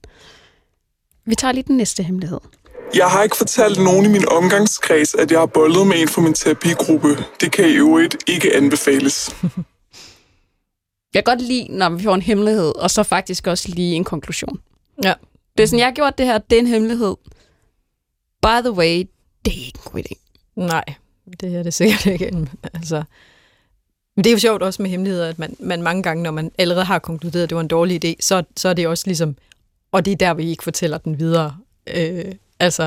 Vi 1.26 1.36
tager 1.36 1.52
lige 1.52 1.64
den 1.68 1.78
næste 1.78 2.04
hemmelighed. 2.04 2.40
Jeg 2.96 3.06
har 3.08 3.24
ikke 3.24 3.38
fortalt 3.38 3.84
nogen 3.84 4.06
i 4.06 4.10
min 4.10 4.28
omgangskreds, 4.30 5.16
at 5.16 5.32
jeg 5.32 5.40
har 5.40 5.46
bollet 5.46 5.88
med 5.88 6.02
en 6.02 6.08
fra 6.08 6.22
min 6.22 6.34
terapigruppe. 6.34 7.18
Det 7.42 7.52
kan 7.52 7.70
i 7.70 7.72
øvrigt 7.74 8.16
ikke 8.28 8.56
anbefales. 8.56 9.36
Jeg 11.16 11.26
kan 11.26 11.38
godt 11.38 11.48
lide, 11.48 11.68
når 11.70 11.90
vi 11.90 12.04
får 12.04 12.16
en 12.16 12.22
hemmelighed, 12.22 12.76
og 12.76 12.92
så 12.92 13.04
faktisk 13.04 13.48
også 13.48 13.70
lige 13.70 13.96
en 13.96 14.04
konklusion. 14.04 14.60
Ja. 15.04 15.14
Det 15.58 15.64
er 15.64 15.68
sådan, 15.68 15.80
jeg 15.80 15.88
har 15.88 15.94
gjort 15.94 16.18
det 16.18 16.26
her, 16.26 16.38
det 16.38 16.56
er 16.56 16.60
en 16.60 16.68
hemmelighed. 16.68 17.16
By 18.42 18.62
the 18.62 18.72
way, 18.72 19.08
det 19.46 19.54
er 19.54 19.66
ikke 19.66 19.80
en 19.86 19.92
god 19.92 20.00
idé. 20.00 20.16
Nej, 20.56 20.84
det 21.42 21.56
er 21.56 21.64
det 21.64 21.74
sikkert 21.74 22.06
ikke. 22.06 22.48
Altså, 22.74 23.04
men 24.16 24.24
det 24.24 24.30
er 24.30 24.32
jo 24.32 24.40
sjovt 24.40 24.64
også 24.64 24.82
med 24.82 24.90
hemmeligheder, 24.90 25.30
at 25.30 25.40
man, 25.40 25.56
man 25.60 25.82
mange 25.82 26.04
gange, 26.04 26.24
når 26.24 26.32
man 26.32 26.52
allerede 26.58 26.86
har 26.86 27.00
konkluderet, 27.00 27.44
at 27.44 27.50
det 27.50 27.56
var 27.56 27.62
en 27.62 27.68
dårlig 27.68 28.06
idé, 28.06 28.16
så, 28.20 28.44
så 28.58 28.70
er 28.70 28.74
det 28.74 28.88
også 28.88 29.04
ligesom, 29.08 29.36
og 29.92 30.06
det 30.06 30.12
er 30.12 30.16
der, 30.16 30.34
vi 30.34 30.50
ikke 30.50 30.64
fortæller 30.64 30.98
den 30.98 31.20
videre. 31.20 31.58
Øh, 31.88 32.34
altså, 32.60 32.84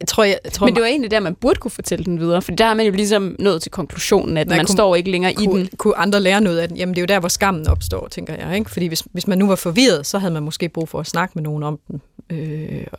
jeg 0.00 0.08
tror, 0.08 0.24
jeg, 0.24 0.38
jeg 0.44 0.52
tror 0.52 0.66
Men 0.66 0.74
det 0.74 0.80
var 0.82 0.86
egentlig 0.88 1.10
der, 1.10 1.20
man 1.20 1.34
burde 1.34 1.58
kunne 1.60 1.70
fortælle 1.70 2.04
den 2.04 2.20
videre, 2.20 2.42
for 2.42 2.52
der 2.52 2.64
har 2.66 2.74
man 2.74 2.86
jo 2.86 2.92
ligesom 2.92 3.36
nået 3.38 3.62
til 3.62 3.70
konklusionen, 3.70 4.36
at 4.36 4.46
Nej, 4.48 4.56
man 4.56 4.66
kunne- 4.66 4.76
står 4.76 4.96
ikke 4.96 5.10
længere 5.10 5.32
i 5.32 5.36
den. 5.36 5.46
kunne, 5.50 5.68
kunne 5.76 5.96
andre 5.96 6.20
lære 6.20 6.40
noget 6.40 6.58
af 6.58 6.68
den? 6.68 6.76
Jamen, 6.76 6.94
det 6.94 6.98
er 7.00 7.02
jo 7.02 7.06
der, 7.06 7.20
hvor 7.20 7.28
skammen 7.28 7.68
opstår, 7.68 8.08
tænker 8.08 8.34
jeg. 8.34 8.58
Ikke? 8.58 8.70
Fordi 8.70 8.86
hvis, 8.86 9.02
hvis 9.12 9.26
man 9.26 9.38
nu 9.38 9.46
var 9.46 9.54
forvirret, 9.56 10.06
så 10.06 10.18
havde 10.18 10.32
man 10.32 10.42
måske 10.42 10.68
brug 10.68 10.88
for 10.88 11.00
at 11.00 11.06
snakke 11.06 11.32
med 11.34 11.42
nogen 11.42 11.62
om 11.62 11.78
den. 11.88 12.00
Øh, 12.30 12.38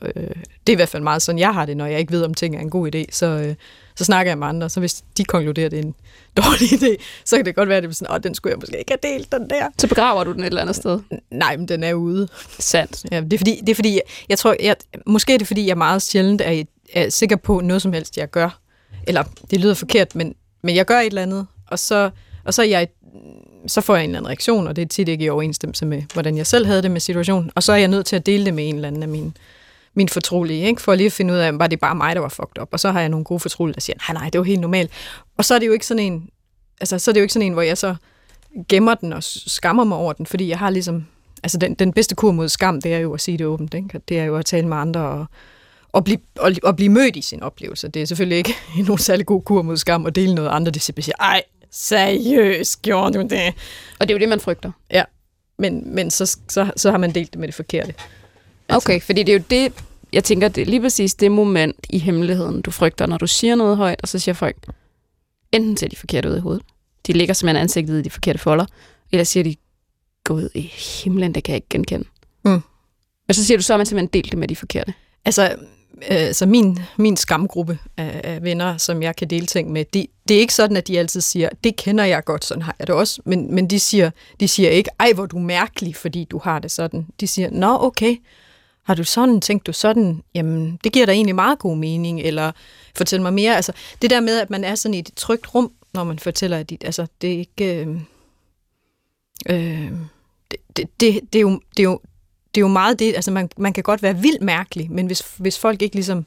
øh, 0.01 0.13
det 0.15 0.69
er 0.69 0.71
i 0.71 0.75
hvert 0.75 0.89
fald 0.89 1.04
meget 1.04 1.21
sådan, 1.21 1.39
jeg 1.39 1.54
har 1.54 1.65
det, 1.65 1.78
når 1.78 1.86
jeg 1.86 1.99
ikke 1.99 2.12
ved, 2.13 2.23
om 2.23 2.34
ting 2.34 2.56
er 2.56 2.60
en 2.60 2.69
god 2.69 2.95
idé. 2.95 3.04
Så, 3.12 3.25
øh, 3.25 3.56
så 3.97 4.03
snakker 4.03 4.31
jeg 4.31 4.38
med 4.38 4.47
andre. 4.47 4.69
Så 4.69 4.79
hvis 4.79 5.03
de 5.17 5.23
konkluderer, 5.23 5.65
at 5.65 5.71
det 5.71 5.79
er 5.79 5.84
en 5.84 5.95
dårlig 6.43 6.73
idé, 6.73 7.03
så 7.25 7.36
kan 7.36 7.45
det 7.45 7.55
godt 7.55 7.69
være, 7.69 7.77
at 7.77 7.84
det 7.84 7.89
er 7.89 7.93
sådan, 7.93 8.15
åh, 8.15 8.19
den 8.23 8.36
skulle 8.36 8.51
jeg 8.51 8.60
måske 8.60 8.79
ikke 8.79 8.97
have 9.03 9.13
delt, 9.13 9.31
den 9.31 9.49
der. 9.49 9.67
Så 9.77 9.88
begraver 9.88 10.23
du 10.23 10.34
den 10.34 10.39
et 10.39 10.45
eller 10.45 10.62
andet 10.62 10.75
sted. 10.75 10.99
Nej, 11.31 11.58
men 11.58 11.67
den 11.67 11.84
er 11.84 11.93
ude. 11.93 12.27
Sandt. 12.60 13.05
Ja, 13.12 13.21
det 13.21 13.34
er 13.34 13.38
fordi, 13.38 13.60
det 13.62 13.69
er 13.69 13.75
fordi 13.75 13.93
jeg, 13.93 14.01
jeg 14.29 14.38
tror, 14.38 14.55
jeg, 14.63 14.75
måske 15.05 15.34
er 15.34 15.38
det 15.38 15.47
fordi, 15.47 15.67
jeg 15.67 15.77
meget 15.77 16.01
sjældent 16.01 16.41
er, 16.41 16.63
er 16.93 17.10
sikker 17.10 17.36
på 17.36 17.60
noget 17.60 17.81
som 17.81 17.93
helst, 17.93 18.17
jeg 18.17 18.29
gør. 18.29 18.60
Eller, 19.08 19.23
det 19.51 19.60
lyder 19.60 19.73
forkert, 19.73 20.15
men, 20.15 20.36
men 20.63 20.75
jeg 20.75 20.86
gør 20.86 20.99
et 20.99 21.05
eller 21.05 21.21
andet, 21.21 21.47
og 21.67 21.79
så, 21.79 22.10
og 22.45 22.53
så, 22.53 22.62
er 22.62 22.65
jeg, 22.65 22.88
så 23.67 23.81
får 23.81 23.95
jeg 23.95 24.03
en 24.03 24.10
eller 24.10 24.19
anden 24.19 24.29
reaktion, 24.29 24.67
og 24.67 24.75
det 24.75 24.81
er 24.81 24.86
tit 24.86 25.08
ikke 25.08 25.25
i 25.25 25.29
overensstemmelse 25.29 25.86
med, 25.86 26.03
hvordan 26.13 26.38
jeg 26.38 26.47
selv 26.47 26.65
havde 26.65 26.81
det 26.81 26.91
med 26.91 27.01
situationen. 27.01 27.51
Og 27.55 27.63
så 27.63 27.73
er 27.73 27.77
jeg 27.77 27.88
nødt 27.88 28.05
til 28.05 28.15
at 28.15 28.25
dele 28.25 28.45
det 28.45 28.53
med 28.53 28.69
en 28.69 28.75
eller 28.75 28.88
anden 28.88 29.03
af 29.03 29.10
mine, 29.10 29.31
mine 29.95 30.10
fortrolige, 30.10 30.67
ikke? 30.67 30.81
for 30.81 30.95
lige 30.95 31.05
at 31.05 31.12
finde 31.12 31.34
ud 31.34 31.39
af, 31.39 31.60
var 31.60 31.67
det 31.67 31.79
bare 31.79 31.95
mig, 31.95 32.15
der 32.15 32.21
var 32.21 32.29
fucked 32.29 32.62
up. 32.62 32.69
Og 32.71 32.79
så 32.79 32.91
har 32.91 32.99
jeg 32.99 33.10
nogle 33.10 33.25
gode 33.25 33.39
fortrolige, 33.39 33.73
der 33.73 33.81
siger, 33.81 33.97
nej, 34.10 34.21
nej, 34.21 34.29
det 34.29 34.39
var 34.39 34.45
helt 34.45 34.62
normalt. 34.62 34.91
Og 35.38 35.45
så 35.45 35.55
er 35.55 35.60
det 35.60 35.67
jo 35.67 35.71
ikke 35.71 35.86
sådan 35.86 36.03
en, 36.03 36.29
altså, 36.81 36.99
så 36.99 37.12
er 37.12 37.13
det 37.13 37.19
jo 37.19 37.23
ikke 37.23 37.34
sådan 37.34 37.47
en, 37.47 37.53
hvor 37.53 37.62
jeg 37.62 37.77
så 37.77 37.95
gemmer 38.69 38.95
den 38.95 39.13
og 39.13 39.23
skammer 39.23 39.84
mig 39.84 39.97
over 39.97 40.13
den, 40.13 40.25
fordi 40.25 40.47
jeg 40.47 40.60
har 40.60 40.69
ligesom, 40.69 41.05
altså 41.43 41.58
den, 41.58 41.73
den 41.73 41.93
bedste 41.93 42.15
kur 42.15 42.31
mod 42.31 42.49
skam, 42.49 42.81
det 42.81 42.93
er 42.93 42.97
jo 42.97 43.13
at 43.13 43.21
sige 43.21 43.38
det 43.38 43.47
åbent, 43.47 43.73
ikke? 43.73 44.01
Det 44.10 44.19
er 44.19 44.23
jo 44.23 44.38
at 44.38 44.45
tale 44.45 44.67
med 44.67 44.77
andre 44.77 45.01
og, 45.01 45.25
at 45.95 46.03
blive, 46.03 46.19
at, 46.43 46.60
at 46.67 46.75
blive 46.75 46.89
mødt 46.89 47.15
i 47.15 47.21
sin 47.21 47.43
oplevelse. 47.43 47.88
Det 47.88 48.01
er 48.01 48.05
selvfølgelig 48.05 48.38
ikke 48.38 48.55
nogen 48.88 48.97
særlig 48.97 49.25
god 49.25 49.41
kur 49.41 49.62
mod 49.62 49.77
skam 49.77 50.05
at 50.05 50.15
dele 50.15 50.36
noget 50.36 50.49
andre, 50.49 50.71
de 50.71 50.79
simpelthen 50.79 51.13
siger, 51.13 51.25
ej, 51.25 51.43
seriøst, 51.71 52.81
gjorde 52.81 53.17
du 53.17 53.21
det? 53.21 53.53
Og 53.99 54.08
det 54.08 54.10
er 54.10 54.13
jo 54.13 54.19
det, 54.19 54.29
man 54.29 54.39
frygter. 54.39 54.71
Ja, 54.91 55.03
men, 55.58 55.95
men 55.95 56.12
så, 56.12 56.38
så, 56.49 56.71
så 56.75 56.91
har 56.91 56.97
man 56.97 57.12
delt 57.12 57.31
det 57.31 57.39
med 57.39 57.47
det 57.47 57.55
forkerte. 57.55 57.93
Altså. 58.69 58.89
Okay, 58.89 59.01
fordi 59.01 59.23
det 59.23 59.36
er 59.36 59.38
jo 59.38 59.43
det, 59.49 59.73
jeg 60.13 60.23
tænker, 60.23 60.47
det 60.47 60.62
er 60.62 60.65
lige 60.65 60.82
præcis 60.82 61.15
det 61.15 61.32
moment 61.32 61.75
i 61.89 61.97
hemmeligheden, 61.97 62.62
du 62.62 62.71
frygter, 62.71 63.06
når 63.06 63.17
du 63.17 63.28
siger 63.28 63.56
noget 63.56 63.78
højt, 63.78 64.01
og 64.01 64.08
så 64.08 64.19
siger 64.19 64.36
folk, 64.36 64.56
enten 65.51 65.78
ser 65.78 65.88
de 65.88 65.95
forkert 65.95 66.25
ud 66.25 66.38
i 66.38 66.39
hovedet, 66.39 66.63
de 67.08 67.13
ligger 67.13 67.34
simpelthen 67.34 67.62
ansigtet 67.62 67.99
i 67.99 68.01
de 68.01 68.10
forkerte 68.10 68.39
folder, 68.39 68.65
eller 69.12 69.23
siger 69.23 69.43
de, 69.43 69.56
gå 70.23 70.34
ud 70.34 70.49
i 70.56 70.62
himlen, 71.04 71.36
det 71.36 71.43
kan 71.43 71.51
jeg 71.51 71.58
ikke 71.58 71.69
genkende. 71.69 72.06
Mm. 72.45 72.62
Og 73.30 73.36
så 73.36 73.45
siger 73.45 73.58
du, 73.58 73.63
så 73.63 73.73
har 73.73 73.78
man 73.78 73.86
simpelthen 73.86 74.10
delt 74.13 74.32
det 74.32 74.39
med 74.39 74.47
de 74.47 74.56
forkerte. 74.56 74.93
Altså, 75.25 75.56
øh, 76.12 76.34
så 76.34 76.45
min, 76.45 76.80
min 76.97 77.17
skamgruppe 77.17 77.80
af, 77.97 78.21
af 78.23 78.43
venner, 78.43 78.78
som 78.78 79.04
jeg 79.04 79.15
kan 79.15 79.28
dele 79.28 79.45
ting 79.45 79.71
med, 79.71 79.86
de, 79.93 80.08
det 80.28 80.36
er 80.36 80.39
ikke 80.39 80.54
sådan, 80.54 80.78
at 80.78 80.88
de 80.88 80.99
altid 80.99 81.21
siger, 81.21 81.49
det 81.63 81.75
kender 81.75 82.04
jeg 82.04 82.23
godt, 82.23 82.45
sådan 82.45 82.62
har 82.62 82.75
jeg 82.80 82.88
det 82.88 82.95
også, 82.95 83.21
men, 83.25 83.56
men 83.56 83.69
de, 83.69 83.80
siger, 83.80 84.10
de 84.39 84.47
siger 84.47 84.69
ikke, 84.69 84.89
ej, 84.99 85.12
hvor 85.13 85.25
du 85.25 85.39
mærkelig, 85.39 85.95
fordi 85.95 86.23
du 86.23 86.39
har 86.43 86.60
det 86.60 86.71
sådan. 86.71 87.08
De 87.19 87.28
siger, 87.28 87.49
nå, 87.51 87.78
okay, 87.82 88.15
har 88.86 88.95
du 88.95 89.04
sådan, 89.04 89.41
tænkt 89.41 89.67
du 89.67 89.74
sådan, 89.74 90.24
jamen, 90.34 90.80
det 90.84 90.93
giver 90.93 91.06
da 91.06 91.12
egentlig 91.12 91.36
meget 91.36 91.60
god 91.60 91.78
mening, 91.78 92.19
eller 92.19 92.52
fortæl 92.95 93.21
mig 93.21 93.34
mere. 93.34 93.56
Altså, 93.56 93.71
det 94.02 94.10
der 94.10 94.19
med, 94.19 94.39
at 94.39 94.50
man 94.50 94.63
er 94.63 94.76
sådan 94.76 94.93
i 94.93 95.00
et 95.00 95.12
trygt 95.15 95.56
rum, 95.56 95.71
når 95.93 96.04
man 96.04 96.19
fortæller, 96.19 96.58
at 96.58 96.69
dit, 96.69 96.84
altså, 96.84 97.08
det 97.21 97.34
er 97.34 97.38
ikke... 97.38 97.86
Øh, 97.86 98.00
øh, 99.50 99.91
det, 100.52 100.60
det, 100.78 101.00
det, 101.00 101.19
det, 101.34 101.39
er 101.39 101.41
jo, 101.41 101.62
det, 101.78 101.80
er 101.80 101.84
jo, 101.84 102.00
det 102.56 102.62
er 102.62 102.62
jo 102.62 102.67
meget 102.67 103.00
det, 103.00 103.15
altså 103.15 103.32
man, 103.32 103.50
man 103.58 103.74
kan 103.74 103.84
godt 103.84 104.04
være 104.04 104.17
vildt 104.17 104.41
mærkelig, 104.41 104.91
men 104.91 105.06
hvis, 105.06 105.24
hvis 105.38 105.60
folk 105.60 105.82
ikke 105.82 105.95
ligesom 105.95 106.26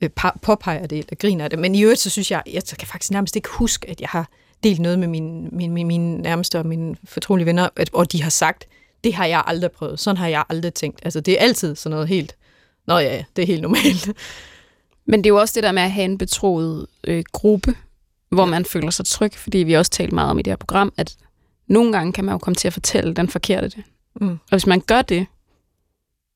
øh, 0.00 0.10
påpeger 0.42 0.86
det 0.86 0.98
eller 0.98 1.14
griner 1.14 1.44
af 1.44 1.50
det, 1.50 1.58
men 1.58 1.74
i 1.74 1.82
øvrigt 1.82 2.00
så 2.00 2.10
synes 2.10 2.30
jeg, 2.30 2.42
jeg 2.52 2.62
kan 2.78 2.88
faktisk 2.88 3.10
nærmest 3.10 3.36
ikke 3.36 3.48
huske, 3.48 3.90
at 3.90 4.00
jeg 4.00 4.08
har 4.08 4.28
delt 4.62 4.80
noget 4.80 4.98
med 4.98 5.08
mine, 5.08 5.48
mine, 5.48 5.74
mine, 5.74 5.86
mine 5.86 6.18
nærmeste 6.18 6.58
og 6.58 6.66
mine 6.66 6.96
fortrolige 7.04 7.46
venner, 7.46 7.68
at, 7.76 7.90
og 7.92 8.12
de 8.12 8.22
har 8.22 8.30
sagt, 8.30 8.68
det 9.04 9.14
har 9.14 9.26
jeg 9.26 9.42
aldrig 9.46 9.72
prøvet, 9.72 10.00
sådan 10.00 10.16
har 10.16 10.28
jeg 10.28 10.44
aldrig 10.48 10.74
tænkt. 10.74 11.00
Altså 11.02 11.20
det 11.20 11.34
er 11.34 11.42
altid 11.44 11.76
sådan 11.76 11.94
noget 11.94 12.08
helt, 12.08 12.36
nå 12.86 12.98
ja, 12.98 13.24
det 13.36 13.42
er 13.42 13.46
helt 13.46 13.62
normalt. 13.62 14.08
Men 15.10 15.24
det 15.24 15.26
er 15.26 15.34
jo 15.34 15.40
også 15.40 15.52
det 15.54 15.62
der 15.62 15.72
med 15.72 15.82
at 15.82 15.92
have 15.92 16.04
en 16.04 16.18
betroet 16.18 16.86
øh, 17.04 17.24
gruppe, 17.32 17.74
hvor 18.30 18.44
man 18.44 18.64
føler 18.64 18.90
sig 18.90 19.06
tryg, 19.06 19.34
fordi 19.34 19.58
vi 19.58 19.72
også 19.72 19.90
talt 19.90 20.12
meget 20.12 20.30
om 20.30 20.38
i 20.38 20.42
det 20.42 20.50
her 20.50 20.56
program, 20.56 20.92
at 20.96 21.16
nogle 21.66 21.92
gange 21.92 22.12
kan 22.12 22.24
man 22.24 22.32
jo 22.32 22.38
komme 22.38 22.54
til 22.54 22.68
at 22.68 22.72
fortælle 22.72 23.14
den 23.14 23.28
forkerte 23.28 23.68
det. 23.68 23.82
Mm. 24.20 24.30
Og 24.30 24.50
hvis 24.50 24.66
man 24.66 24.80
gør 24.80 25.02
det, 25.02 25.26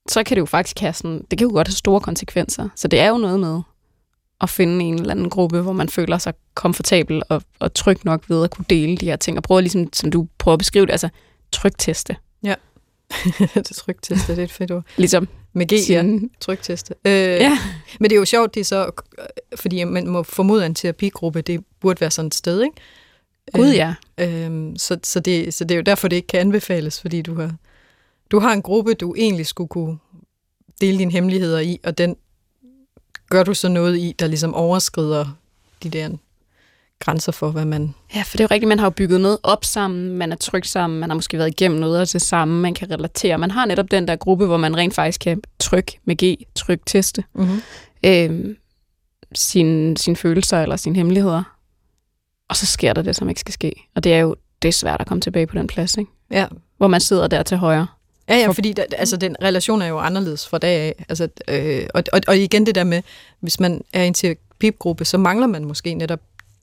så 0.09 0.23
kan 0.23 0.35
det 0.35 0.41
jo 0.41 0.47
faktisk 0.47 0.79
have 0.79 0.93
sådan, 0.93 1.27
det 1.31 1.39
kan 1.39 1.49
jo 1.49 1.53
godt 1.55 1.69
have 1.69 1.75
store 1.75 2.01
konsekvenser. 2.01 2.69
Så 2.77 2.89
det 2.89 3.01
er 3.01 3.09
jo 3.09 3.19
noget 3.19 3.41
med 3.41 3.61
at 4.41 4.51
finde 4.51 4.85
en 4.85 4.95
eller 4.95 5.11
anden 5.11 5.31
gruppe, 5.31 5.61
hvor 5.61 5.73
man 5.73 5.89
føler 5.89 6.19
sig 6.19 6.35
komfortabel 6.55 7.23
og, 7.29 7.43
og 7.59 7.75
tryg 7.75 8.05
nok 8.05 8.31
ved 8.31 8.45
at 8.45 8.51
kunne 8.51 8.65
dele 8.71 8.97
de 8.97 9.07
her 9.07 9.17
ting. 9.17 9.37
Og 9.37 9.43
prøve 9.43 9.61
ligesom, 9.61 9.93
som 9.93 10.11
du 10.11 10.29
prøver 10.39 10.53
at 10.53 10.59
beskrive 10.59 10.87
det, 10.87 10.93
altså 10.93 11.09
trygteste. 11.53 12.17
Ja, 12.45 12.55
det 13.39 13.71
er 13.71 13.75
trygteste, 13.75 14.33
det 14.33 14.39
er 14.39 14.45
et 14.45 14.53
fedt 14.53 14.71
ord. 14.71 14.85
Ligesom 14.97 15.29
med 15.53 15.67
G, 15.67 15.91
ja. 15.91 16.19
Trygteste. 16.41 16.95
Øh, 17.05 17.13
ja. 17.13 17.59
Men 18.01 18.11
det 18.11 18.17
er 18.17 18.21
jo 18.21 18.25
sjovt, 18.25 18.55
det 18.55 18.61
er 18.61 18.65
så, 18.65 18.91
fordi 19.55 19.85
man 19.85 20.07
må 20.07 20.23
formode 20.23 20.67
en 20.67 20.75
terapigruppe, 20.75 21.43
det 21.43 21.65
burde 21.81 22.01
være 22.01 22.11
sådan 22.11 22.27
et 22.27 22.35
sted, 22.35 22.63
ikke? 22.63 22.77
Gud 23.53 23.73
ja. 23.73 23.95
Øh, 24.19 24.73
så, 24.77 24.99
så, 25.03 25.21
det, 25.21 25.55
så 25.55 25.65
det 25.65 25.75
er 25.75 25.77
jo 25.77 25.83
derfor, 25.83 26.09
det 26.09 26.17
ikke 26.17 26.29
kan 26.29 26.41
anbefales, 26.41 27.01
fordi 27.01 27.23
du 27.23 27.35
har, 27.35 27.55
du 28.31 28.39
har 28.39 28.53
en 28.53 28.63
gruppe, 28.63 28.95
du 28.95 29.15
egentlig 29.19 29.47
skulle 29.47 29.69
kunne 29.69 29.99
dele 30.81 30.99
dine 30.99 31.13
hemmeligheder 31.13 31.61
i, 31.61 31.81
og 31.85 31.99
den 31.99 32.17
gør 33.31 33.43
du 33.43 33.55
så 33.55 33.69
noget 33.69 33.99
i, 33.99 34.15
der 34.19 34.27
ligesom 34.27 34.55
overskrider 34.55 35.39
de 35.83 35.91
der 35.91 36.09
grænser 37.05 37.33
for, 37.33 37.51
hvad 37.51 37.65
man... 37.65 37.95
Ja, 38.15 38.23
for 38.23 38.37
det 38.37 38.41
er 38.41 38.45
jo 38.45 38.55
rigtigt, 38.55 38.69
man 38.69 38.79
har 38.79 38.87
jo 38.87 38.91
bygget 38.91 39.21
noget 39.21 39.39
op 39.43 39.65
sammen, 39.65 40.09
man 40.09 40.33
er 40.33 40.37
trygt 40.37 40.69
sammen, 40.69 41.01
man 41.01 41.11
har 41.11 41.15
måske 41.15 41.39
været 41.39 41.49
igennem 41.49 41.81
noget 41.81 42.01
af 42.01 42.07
det 42.07 42.23
samme, 42.23 42.61
man 42.61 42.75
kan 42.75 42.91
relatere. 42.91 43.39
Man 43.39 43.51
har 43.51 43.67
netop 43.67 43.91
den 43.91 44.09
der 44.09 44.17
gruppe, 44.17 44.47
hvor 44.47 44.57
man 44.57 44.77
rent 44.77 44.95
faktisk 44.95 45.21
kan 45.21 45.43
trykke 45.59 45.99
med 46.05 46.17
G, 46.25 46.47
tryk 46.55 46.81
teste 46.87 47.25
mm-hmm. 47.35 47.63
øh, 48.05 48.57
sine 49.35 49.97
sin 49.97 50.17
følelser 50.17 50.63
eller 50.63 50.77
sine 50.77 50.97
hemmeligheder. 50.97 51.43
Og 52.49 52.57
så 52.57 52.67
sker 52.67 52.93
der 52.93 53.03
det, 53.03 53.17
som 53.17 53.29
ikke 53.29 53.41
skal 53.41 53.53
ske. 53.53 53.73
Og 53.95 54.05
det 54.05 54.15
er 54.15 54.19
jo 54.19 54.37
det 54.63 54.69
er 54.69 54.73
svært 54.73 55.01
at 55.01 55.07
komme 55.07 55.21
tilbage 55.21 55.47
på 55.47 55.59
den 55.59 55.67
plads, 55.67 55.97
ikke? 55.97 56.11
Ja. 56.31 56.47
Hvor 56.77 56.87
man 56.87 57.01
sidder 57.01 57.27
der 57.27 57.43
til 57.43 57.57
højre. 57.57 57.87
Ja, 58.29 58.37
ja, 58.37 58.51
fordi 58.51 58.73
der, 58.73 58.85
altså, 58.99 59.17
den 59.17 59.37
relation 59.43 59.83
er 59.83 59.87
jo 59.87 59.99
anderledes 59.99 60.49
fra 60.49 60.59
dag 60.59 60.81
af. 60.81 61.05
Altså, 61.09 61.29
øh, 61.49 61.87
og, 61.95 62.03
og, 62.13 62.21
og 62.29 62.39
igen 62.39 62.67
det 62.67 62.75
der 62.75 62.85
med, 62.85 63.03
hvis 63.41 63.61
man 63.61 63.85
er 63.93 64.03
i 64.03 64.07
en 64.07 64.15
terapigruppe, 64.15 65.05
så 65.05 65.19
mangler 65.19 65.47
man 65.47 65.65
måske 65.65 65.95
netop 65.95 66.21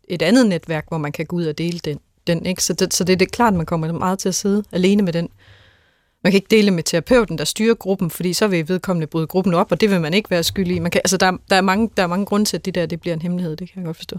et 0.10 0.22
andet 0.22 0.48
netværk, 0.48 0.86
hvor 0.88 0.98
man 0.98 1.12
kan 1.12 1.26
gå 1.26 1.36
ud 1.36 1.45
og 1.45 1.58
dele 1.58 1.80
den. 1.80 2.00
den 2.28 2.45
ikke? 2.45 2.63
Så, 2.63 2.74
det, 2.74 2.93
så 2.93 3.04
det, 3.04 3.19
det 3.19 3.26
er 3.26 3.30
klart, 3.30 3.54
at 3.54 3.58
man 3.58 3.65
kommer 3.65 3.91
meget 3.91 4.19
til 4.19 4.30
at 4.30 4.36
sidde 4.36 4.63
alene 4.72 5.04
med 5.04 5.13
den. 5.13 5.30
Man 6.24 6.32
kan 6.32 6.38
ikke 6.38 6.56
dele 6.56 6.72
med 6.72 6.84
terapeuten, 6.84 7.38
der 7.38 7.43
styrer 7.43 7.74
gruppen, 7.74 8.10
fordi 8.10 8.34
så 8.34 8.48
vil 8.48 8.69
vedkommende 8.69 9.08
bryde 9.08 9.28
gruppen 9.28 9.54
op, 9.54 9.72
og 9.72 9.82
det 9.82 9.89
vil 9.89 10.02
man 10.02 10.13
ikke 10.13 10.30
være 10.30 10.43
skyldig 10.43 10.76
i. 10.76 10.80
Man 10.80 10.91
kan, 10.91 11.02
altså, 11.04 11.17
der, 11.17 11.38
der, 11.50 11.56
er 11.56 11.62
mange, 11.62 11.89
der 11.98 12.04
er 12.04 12.08
mange 12.08 12.26
grunde 12.26 12.45
til, 12.45 12.58
at 12.58 12.65
det 12.65 12.76
der 12.76 12.86
det 12.86 13.02
bliver 13.02 13.13
en 13.13 13.22
hemmelighed, 13.22 13.56
det 13.56 13.72
kan 13.72 13.82
jeg 13.82 13.86
godt 13.86 13.98
forstå. 13.98 14.17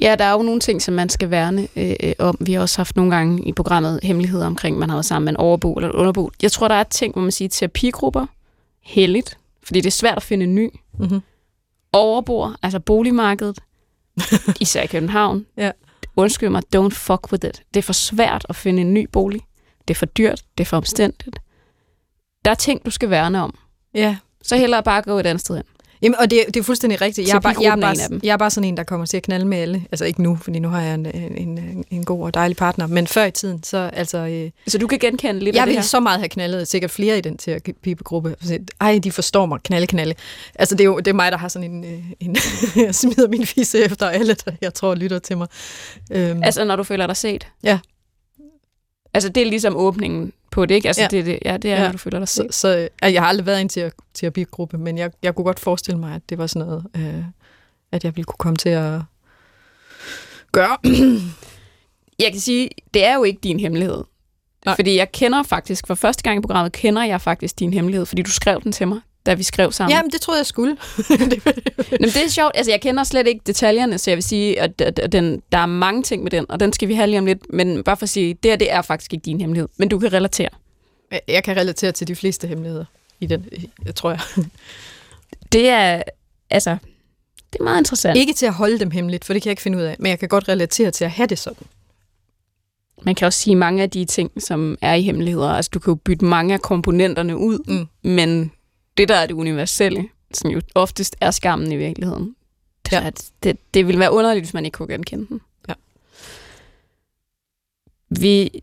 Ja, 0.00 0.16
der 0.18 0.24
er 0.24 0.32
jo 0.32 0.42
nogle 0.42 0.60
ting, 0.60 0.82
som 0.82 0.94
man 0.94 1.08
skal 1.08 1.30
værne 1.30 1.68
øh, 1.76 1.94
øh, 2.02 2.12
om. 2.18 2.36
Vi 2.40 2.52
har 2.52 2.60
også 2.60 2.78
haft 2.78 2.96
nogle 2.96 3.16
gange 3.16 3.48
i 3.48 3.52
programmet 3.52 4.00
hemmeligheder 4.02 4.46
omkring, 4.46 4.78
man 4.78 4.88
har 4.88 4.96
været 4.96 5.06
sammen 5.06 5.24
med 5.24 5.32
en 5.32 5.36
overbo 5.36 5.74
eller 5.74 5.88
en 5.88 5.94
underbo. 5.94 6.30
Jeg 6.42 6.52
tror, 6.52 6.68
der 6.68 6.74
er 6.74 6.82
ting, 6.82 7.12
hvor 7.12 7.22
man 7.22 7.32
siger 7.32 7.48
terapigrupper, 7.48 8.26
heldigt, 8.82 9.38
fordi 9.62 9.80
det 9.80 9.86
er 9.86 9.90
svært 9.90 10.16
at 10.16 10.22
finde 10.22 10.44
en 10.44 10.54
ny. 10.54 10.70
Mm-hmm. 10.98 11.20
Overbord, 11.92 12.54
altså 12.62 12.80
boligmarkedet, 12.80 13.58
især 14.60 14.82
i 14.82 14.86
København. 14.86 15.46
ja. 15.56 15.70
Undskyld 16.16 16.48
mig, 16.48 16.62
don't 16.76 16.90
fuck 16.94 17.32
with 17.32 17.46
it. 17.46 17.62
Det 17.74 17.80
er 17.80 17.82
for 17.82 17.92
svært 17.92 18.46
at 18.48 18.56
finde 18.56 18.80
en 18.82 18.94
ny 18.94 19.08
bolig. 19.12 19.40
Det 19.88 19.94
er 19.94 19.98
for 19.98 20.06
dyrt, 20.06 20.42
det 20.58 20.64
er 20.64 20.68
for 20.68 20.76
omstændigt. 20.76 21.38
Der 22.44 22.50
er 22.50 22.54
ting, 22.54 22.84
du 22.84 22.90
skal 22.90 23.10
værne 23.10 23.42
om. 23.42 23.58
Ja. 23.94 24.16
Så 24.42 24.56
hellere 24.56 24.82
bare 24.82 25.02
gå 25.02 25.18
et 25.18 25.26
andet 25.26 25.40
sted 25.40 25.56
hen. 25.56 25.64
Jamen, 26.02 26.18
og 26.18 26.30
det, 26.30 26.44
det 26.46 26.56
er 26.56 26.64
fuldstændig 26.64 27.00
rigtigt. 27.00 27.28
Jeg 27.28 27.36
er, 27.36 27.40
bare, 27.40 27.54
jeg, 27.60 27.72
er 27.72 27.76
bare, 27.76 28.20
jeg 28.22 28.32
er 28.32 28.36
bare 28.36 28.50
sådan 28.50 28.68
en, 28.68 28.76
der 28.76 28.82
kommer 28.82 29.06
til 29.06 29.16
at 29.16 29.22
knalde 29.22 29.46
med 29.46 29.58
alle. 29.58 29.84
Altså 29.92 30.04
ikke 30.04 30.22
nu, 30.22 30.36
fordi 30.36 30.58
nu 30.58 30.68
har 30.68 30.82
jeg 30.82 30.94
en, 30.94 31.06
en, 31.14 31.84
en 31.90 32.04
god 32.04 32.22
og 32.22 32.34
dejlig 32.34 32.56
partner. 32.56 32.86
Men 32.86 33.06
før 33.06 33.24
i 33.24 33.30
tiden, 33.30 33.62
så 33.62 33.90
altså... 33.92 34.18
Øh, 34.18 34.50
så 34.66 34.78
du 34.78 34.86
kan 34.86 34.98
genkende 34.98 35.40
lidt 35.40 35.56
jeg 35.56 35.62
af 35.62 35.66
det 35.66 35.74
Jeg 35.74 35.78
vil 35.78 35.88
så 35.88 36.00
meget 36.00 36.18
have 36.18 36.28
knaldet, 36.28 36.68
sikkert 36.68 36.90
flere 36.90 37.18
i 37.18 37.20
den 37.20 37.36
terapigruppe. 37.38 38.36
Ej, 38.80 39.00
de 39.04 39.12
forstår 39.12 39.46
mig, 39.46 39.60
knalde, 39.64 39.86
knalde. 39.86 40.14
Altså 40.54 40.74
det 40.74 40.80
er 40.80 40.84
jo 40.84 40.98
det 40.98 41.08
er 41.08 41.12
mig, 41.12 41.32
der 41.32 41.38
har 41.38 41.48
sådan 41.48 41.70
en... 41.70 41.84
Øh, 41.84 42.00
en 42.20 42.36
jeg 42.86 42.94
smider 42.94 43.28
min 43.28 43.46
fisse 43.46 43.78
efter 43.78 44.08
alle, 44.08 44.34
der 44.34 44.52
jeg 44.60 44.74
tror 44.74 44.94
lytter 44.94 45.18
til 45.18 45.38
mig. 45.38 45.48
Øhm. 46.10 46.42
Altså 46.42 46.64
når 46.64 46.76
du 46.76 46.82
føler 46.82 47.06
dig 47.06 47.16
set? 47.16 47.46
Ja. 47.62 47.78
Altså 49.18 49.28
det 49.28 49.40
er 49.40 49.46
ligesom 49.46 49.76
åbningen 49.76 50.32
på 50.50 50.66
det, 50.66 50.74
ikke? 50.74 50.88
Altså, 50.88 51.02
ja. 51.02 51.08
Det, 51.08 51.26
det, 51.26 51.38
ja, 51.44 51.56
det 51.56 51.72
er, 51.72 51.76
ja. 51.76 51.84
når 51.84 51.92
du 51.92 51.98
føler 51.98 52.18
dig 52.18 52.28
set. 52.28 52.54
Så, 52.54 52.60
så 52.60 52.68
altså, 52.68 53.12
jeg 53.12 53.22
har 53.22 53.28
aldrig 53.28 53.46
været 53.46 53.58
i 53.58 53.60
en 53.60 53.68
til 53.68 53.92
terapigruppe, 54.14 54.78
men 54.78 54.98
jeg, 54.98 55.10
jeg 55.22 55.34
kunne 55.34 55.44
godt 55.44 55.60
forestille 55.60 56.00
mig, 56.00 56.14
at 56.14 56.22
det 56.28 56.38
var 56.38 56.46
sådan 56.46 56.66
noget, 56.68 56.84
øh, 56.96 57.24
at 57.92 58.04
jeg 58.04 58.16
ville 58.16 58.24
kunne 58.24 58.38
komme 58.38 58.56
til 58.56 58.68
at 58.68 59.00
gøre. 60.52 60.76
jeg 62.24 62.32
kan 62.32 62.40
sige, 62.40 62.70
det 62.94 63.06
er 63.06 63.14
jo 63.14 63.24
ikke 63.24 63.40
din 63.42 63.60
hemmelighed. 63.60 64.04
Nej. 64.64 64.76
Fordi 64.76 64.96
jeg 64.96 65.12
kender 65.12 65.42
faktisk, 65.42 65.86
for 65.86 65.94
første 65.94 66.22
gang 66.22 66.38
i 66.38 66.40
programmet, 66.40 66.72
kender 66.72 67.04
jeg 67.04 67.20
faktisk 67.20 67.58
din 67.58 67.72
hemmelighed, 67.72 68.06
fordi 68.06 68.22
du 68.22 68.30
skrev 68.30 68.62
den 68.62 68.72
til 68.72 68.88
mig, 68.88 69.00
da 69.28 69.34
vi 69.34 69.42
skrev 69.42 69.72
sammen. 69.72 69.96
Jamen, 69.96 70.10
det 70.10 70.20
troede 70.20 70.38
jeg 70.38 70.46
skulle. 70.46 70.76
Jamen, 71.10 72.08
det 72.08 72.24
er 72.24 72.28
sjovt. 72.28 72.52
Altså, 72.54 72.72
jeg 72.72 72.80
kender 72.80 73.04
slet 73.04 73.26
ikke 73.26 73.40
detaljerne, 73.46 73.98
så 73.98 74.10
jeg 74.10 74.16
vil 74.16 74.22
sige, 74.22 74.60
at, 74.60 74.80
at 74.80 75.12
den, 75.12 75.42
der 75.52 75.58
er 75.58 75.66
mange 75.66 76.02
ting 76.02 76.22
med 76.22 76.30
den, 76.30 76.46
og 76.48 76.60
den 76.60 76.72
skal 76.72 76.88
vi 76.88 76.94
have 76.94 77.06
lige 77.06 77.18
om 77.18 77.26
lidt. 77.26 77.52
Men 77.52 77.84
bare 77.84 77.96
for 77.96 78.02
at 78.02 78.08
sige, 78.08 78.34
det 78.42 78.50
her, 78.50 78.56
det 78.56 78.72
er 78.72 78.82
faktisk 78.82 79.12
ikke 79.12 79.24
din 79.24 79.40
hemmelighed. 79.40 79.68
Men 79.76 79.88
du 79.88 79.98
kan 79.98 80.12
relatere. 80.12 80.48
Jeg 81.28 81.44
kan 81.44 81.56
relatere 81.56 81.92
til 81.92 82.08
de 82.08 82.16
fleste 82.16 82.46
hemmeligheder 82.46 82.84
i 83.20 83.26
den, 83.26 83.46
jeg 83.86 83.94
tror 83.94 84.10
jeg. 84.10 84.20
Det 85.52 85.68
er, 85.68 86.02
altså, 86.50 86.76
det 87.52 87.58
er 87.60 87.64
meget 87.64 87.78
interessant. 87.78 88.16
Ikke 88.16 88.32
til 88.32 88.46
at 88.46 88.52
holde 88.52 88.78
dem 88.78 88.90
hemmeligt, 88.90 89.24
for 89.24 89.32
det 89.32 89.42
kan 89.42 89.48
jeg 89.48 89.52
ikke 89.52 89.62
finde 89.62 89.78
ud 89.78 89.82
af, 89.82 89.96
men 89.98 90.10
jeg 90.10 90.18
kan 90.18 90.28
godt 90.28 90.48
relatere 90.48 90.90
til 90.90 91.04
at 91.04 91.10
have 91.10 91.26
det 91.26 91.38
sådan. 91.38 91.66
Man 93.02 93.14
kan 93.14 93.26
også 93.26 93.38
sige 93.38 93.56
mange 93.56 93.82
af 93.82 93.90
de 93.90 94.04
ting, 94.04 94.42
som 94.42 94.78
er 94.80 94.94
i 94.94 95.02
hemmeligheder. 95.02 95.48
Altså, 95.48 95.70
du 95.74 95.78
kan 95.78 95.90
jo 95.90 95.94
bytte 95.94 96.24
mange 96.24 96.54
af 96.54 96.62
komponenterne 96.62 97.36
ud, 97.36 97.58
mm. 97.68 98.10
men 98.10 98.52
det, 98.98 99.08
der 99.08 99.14
er 99.14 99.26
det 99.26 99.34
universelle, 99.34 100.08
som 100.34 100.50
jo 100.50 100.60
oftest 100.74 101.16
er 101.20 101.30
skammen 101.30 101.72
i 101.72 101.76
virkeligheden. 101.76 102.36
Det, 102.84 102.92
ja. 102.92 103.06
at 103.06 103.30
det, 103.42 103.74
det 103.74 103.86
ville 103.86 103.98
være 103.98 104.12
underligt, 104.12 104.44
hvis 104.44 104.54
man 104.54 104.64
ikke 104.64 104.76
kunne 104.76 104.88
genkende 104.94 105.26
den. 105.26 105.40
Ja. 105.68 105.74
Vi 108.08 108.62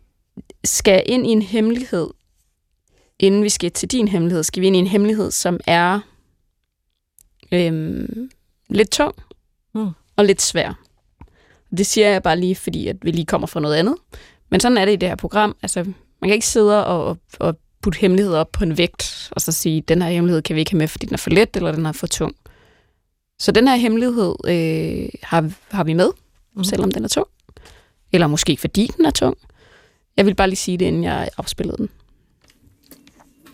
skal 0.64 1.04
ind 1.06 1.28
i 1.28 1.30
en 1.30 1.42
hemmelighed. 1.42 2.10
Inden 3.20 3.44
vi 3.44 3.50
skal 3.50 3.72
til 3.72 3.92
din 3.92 4.08
hemmelighed, 4.08 4.44
skal 4.44 4.62
vi 4.62 4.68
ind 4.68 4.76
i 4.76 4.80
en 4.80 4.88
hemmelighed, 4.88 5.32
som 5.32 5.60
er 5.68 6.00
øhm, 7.52 8.30
lidt 8.70 8.92
tung 8.92 9.16
mm. 9.74 9.90
og 10.16 10.26
lidt 10.26 10.42
svær. 10.42 10.80
Det 11.78 11.86
siger 11.86 12.10
jeg 12.10 12.24
bare 12.24 12.40
lige, 12.40 12.56
fordi 12.56 12.88
at 12.88 12.98
vi 13.02 13.12
lige 13.12 13.26
kommer 13.26 13.48
fra 13.48 13.60
noget 13.60 13.76
andet. 13.76 13.96
Men 14.50 14.60
sådan 14.60 14.78
er 14.78 14.86
det 14.86 14.94
i 14.94 14.96
det 14.96 15.10
her 15.10 15.16
program. 15.16 15.56
Altså, 15.62 15.84
man 15.84 16.30
kan 16.30 16.34
ikke 16.34 16.48
sidde 16.48 16.86
og, 16.86 17.18
og 17.40 17.56
putte 17.86 18.00
hemmeligheder 18.00 18.40
op 18.40 18.52
på 18.52 18.64
en 18.64 18.78
vægt, 18.78 19.30
og 19.32 19.42
så 19.42 19.52
sige, 19.52 19.82
den 19.82 20.02
her 20.02 20.10
hemmelighed 20.10 20.42
kan 20.42 20.56
vi 20.56 20.60
ikke 20.60 20.72
have 20.72 20.78
med, 20.78 20.88
fordi 20.88 21.06
den 21.06 21.14
er 21.14 21.18
for 21.18 21.30
let, 21.30 21.50
eller 21.56 21.72
den 21.72 21.86
er 21.86 21.92
for 21.92 22.08
tung. 22.08 22.36
Så 23.40 23.52
den 23.52 23.68
her 23.68 23.76
hemmelighed 23.76 24.36
øh, 24.48 25.10
har, 25.24 25.52
har 25.70 25.84
vi 25.84 25.94
med, 25.94 26.10
mm. 26.56 26.64
selvom 26.64 26.92
den 26.92 27.04
er 27.04 27.08
tung. 27.08 27.28
Eller 28.14 28.28
måske 28.28 28.58
fordi 28.58 28.92
den 28.98 29.06
er 29.06 29.12
tung. 29.12 29.38
Jeg 30.18 30.26
vil 30.26 30.36
bare 30.36 30.48
lige 30.48 30.58
sige 30.58 30.78
det, 30.78 30.86
inden 30.86 31.04
jeg 31.04 31.30
afspillede 31.38 31.78
den. 31.78 31.90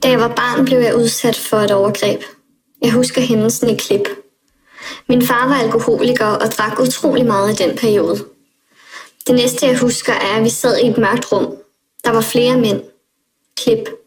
Da 0.04 0.10
jeg 0.10 0.20
var 0.20 0.36
barn, 0.36 0.66
blev 0.66 0.80
jeg 0.80 0.96
udsat 0.96 1.36
for 1.36 1.58
et 1.58 1.72
overgreb. 1.72 2.22
Jeg 2.82 2.92
husker 2.92 3.22
hændelsen 3.22 3.70
i 3.70 3.76
klip. 3.76 4.08
Min 5.10 5.22
far 5.22 5.48
var 5.48 5.56
alkoholiker 5.56 6.26
og 6.26 6.48
drak 6.48 6.80
utrolig 6.80 7.26
meget 7.26 7.60
i 7.60 7.64
den 7.64 7.78
periode. 7.78 8.26
Det 9.28 9.36
næste, 9.36 9.66
jeg 9.66 9.80
husker, 9.80 10.14
er, 10.14 10.38
at 10.38 10.44
vi 10.44 10.50
sad 10.50 10.78
i 10.78 10.88
et 10.88 10.98
mørkt 10.98 11.32
rum. 11.32 11.56
Der 12.04 12.12
var 12.12 12.22
flere 12.22 12.58
mænd. 12.58 12.82
Klip. 13.58 14.01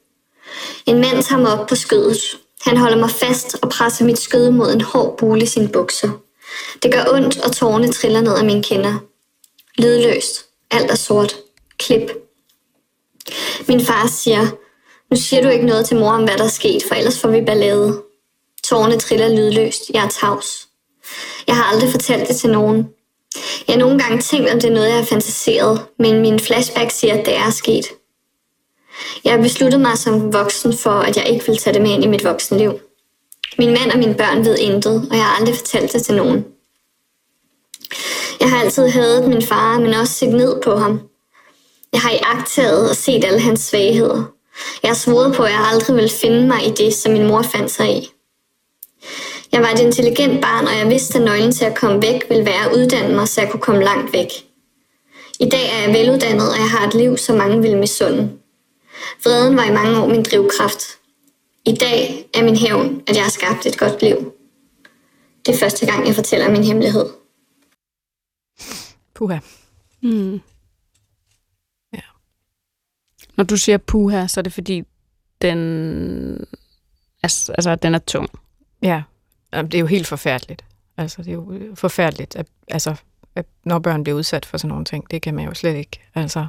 En 0.86 1.00
mand 1.00 1.22
tager 1.22 1.40
mig 1.40 1.52
op 1.52 1.66
på 1.66 1.74
skødet. 1.74 2.18
Han 2.62 2.76
holder 2.76 2.96
mig 2.96 3.11
fast 3.11 3.57
og 3.62 3.68
presser 3.68 4.05
mit 4.05 4.18
skød 4.18 4.50
mod 4.50 4.72
en 4.72 4.80
hård 4.80 5.16
bule 5.18 5.42
i 5.42 5.46
sin 5.46 5.68
bukser. 5.68 6.11
Det 6.82 6.92
gør 6.92 7.05
ondt, 7.12 7.38
og 7.38 7.52
tårne 7.52 7.92
triller 7.92 8.20
ned 8.20 8.36
af 8.36 8.44
mine 8.44 8.62
kinder. 8.62 8.94
Lydløst. 9.78 10.44
Alt 10.70 10.90
er 10.90 10.94
sort. 10.94 11.36
Klip. 11.78 12.11
Min 13.68 13.84
far 13.84 14.07
siger, 14.07 14.46
nu 15.11 15.16
siger 15.16 15.42
du 15.42 15.48
ikke 15.48 15.66
noget 15.66 15.86
til 15.86 15.96
mor 15.96 16.11
om, 16.11 16.24
hvad 16.24 16.36
der 16.38 16.44
er 16.44 16.48
sket, 16.48 16.82
for 16.88 16.94
ellers 16.94 17.20
får 17.20 17.28
vi 17.28 17.40
ballade. 17.40 18.02
Tårne 18.64 18.98
triller 18.98 19.28
lydløst. 19.28 19.90
Jeg 19.94 20.05
er 20.05 20.09
tavs. 20.09 20.68
Jeg 21.46 21.57
har 21.57 21.64
aldrig 21.64 21.90
fortalt 21.90 22.28
det 22.28 22.36
til 22.36 22.50
nogen. 22.50 22.88
Jeg 23.68 23.74
har 23.74 23.80
nogle 23.80 23.98
gange 23.98 24.22
tænkt, 24.22 24.50
om 24.50 24.61
det 24.61 24.70
er 24.70 24.74
noget, 24.74 24.88
jeg 24.88 24.96
har 24.96 25.05
fantaseret, 25.05 25.86
men 25.98 26.20
min 26.20 26.40
flashback 26.40 26.90
siger, 26.90 27.14
at 27.18 27.26
det 27.26 27.36
er 27.36 27.50
sket. 27.50 27.86
Jeg 29.24 29.40
besluttede 29.42 29.82
mig 29.82 29.98
som 29.98 30.32
voksen 30.32 30.78
for, 30.78 30.90
at 30.90 31.16
jeg 31.16 31.28
ikke 31.28 31.46
vil 31.46 31.57
tage 31.57 31.74
det 31.74 31.82
med 31.82 31.90
ind 31.90 32.05
i 32.05 32.07
mit 32.07 32.24
voksenliv. 32.24 32.72
Min 33.59 33.70
mand 33.70 33.90
og 33.92 33.98
mine 33.98 34.14
børn 34.14 34.44
ved 34.44 34.59
intet, 34.59 35.09
og 35.11 35.16
jeg 35.16 35.24
har 35.24 35.36
aldrig 35.36 35.57
fortalt 35.57 35.92
det 35.92 36.02
til 36.02 36.14
nogen. 36.14 36.44
Jeg 38.40 38.50
har 38.50 38.61
altid 38.61 38.88
hadet 38.88 39.28
min 39.28 39.42
far, 39.42 39.78
men 39.78 39.94
også 39.94 40.12
set 40.12 40.34
ned 40.34 40.62
på 40.62 40.76
ham. 40.76 41.00
Jeg 41.92 42.00
har 42.00 42.11
iagtaget 42.11 42.90
og 42.90 42.96
set 42.96 43.24
alle 43.24 43.40
hans 43.40 43.61
svagheder. 43.61 44.22
Jeg 44.82 44.90
har 44.90 44.94
svoret 44.94 45.34
på, 45.34 45.42
at 45.42 45.52
jeg 45.52 45.68
aldrig 45.72 45.96
vil 45.96 46.11
finde 46.11 46.46
mig 46.46 46.66
i 46.66 46.70
det, 46.70 46.94
som 46.94 47.12
min 47.12 47.26
mor 47.26 47.42
fandt 47.42 47.70
sig 47.70 47.96
i. 47.96 48.11
Jeg 49.52 49.62
var 49.62 49.68
et 49.68 49.80
intelligent 49.80 50.42
barn, 50.42 50.66
og 50.66 50.78
jeg 50.78 50.90
vidste, 50.90 51.18
at 51.18 51.24
nøglen 51.24 51.52
til 51.52 51.64
at 51.64 51.74
komme 51.74 52.02
væk 52.02 52.24
ville 52.28 52.46
være 52.46 52.64
at 52.64 52.76
uddanne 52.76 53.14
mig, 53.14 53.28
så 53.28 53.40
jeg 53.40 53.50
kunne 53.50 53.61
komme 53.61 53.84
langt 53.84 54.12
væk. 54.12 54.28
I 55.40 55.48
dag 55.48 55.70
er 55.72 55.86
jeg 55.86 55.94
veluddannet, 55.94 56.48
og 56.48 56.59
jeg 56.59 56.70
har 56.70 56.86
et 56.86 56.94
liv, 56.94 57.16
som 57.16 57.36
mange 57.36 57.62
vil 57.62 57.76
misunde. 57.76 58.30
Vreden 59.24 59.57
var 59.57 59.64
i 59.64 59.72
mange 59.72 60.00
år 60.00 60.09
min 60.09 60.22
drivkraft. 60.22 60.82
I 61.66 61.74
dag 61.74 62.30
er 62.34 62.44
min 62.44 62.57
hævn, 62.57 63.02
at 63.07 63.16
jeg 63.16 63.22
har 63.22 63.30
skabt 63.30 63.66
et 63.66 63.78
godt 63.78 64.02
liv. 64.02 64.32
Det 65.46 65.55
er 65.55 65.59
første 65.59 65.86
gang, 65.86 66.07
jeg 66.07 66.14
fortæller 66.14 66.50
min 66.50 66.64
hemmelighed. 66.64 67.07
Puha. 69.14 69.38
Mm. 70.02 70.40
Ja. 71.92 72.00
Når 73.36 73.44
du 73.44 73.57
siger 73.57 73.78
puha, 73.78 74.26
så 74.26 74.40
er 74.40 74.42
det 74.42 74.52
fordi, 74.52 74.82
den, 75.42 76.46
altså, 77.22 77.52
altså, 77.52 77.74
den 77.74 77.94
er 77.94 77.98
tung. 77.98 78.28
Ja, 78.82 79.02
det 79.52 79.74
er 79.74 79.78
jo 79.78 79.86
helt 79.86 80.07
forfærdeligt. 80.07 80.64
Altså, 80.96 81.22
det 81.22 81.28
er 81.28 81.32
jo 81.32 81.74
forfærdeligt, 81.74 82.36
at, 82.36 82.46
altså, 82.68 82.94
at 83.34 83.46
når 83.64 83.78
børn 83.78 84.05
bliver 84.05 84.18
udsat 84.18 84.46
for 84.46 84.59
sådan 84.59 84.68
nogle 84.68 84.84
ting, 84.84 85.11
det 85.11 85.22
kan 85.22 85.34
man 85.34 85.44
jo 85.44 85.55
slet 85.55 85.76
ikke. 85.76 86.00
Altså, 86.14 86.46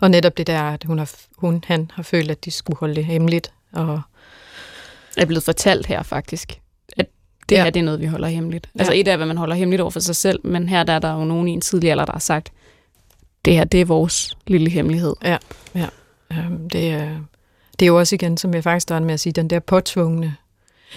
og 0.00 0.10
netop 0.10 0.36
det 0.36 0.46
der, 0.46 0.60
at 0.60 0.84
hun, 0.84 0.98
har, 0.98 1.10
hun 1.36 1.64
han 1.66 1.90
har 1.94 2.02
følt, 2.02 2.30
at 2.30 2.44
de 2.44 2.50
skulle 2.50 2.76
holde 2.78 2.94
det 2.94 3.04
hemmeligt. 3.04 3.52
Og 3.72 4.00
er 5.16 5.24
blevet 5.24 5.42
fortalt 5.42 5.86
her 5.86 6.02
faktisk, 6.02 6.60
at 6.96 7.06
det 7.48 7.56
ja. 7.56 7.64
her 7.64 7.70
det 7.70 7.80
er 7.80 7.84
noget, 7.84 8.00
vi 8.00 8.06
holder 8.06 8.28
hemmeligt. 8.28 8.68
Altså 8.74 8.92
ja. 8.92 9.00
et 9.00 9.08
af, 9.08 9.16
hvad 9.16 9.26
man 9.26 9.36
holder 9.36 9.56
hemmeligt 9.56 9.80
over 9.80 9.90
for 9.90 10.00
sig 10.00 10.16
selv, 10.16 10.40
men 10.44 10.68
her 10.68 10.82
der 10.82 10.92
er 10.92 10.98
der 10.98 11.12
jo 11.12 11.24
nogen 11.24 11.48
i 11.48 11.52
en 11.52 11.60
tidlig 11.60 11.90
alder, 11.90 12.04
der 12.04 12.12
har 12.12 12.20
sagt, 12.20 12.52
det 13.44 13.54
her, 13.54 13.64
det 13.64 13.80
er 13.80 13.84
vores 13.84 14.36
lille 14.46 14.70
hemmelighed. 14.70 15.14
Ja, 15.22 15.36
ja. 15.74 15.86
Øhm, 16.32 16.70
det, 16.70 16.90
er, 16.90 17.18
det 17.80 17.86
er 17.86 17.86
jo 17.86 17.98
også 17.98 18.14
igen, 18.14 18.36
som 18.36 18.54
jeg 18.54 18.62
faktisk 18.62 18.82
startede 18.82 19.06
med 19.06 19.14
at 19.14 19.20
sige, 19.20 19.32
den 19.32 19.50
der 19.50 19.60
påtvungne. 19.60 20.36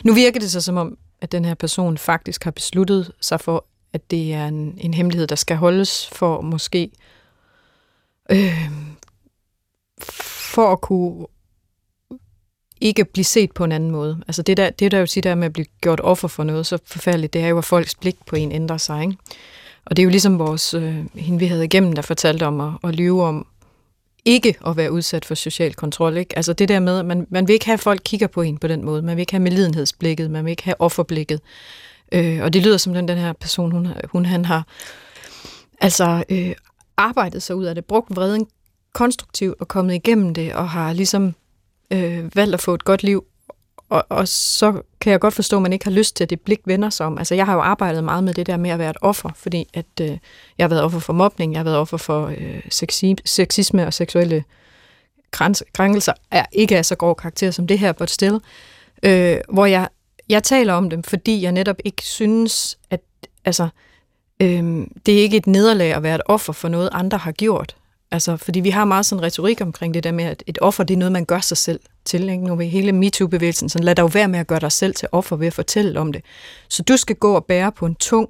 Nu 0.03 0.13
virker 0.13 0.39
det 0.39 0.51
så 0.51 0.61
som 0.61 0.77
om, 0.77 0.97
at 1.21 1.31
den 1.31 1.45
her 1.45 1.53
person 1.53 1.97
faktisk 1.97 2.43
har 2.43 2.51
besluttet 2.51 3.11
sig 3.21 3.41
for, 3.41 3.65
at 3.93 4.11
det 4.11 4.33
er 4.33 4.47
en, 4.47 4.77
en 4.77 4.93
hemmelighed, 4.93 5.27
der 5.27 5.35
skal 5.35 5.57
holdes 5.57 6.07
for 6.07 6.41
måske 6.41 6.91
øh, 8.31 8.69
for 10.53 10.71
at 10.71 10.81
kunne 10.81 11.25
ikke 12.81 13.05
blive 13.05 13.25
set 13.25 13.51
på 13.51 13.63
en 13.63 13.71
anden 13.71 13.91
måde. 13.91 14.23
Altså 14.27 14.41
det 14.41 14.57
der, 14.57 14.69
det 14.69 14.91
der 14.91 14.99
jo 14.99 15.05
siger 15.05 15.21
der 15.21 15.35
med 15.35 15.45
at 15.45 15.53
blive 15.53 15.65
gjort 15.81 16.01
offer 16.03 16.27
for 16.27 16.43
noget 16.43 16.65
så 16.65 16.79
forfærdeligt, 16.85 17.33
det 17.33 17.41
er 17.41 17.47
jo, 17.47 17.57
at 17.57 17.65
folks 17.65 17.95
blik 17.95 18.15
på 18.25 18.35
en 18.35 18.51
ændrer 18.51 18.77
sig. 18.77 19.01
Ikke? 19.01 19.17
Og 19.85 19.95
det 19.95 20.01
er 20.01 20.03
jo 20.03 20.09
ligesom 20.09 20.39
vores, 20.39 20.73
øh, 20.73 21.05
hende 21.15 21.39
vi 21.39 21.45
havde 21.45 21.65
igennem, 21.65 21.93
der 21.93 22.01
fortalte 22.01 22.45
om 22.45 22.61
at, 22.61 22.71
at 22.83 22.95
lyve 22.95 23.23
om 23.23 23.47
ikke 24.25 24.55
at 24.67 24.77
være 24.77 24.91
udsat 24.91 25.25
for 25.25 25.35
social 25.35 25.73
kontrol. 25.73 26.17
Ikke? 26.17 26.37
Altså 26.37 26.53
det 26.53 26.69
der 26.69 26.79
med, 26.79 26.99
at 26.99 27.05
man, 27.05 27.27
man 27.29 27.47
vil 27.47 27.53
ikke 27.53 27.65
have, 27.65 27.73
at 27.73 27.79
folk 27.79 28.01
kigger 28.05 28.27
på 28.27 28.41
en 28.41 28.57
på 28.57 28.67
den 28.67 28.85
måde. 28.85 29.01
Man 29.01 29.15
vil 29.15 29.21
ikke 29.21 29.33
have 29.33 29.43
medlidenhedsblikket, 29.43 30.31
man 30.31 30.45
vil 30.45 30.51
ikke 30.51 30.63
have 30.63 30.81
offerblikket. 30.81 31.41
Øh, 32.11 32.43
og 32.43 32.53
det 32.53 32.63
lyder 32.63 32.77
som 32.77 32.93
den, 32.93 33.07
den 33.07 33.17
her 33.17 33.33
person, 33.33 33.71
hun, 33.71 33.87
hun 34.11 34.25
han 34.25 34.45
har 34.45 34.67
altså 35.81 36.23
øh, 36.29 36.55
arbejdet 36.97 37.43
sig 37.43 37.55
ud 37.55 37.65
af 37.65 37.75
det, 37.75 37.85
brugt 37.85 38.15
vreden 38.15 38.47
konstruktivt 38.93 39.55
og 39.59 39.67
kommet 39.67 39.93
igennem 39.93 40.33
det, 40.33 40.53
og 40.53 40.69
har 40.69 40.93
ligesom 40.93 41.35
øh, 41.91 42.35
valgt 42.35 42.53
at 42.53 42.61
få 42.61 42.73
et 42.73 42.85
godt 42.85 43.03
liv. 43.03 43.25
Og, 43.89 44.05
og 44.09 44.27
så 44.27 44.81
kan 45.01 45.11
jeg 45.11 45.19
godt 45.19 45.33
forstå, 45.33 45.55
at 45.55 45.61
man 45.61 45.73
ikke 45.73 45.85
har 45.85 45.91
lyst 45.91 46.15
til, 46.15 46.23
at 46.23 46.29
det 46.29 46.41
blik 46.41 46.59
vender 46.65 46.89
sig 46.89 47.05
om. 47.05 47.17
Altså, 47.17 47.35
jeg 47.35 47.45
har 47.45 47.53
jo 47.53 47.59
arbejdet 47.59 48.03
meget 48.03 48.23
med 48.23 48.33
det 48.33 48.47
der 48.47 48.57
med 48.57 48.69
at 48.69 48.79
være 48.79 48.89
et 48.89 48.97
offer, 49.01 49.29
fordi 49.35 49.65
at, 49.73 49.85
øh, 50.01 50.17
jeg 50.57 50.63
har 50.63 50.67
været 50.67 50.83
offer 50.83 50.99
for 50.99 51.13
mobning, 51.13 51.53
jeg 51.53 51.59
har 51.59 51.63
været 51.63 51.77
offer 51.77 51.97
for 51.97 52.27
øh, 52.27 52.61
sexi- 52.73 53.23
sexisme 53.25 53.87
og 53.87 53.93
seksuelle 53.93 54.43
krænkelser, 55.73 56.13
er 56.31 56.45
ikke 56.51 56.77
af 56.77 56.85
så 56.85 56.95
grov 56.95 57.15
karakter 57.15 57.51
som 57.51 57.67
det 57.67 57.79
her, 57.79 57.91
but 57.91 58.09
still. 58.09 58.39
Øh, 59.03 59.37
hvor 59.49 59.65
jeg, 59.65 59.87
jeg 60.29 60.43
taler 60.43 60.73
om 60.73 60.89
dem, 60.89 61.03
fordi 61.03 61.41
jeg 61.41 61.51
netop 61.51 61.77
ikke 61.85 62.03
synes, 62.03 62.77
at 62.89 63.01
altså, 63.45 63.63
øh, 63.63 63.69
Øhm, 64.41 64.91
det 65.05 65.13
er 65.13 65.21
ikke 65.21 65.37
et 65.37 65.47
nederlag 65.47 65.93
at 65.93 66.03
være 66.03 66.15
et 66.15 66.21
offer 66.25 66.53
for 66.53 66.67
noget, 66.67 66.89
andre 66.91 67.17
har 67.17 67.31
gjort. 67.31 67.75
Altså, 68.11 68.37
fordi 68.37 68.59
vi 68.59 68.69
har 68.69 68.85
meget 68.85 69.05
sådan 69.05 69.23
retorik 69.23 69.61
omkring 69.61 69.93
det 69.93 70.03
der 70.03 70.11
med, 70.11 70.25
at 70.25 70.43
et 70.47 70.57
offer, 70.61 70.83
det 70.83 70.93
er 70.93 70.97
noget, 70.97 71.11
man 71.11 71.25
gør 71.25 71.39
sig 71.39 71.57
selv 71.57 71.79
til. 72.05 72.29
Ikke? 72.29 72.43
Nu 72.43 72.55
ved 72.55 72.65
hele 72.65 72.91
MeToo-bevægelsen, 72.91 73.69
sådan 73.69 73.83
lad 73.83 73.95
dig 73.95 74.03
jo 74.03 74.07
være 74.07 74.27
med 74.27 74.39
at 74.39 74.47
gøre 74.47 74.59
dig 74.59 74.71
selv 74.71 74.95
til 74.95 75.07
offer 75.11 75.35
ved 75.35 75.47
at 75.47 75.53
fortælle 75.53 75.99
om 75.99 76.13
det. 76.13 76.21
Så 76.69 76.83
du 76.83 76.97
skal 76.97 77.15
gå 77.15 77.35
og 77.35 77.45
bære 77.45 77.71
på 77.71 77.85
en 77.85 77.95
tung, 77.95 78.29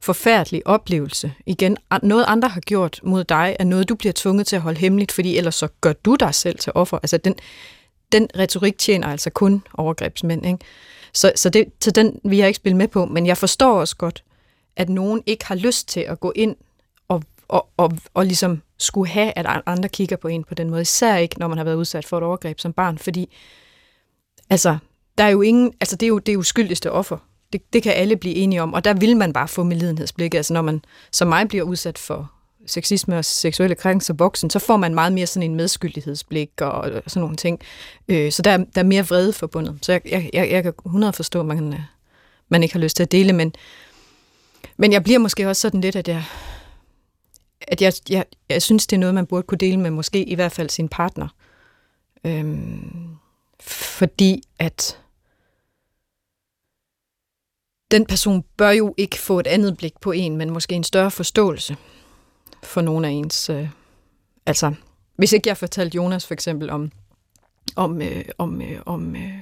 forfærdelig 0.00 0.66
oplevelse. 0.66 1.32
Igen, 1.46 1.76
noget 2.02 2.24
andre 2.28 2.48
har 2.48 2.60
gjort 2.60 3.00
mod 3.02 3.24
dig, 3.24 3.56
er 3.58 3.64
noget, 3.64 3.88
du 3.88 3.94
bliver 3.94 4.12
tvunget 4.16 4.46
til 4.46 4.56
at 4.56 4.62
holde 4.62 4.78
hemmeligt, 4.78 5.12
fordi 5.12 5.36
ellers 5.36 5.54
så 5.54 5.68
gør 5.80 5.92
du 5.92 6.16
dig 6.20 6.34
selv 6.34 6.58
til 6.58 6.72
offer. 6.74 6.98
Altså, 7.02 7.16
den, 7.16 7.34
den 8.12 8.28
retorik 8.38 8.78
tjener 8.78 9.08
altså 9.08 9.30
kun 9.30 9.62
overgrebsmænd. 9.74 10.46
Ikke? 10.46 10.58
Så, 11.14 11.32
så, 11.36 11.48
det, 11.48 11.64
så 11.80 11.90
den 11.90 12.20
vil 12.24 12.38
jeg 12.38 12.46
ikke 12.46 12.56
spille 12.56 12.76
med 12.76 12.88
på, 12.88 13.06
men 13.06 13.26
jeg 13.26 13.36
forstår 13.36 13.80
også 13.80 13.96
godt, 13.96 14.22
at 14.76 14.88
nogen 14.88 15.22
ikke 15.26 15.46
har 15.46 15.54
lyst 15.54 15.88
til 15.88 16.00
at 16.00 16.20
gå 16.20 16.32
ind 16.34 16.56
og, 17.08 17.22
og, 17.48 17.68
og, 17.76 17.92
og 18.14 18.26
ligesom 18.26 18.62
skulle 18.78 19.10
have, 19.10 19.32
at 19.36 19.62
andre 19.66 19.88
kigger 19.88 20.16
på 20.16 20.28
en 20.28 20.44
på 20.44 20.54
den 20.54 20.70
måde. 20.70 20.82
Især 20.82 21.16
ikke, 21.16 21.38
når 21.38 21.48
man 21.48 21.58
har 21.58 21.64
været 21.64 21.76
udsat 21.76 22.04
for 22.04 22.18
et 22.18 22.24
overgreb 22.24 22.60
som 22.60 22.72
barn, 22.72 22.98
fordi 22.98 23.34
altså, 24.50 24.78
der 25.18 25.24
er 25.24 25.28
jo 25.28 25.42
ingen, 25.42 25.72
altså 25.80 25.96
det 25.96 26.06
er 26.06 26.08
jo 26.08 26.18
det 26.18 26.36
uskyldigste 26.36 26.92
offer. 26.92 27.16
Det, 27.52 27.72
det 27.72 27.82
kan 27.82 27.92
alle 27.92 28.16
blive 28.16 28.34
enige 28.34 28.62
om, 28.62 28.74
og 28.74 28.84
der 28.84 28.94
vil 28.94 29.16
man 29.16 29.32
bare 29.32 29.48
få 29.48 29.62
medlidenhedsblikket. 29.62 30.38
Altså 30.38 30.54
når 30.54 30.62
man 30.62 30.84
som 31.12 31.28
mig 31.28 31.48
bliver 31.48 31.64
udsat 31.64 31.98
for 31.98 32.32
sexisme 32.66 33.18
og 33.18 33.24
seksuelle 33.24 33.74
krænkelser 33.74 34.14
voksen, 34.14 34.50
så 34.50 34.58
får 34.58 34.76
man 34.76 34.94
meget 34.94 35.12
mere 35.12 35.26
sådan 35.26 35.50
en 35.50 35.56
medskyldighedsblik 35.56 36.60
og 36.60 37.02
sådan 37.06 37.20
nogle 37.20 37.36
ting. 37.36 37.60
Øh, 38.08 38.32
så 38.32 38.42
der, 38.42 38.56
der 38.56 38.80
er 38.80 38.82
mere 38.82 39.06
vrede 39.06 39.32
forbundet. 39.32 39.78
Så 39.82 39.92
jeg, 39.92 40.00
jeg, 40.04 40.30
jeg, 40.32 40.50
jeg 40.50 40.62
kan 40.62 40.72
100 40.86 41.12
forstå, 41.12 41.40
at 41.40 41.46
man, 41.46 41.74
man 42.48 42.62
ikke 42.62 42.74
har 42.74 42.80
lyst 42.80 42.96
til 42.96 43.02
at 43.02 43.12
dele, 43.12 43.32
men, 43.32 43.54
men 44.76 44.92
jeg 44.92 45.02
bliver 45.02 45.18
måske 45.18 45.48
også 45.48 45.60
sådan 45.60 45.80
lidt, 45.80 45.96
at 45.96 46.08
jeg, 46.08 46.24
at 47.60 47.82
jeg, 47.82 47.92
jeg, 48.08 48.24
jeg 48.48 48.62
synes, 48.62 48.86
det 48.86 48.96
er 48.96 49.00
noget, 49.00 49.14
man 49.14 49.26
burde 49.26 49.42
kunne 49.42 49.58
dele 49.58 49.80
med 49.80 49.90
måske 49.90 50.24
i 50.24 50.34
hvert 50.34 50.52
fald 50.52 50.70
sin 50.70 50.88
partner. 50.88 51.28
Øhm, 52.24 53.16
fordi 53.60 54.42
at 54.58 54.98
den 57.90 58.06
person 58.06 58.44
bør 58.56 58.70
jo 58.70 58.94
ikke 58.96 59.18
få 59.18 59.40
et 59.40 59.46
andet 59.46 59.76
blik 59.76 60.00
på 60.00 60.12
en, 60.12 60.36
men 60.36 60.50
måske 60.50 60.74
en 60.74 60.84
større 60.84 61.10
forståelse 61.10 61.76
for 62.62 62.80
nogle 62.80 63.06
af 63.06 63.10
ens... 63.10 63.50
Øh, 63.50 63.68
altså, 64.46 64.74
hvis 65.16 65.32
ikke 65.32 65.48
jeg 65.48 65.56
fortalte 65.56 65.96
Jonas 65.96 66.26
for 66.26 66.34
eksempel 66.34 66.70
om, 66.70 66.92
om, 67.76 68.02
øh, 68.02 68.24
om, 68.38 68.62
øh, 68.62 68.80
om 68.86 69.16
øh, 69.16 69.38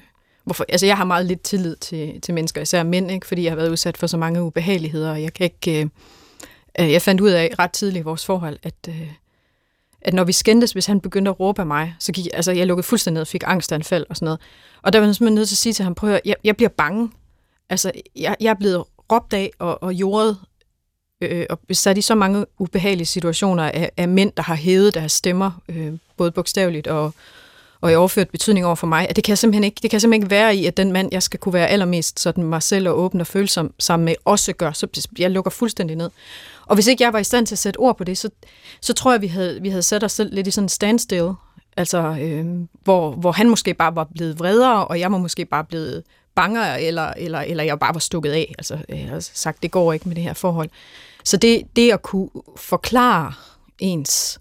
hvorfor, 0.50 0.64
altså 0.68 0.86
jeg 0.86 0.96
har 0.96 1.04
meget 1.04 1.26
lidt 1.26 1.42
tillid 1.42 1.76
til, 1.76 2.20
til 2.20 2.34
mennesker, 2.34 2.60
især 2.60 2.82
mænd, 2.82 3.10
ikke? 3.10 3.26
fordi 3.26 3.42
jeg 3.42 3.50
har 3.50 3.56
været 3.56 3.70
udsat 3.70 3.96
for 3.96 4.06
så 4.06 4.16
mange 4.16 4.42
ubehageligheder, 4.42 5.10
og 5.10 5.22
jeg 5.22 5.34
kan 5.34 5.44
ikke... 5.44 5.80
Øh, 5.80 5.88
øh, 6.80 6.92
jeg 6.92 7.02
fandt 7.02 7.20
ud 7.20 7.30
af 7.30 7.50
ret 7.58 7.70
tidligt 7.70 8.02
i 8.02 8.04
vores 8.04 8.26
forhold, 8.26 8.58
at, 8.62 8.74
øh, 8.88 9.08
at 10.00 10.14
når 10.14 10.24
vi 10.24 10.32
skændtes, 10.32 10.72
hvis 10.72 10.86
han 10.86 11.00
begyndte 11.00 11.28
at 11.28 11.40
råbe 11.40 11.60
af 11.60 11.66
mig, 11.66 11.94
så 11.98 12.12
gik 12.12 12.26
altså, 12.32 12.52
jeg 12.52 12.66
lukkede 12.66 12.86
fuldstændig 12.86 13.14
ned 13.14 13.20
og 13.20 13.26
fik 13.26 13.42
angstanfald 13.46 14.06
og 14.10 14.16
sådan 14.16 14.26
noget. 14.26 14.40
Og 14.82 14.92
der 14.92 14.98
var 14.98 15.06
jeg 15.06 15.14
simpelthen 15.14 15.34
nødt 15.34 15.48
til 15.48 15.54
at 15.54 15.58
sige 15.58 15.72
til 15.72 15.82
ham, 15.82 15.94
prøv 15.94 16.10
at 16.10 16.12
høre, 16.12 16.20
jeg, 16.24 16.36
jeg 16.44 16.56
bliver 16.56 16.68
bange. 16.68 17.10
Altså, 17.68 17.92
jeg, 18.16 18.36
jeg 18.40 18.50
er 18.50 18.54
blevet 18.54 18.84
råbt 19.12 19.32
af 19.32 19.50
og, 19.58 19.82
og 19.82 19.94
jordet 19.94 20.38
øh, 21.20 21.46
og 21.50 21.58
sat 21.72 21.98
i 21.98 22.02
så 22.02 22.14
mange 22.14 22.46
ubehagelige 22.58 23.06
situationer 23.06 23.64
af, 23.64 23.90
af 23.96 24.08
mænd, 24.08 24.32
der 24.36 24.42
har 24.42 24.54
hævet 24.54 24.94
deres 24.94 25.12
stemmer, 25.12 25.50
øh, 25.68 25.92
både 26.16 26.30
bogstaveligt 26.30 26.86
og, 26.86 27.14
og 27.80 27.92
i 27.92 27.94
overført 27.94 28.28
betydning 28.30 28.66
over 28.66 28.74
for 28.74 28.86
mig, 28.86 29.06
at 29.08 29.16
det 29.16 29.24
kan 29.24 29.36
simpelthen 29.36 29.64
ikke, 29.64 29.78
det 29.82 29.90
kan 29.90 30.00
simpelthen 30.00 30.22
ikke 30.22 30.30
være 30.30 30.56
i, 30.56 30.66
at 30.66 30.76
den 30.76 30.92
mand, 30.92 31.08
jeg 31.12 31.22
skal 31.22 31.40
kunne 31.40 31.52
være 31.52 31.68
allermest 31.68 32.20
sådan 32.20 32.44
mig 32.44 32.62
selv 32.62 32.88
og 32.88 32.98
åben 32.98 33.20
og 33.20 33.26
følsom 33.26 33.74
sammen 33.78 34.04
med, 34.04 34.14
også 34.24 34.52
gør, 34.52 34.72
så 34.72 35.08
jeg 35.18 35.30
lukker 35.30 35.50
fuldstændig 35.50 35.96
ned. 35.96 36.10
Og 36.66 36.74
hvis 36.74 36.86
ikke 36.86 37.04
jeg 37.04 37.12
var 37.12 37.18
i 37.18 37.24
stand 37.24 37.46
til 37.46 37.54
at 37.54 37.58
sætte 37.58 37.78
ord 37.78 37.98
på 37.98 38.04
det, 38.04 38.18
så, 38.18 38.30
så 38.80 38.94
tror 38.94 39.12
jeg, 39.12 39.20
vi 39.20 39.26
havde, 39.26 39.62
vi 39.62 39.68
havde 39.68 39.82
sat 39.82 40.04
os 40.04 40.12
selv 40.12 40.34
lidt 40.34 40.46
i 40.46 40.50
sådan 40.50 40.64
en 40.64 40.68
standstill, 40.68 41.32
altså 41.76 42.16
øh, 42.20 42.46
hvor, 42.84 43.10
hvor 43.10 43.32
han 43.32 43.48
måske 43.50 43.74
bare 43.74 43.94
var 43.94 44.08
blevet 44.14 44.38
vredere, 44.38 44.86
og 44.86 45.00
jeg 45.00 45.12
var 45.12 45.18
måske 45.18 45.44
bare 45.44 45.64
blevet 45.64 46.02
banger, 46.34 46.74
eller, 46.74 47.12
eller, 47.16 47.38
eller 47.38 47.64
jeg 47.64 47.78
bare 47.78 47.94
var 47.94 48.00
stukket 48.00 48.32
af. 48.32 48.54
Altså, 48.58 48.78
jeg 48.88 49.08
har 49.08 49.20
sagt, 49.20 49.62
det 49.62 49.70
går 49.70 49.92
ikke 49.92 50.08
med 50.08 50.16
det 50.16 50.24
her 50.24 50.34
forhold. 50.34 50.68
Så 51.24 51.36
det, 51.36 51.62
det 51.76 51.92
at 51.92 52.02
kunne 52.02 52.28
forklare 52.56 53.32
ens 53.78 54.40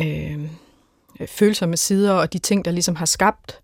øh, 0.00 0.40
Øh, 1.20 1.28
følsomme 1.28 1.76
sider, 1.76 2.12
og 2.12 2.32
de 2.32 2.38
ting, 2.38 2.64
der 2.64 2.70
ligesom 2.70 2.96
har 2.96 3.06
skabt, 3.06 3.60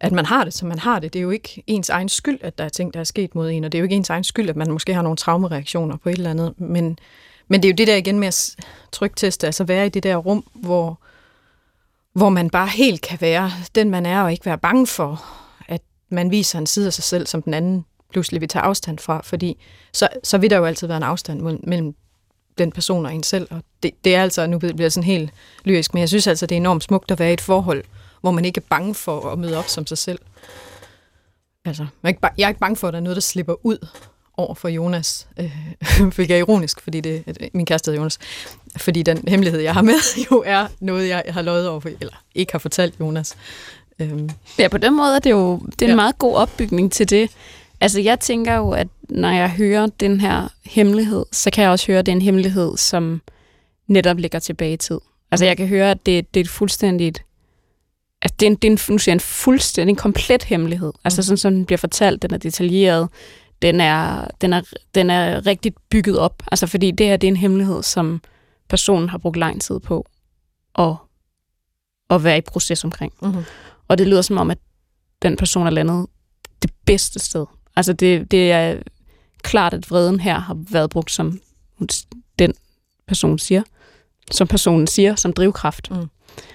at 0.00 0.12
man 0.12 0.26
har 0.26 0.44
det, 0.44 0.54
som 0.54 0.68
man 0.68 0.78
har 0.78 0.98
det. 0.98 1.12
Det 1.12 1.18
er 1.18 1.22
jo 1.22 1.30
ikke 1.30 1.62
ens 1.66 1.88
egen 1.88 2.08
skyld, 2.08 2.38
at 2.42 2.58
der 2.58 2.64
er 2.64 2.68
ting, 2.68 2.94
der 2.94 3.00
er 3.00 3.04
sket 3.04 3.34
mod 3.34 3.50
en, 3.50 3.64
og 3.64 3.72
det 3.72 3.78
er 3.78 3.80
jo 3.80 3.84
ikke 3.84 3.96
ens 3.96 4.10
egen 4.10 4.24
skyld, 4.24 4.48
at 4.48 4.56
man 4.56 4.70
måske 4.70 4.94
har 4.94 5.02
nogle 5.02 5.16
traumereaktioner 5.16 5.96
på 5.96 6.08
et 6.08 6.16
eller 6.16 6.30
andet. 6.30 6.60
Men, 6.60 6.98
men 7.48 7.62
det 7.62 7.68
er 7.68 7.72
jo 7.72 7.76
det 7.76 7.86
der 7.86 7.96
igen 7.96 8.18
med 8.18 8.28
at 8.28 8.56
trygteste, 8.92 9.46
altså 9.46 9.64
være 9.64 9.86
i 9.86 9.88
det 9.88 10.02
der 10.02 10.16
rum, 10.16 10.46
hvor, 10.54 11.00
hvor 12.12 12.28
man 12.28 12.50
bare 12.50 12.68
helt 12.68 13.00
kan 13.00 13.20
være 13.20 13.50
den, 13.74 13.90
man 13.90 14.06
er, 14.06 14.22
og 14.22 14.32
ikke 14.32 14.46
være 14.46 14.58
bange 14.58 14.86
for, 14.86 15.24
at 15.68 15.80
man 16.08 16.30
viser 16.30 16.58
en 16.58 16.66
side 16.66 16.86
af 16.86 16.92
sig 16.92 17.04
selv, 17.04 17.26
som 17.26 17.42
den 17.42 17.54
anden 17.54 17.84
pludselig 18.10 18.40
vil 18.40 18.48
tage 18.48 18.62
afstand 18.62 18.98
fra, 18.98 19.20
fordi 19.24 19.62
så, 19.92 20.08
så 20.22 20.38
vil 20.38 20.50
der 20.50 20.56
jo 20.56 20.64
altid 20.64 20.86
være 20.86 20.96
en 20.96 21.02
afstand 21.02 21.60
mellem 21.66 21.94
den 22.58 22.72
person 22.72 23.06
og 23.06 23.14
en 23.14 23.22
selv, 23.22 23.48
og 23.50 23.62
det, 23.82 23.90
det 24.04 24.14
er 24.14 24.22
altså, 24.22 24.46
nu 24.46 24.58
bliver 24.58 24.76
det 24.76 24.92
sådan 24.92 25.06
helt 25.06 25.30
lyrisk, 25.64 25.94
men 25.94 26.00
jeg 26.00 26.08
synes 26.08 26.26
altså, 26.26 26.46
det 26.46 26.54
er 26.54 26.60
enormt 26.60 26.84
smukt 26.84 27.10
at 27.10 27.18
være 27.18 27.30
i 27.30 27.32
et 27.32 27.40
forhold, 27.40 27.84
hvor 28.20 28.30
man 28.30 28.44
ikke 28.44 28.58
er 28.58 28.66
bange 28.70 28.94
for 28.94 29.30
at 29.30 29.38
møde 29.38 29.58
op 29.58 29.68
som 29.68 29.86
sig 29.86 29.98
selv. 29.98 30.18
Altså, 31.64 31.82
jeg 31.82 31.88
er 32.02 32.08
ikke, 32.08 32.28
jeg 32.38 32.44
er 32.44 32.48
ikke 32.48 32.60
bange 32.60 32.76
for, 32.76 32.88
at 32.88 32.92
der 32.92 32.98
er 32.98 33.02
noget, 33.02 33.16
der 33.16 33.20
slipper 33.20 33.66
ud 33.66 33.86
over 34.36 34.54
for 34.54 34.68
Jonas, 34.68 35.26
øh, 35.38 35.56
hvilket 36.14 36.30
er 36.34 36.38
ironisk, 36.38 36.80
fordi 36.80 37.00
det 37.00 37.24
min 37.54 37.66
kæreste 37.66 37.88
hedder 37.88 38.00
Jonas, 38.00 38.18
fordi 38.76 39.02
den 39.02 39.28
hemmelighed, 39.28 39.60
jeg 39.60 39.74
har 39.74 39.82
med, 39.82 39.94
jo 40.30 40.42
er 40.46 40.66
noget, 40.80 41.08
jeg 41.08 41.22
har 41.28 41.42
løjet 41.42 41.68
over 41.68 41.80
for, 41.80 41.90
eller 42.00 42.22
ikke 42.34 42.52
har 42.52 42.58
fortalt 42.58 42.94
Jonas. 43.00 43.36
Øhm. 43.98 44.30
Ja, 44.58 44.68
på 44.68 44.78
den 44.78 44.96
måde 44.96 45.14
er 45.16 45.18
det 45.18 45.30
jo 45.30 45.60
det 45.66 45.82
er 45.82 45.86
en 45.86 45.90
ja. 45.90 45.96
meget 45.96 46.18
god 46.18 46.36
opbygning 46.36 46.92
til 46.92 47.10
det. 47.10 47.30
Altså, 47.80 48.00
jeg 48.00 48.20
tænker 48.20 48.54
jo, 48.54 48.70
at 48.70 48.88
når 49.08 49.30
jeg 49.30 49.50
hører 49.50 49.86
den 49.86 50.20
her 50.20 50.48
hemmelighed, 50.64 51.24
så 51.32 51.50
kan 51.50 51.62
jeg 51.62 51.70
også 51.70 51.86
høre, 51.86 51.98
at 51.98 52.06
det 52.06 52.12
er 52.12 52.16
en 52.16 52.22
hemmelighed, 52.22 52.76
som 52.76 53.22
netop 53.86 54.18
ligger 54.18 54.38
tilbage 54.38 54.72
i 54.72 54.76
tid. 54.76 55.00
Altså, 55.30 55.44
jeg 55.44 55.56
kan 55.56 55.68
høre, 55.68 55.90
at 55.90 56.06
det, 56.06 56.34
det 56.34 56.40
er 56.40 56.44
et 56.44 56.50
fuldstændigt 56.50 57.22
Altså, 58.22 58.36
det 58.40 58.46
er 58.46 58.50
en, 58.50 58.56
det 58.56 58.68
er 58.68 58.72
en, 58.72 58.78
nu 58.94 58.98
siger 58.98 59.12
en 59.12 59.20
fuldstændig 59.20 59.92
en 59.92 59.96
komplet 59.96 60.42
hemmelighed. 60.42 60.92
Altså 61.04 61.22
sådan, 61.22 61.36
som 61.36 61.54
den 61.54 61.66
bliver 61.66 61.76
fortalt, 61.76 62.22
den 62.22 62.34
er 62.34 62.38
detaljeret, 62.38 63.08
den 63.62 63.80
er, 63.80 64.28
den 64.40 64.52
er, 64.52 64.62
den 64.94 65.10
er 65.10 65.46
rigtig 65.46 65.74
bygget 65.90 66.18
op. 66.18 66.42
Altså 66.52 66.66
fordi 66.66 66.90
det 66.90 67.06
her, 67.06 67.16
det 67.16 67.26
er 67.26 67.30
en 67.30 67.36
hemmelighed, 67.36 67.82
som 67.82 68.20
personen 68.68 69.08
har 69.08 69.18
brugt 69.18 69.36
lang 69.36 69.62
tid 69.62 69.80
på 69.80 70.06
at, 70.78 70.94
at 72.10 72.24
være 72.24 72.38
i 72.38 72.40
proces 72.40 72.84
omkring. 72.84 73.12
Mm-hmm. 73.22 73.44
Og 73.88 73.98
det 73.98 74.06
lyder 74.06 74.22
som 74.22 74.38
om, 74.38 74.50
at 74.50 74.58
den 75.22 75.36
person 75.36 75.66
er 75.66 75.70
landet 75.70 76.06
det 76.62 76.70
bedste 76.86 77.18
sted. 77.18 77.46
Altså 77.76 77.92
det, 77.92 78.30
det 78.30 78.52
er 78.52 78.76
klart, 79.42 79.74
at 79.74 79.90
vreden 79.90 80.20
her 80.20 80.38
har 80.38 80.56
været 80.70 80.90
brugt 80.90 81.10
som 81.10 81.40
den 82.38 82.54
person 83.06 83.38
siger, 83.38 83.62
som 84.30 84.46
personen 84.46 84.86
siger, 84.86 85.14
som 85.14 85.32
drivkraft 85.32 85.90
mm. 85.90 86.06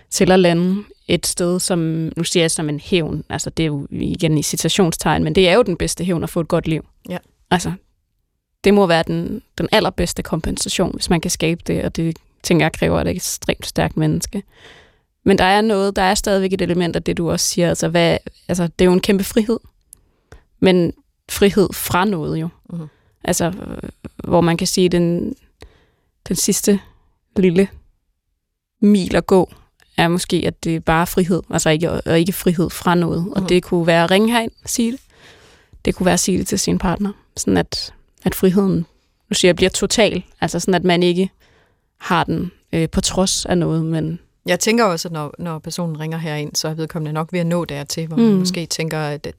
til 0.09 0.31
at 0.31 0.39
lande 0.39 0.83
et 1.07 1.27
sted, 1.27 1.59
som, 1.59 1.79
nu 2.17 2.23
siger 2.23 2.43
jeg 2.43 2.51
som 2.51 2.69
en 2.69 2.79
hævn, 2.79 3.23
altså 3.29 3.49
det 3.49 3.63
er 3.63 3.67
jo 3.67 3.87
igen 3.91 4.37
i 4.37 4.43
citationstegn, 4.43 5.23
men 5.23 5.35
det 5.35 5.49
er 5.49 5.53
jo 5.53 5.61
den 5.61 5.77
bedste 5.77 6.03
hævn 6.03 6.23
at 6.23 6.29
få 6.29 6.39
et 6.39 6.47
godt 6.47 6.67
liv. 6.67 6.85
Ja. 7.09 7.17
Altså, 7.51 7.71
det 8.63 8.73
må 8.73 8.87
være 8.87 9.03
den, 9.07 9.41
den 9.57 9.69
allerbedste 9.71 10.23
kompensation, 10.23 10.91
hvis 10.93 11.09
man 11.09 11.21
kan 11.21 11.31
skabe 11.31 11.61
det, 11.67 11.83
og 11.83 11.95
det 11.95 12.17
tænker 12.43 12.65
jeg 12.65 12.73
kræver 12.73 13.01
et 13.01 13.07
ekstremt 13.07 13.65
stærkt 13.65 13.97
menneske. 13.97 14.43
Men 15.23 15.37
der 15.37 15.43
er 15.43 15.61
noget, 15.61 15.95
der 15.95 16.01
er 16.01 16.15
stadigvæk 16.15 16.53
et 16.53 16.61
element 16.61 16.95
af 16.95 17.03
det, 17.03 17.17
du 17.17 17.31
også 17.31 17.45
siger, 17.45 17.69
altså, 17.69 17.87
hvad, 17.87 18.17
altså 18.47 18.63
det 18.63 18.81
er 18.81 18.85
jo 18.85 18.93
en 18.93 18.99
kæmpe 18.99 19.23
frihed, 19.23 19.59
men 20.59 20.93
frihed 21.29 21.69
fra 21.73 22.05
noget 22.05 22.41
jo. 22.41 22.49
Uh-huh. 22.73 22.87
Altså, 23.23 23.53
hvor 24.23 24.41
man 24.41 24.57
kan 24.57 24.67
sige, 24.67 24.89
den, 24.89 25.35
den 26.27 26.35
sidste 26.35 26.79
lille 27.35 27.67
mil 28.81 29.15
at 29.15 29.27
gå, 29.27 29.53
er 29.97 30.07
måske, 30.07 30.43
at 30.47 30.63
det 30.63 30.75
er 30.75 30.79
bare 30.79 31.07
frihed, 31.07 31.41
altså 31.49 31.69
ikke, 31.69 31.91
og 31.91 32.19
ikke 32.19 32.33
frihed 32.33 32.69
fra 32.69 32.95
noget. 32.95 33.25
Og 33.31 33.41
mm. 33.41 33.47
det 33.47 33.63
kunne 33.63 33.87
være 33.87 34.03
at 34.03 34.11
ringe 34.11 34.31
herind 34.31 34.51
og 34.63 34.69
sige 34.69 34.91
det. 34.91 34.99
Det 35.85 35.95
kunne 35.95 36.05
være 36.05 36.13
at 36.13 36.19
sige 36.19 36.37
det 36.37 36.47
til 36.47 36.59
sin 36.59 36.77
partner. 36.77 37.11
Sådan 37.37 37.57
at, 37.57 37.93
at 38.23 38.35
friheden, 38.35 38.85
nu 39.29 39.33
siger 39.33 39.49
jeg, 39.49 39.55
bliver 39.55 39.69
total. 39.69 40.23
Altså 40.41 40.59
sådan, 40.59 40.73
at 40.73 40.83
man 40.83 41.03
ikke 41.03 41.29
har 41.97 42.23
den 42.23 42.51
øh, 42.73 42.89
på 42.89 43.01
trods 43.01 43.45
af 43.45 43.57
noget, 43.57 43.85
men... 43.85 44.19
Jeg 44.45 44.59
tænker 44.59 44.83
også, 44.83 45.07
at 45.07 45.11
når, 45.11 45.33
når 45.39 45.59
personen 45.59 45.99
ringer 45.99 46.17
herind, 46.17 46.55
så 46.55 46.67
er 46.67 46.73
vedkommende 46.73 47.13
nok 47.13 47.33
ved 47.33 47.39
at 47.39 47.45
nå 47.45 47.65
dertil, 47.65 48.07
hvor 48.07 48.17
mm. 48.17 48.23
man 48.23 48.33
måske 48.33 48.65
tænker, 48.65 48.99
at 48.99 49.33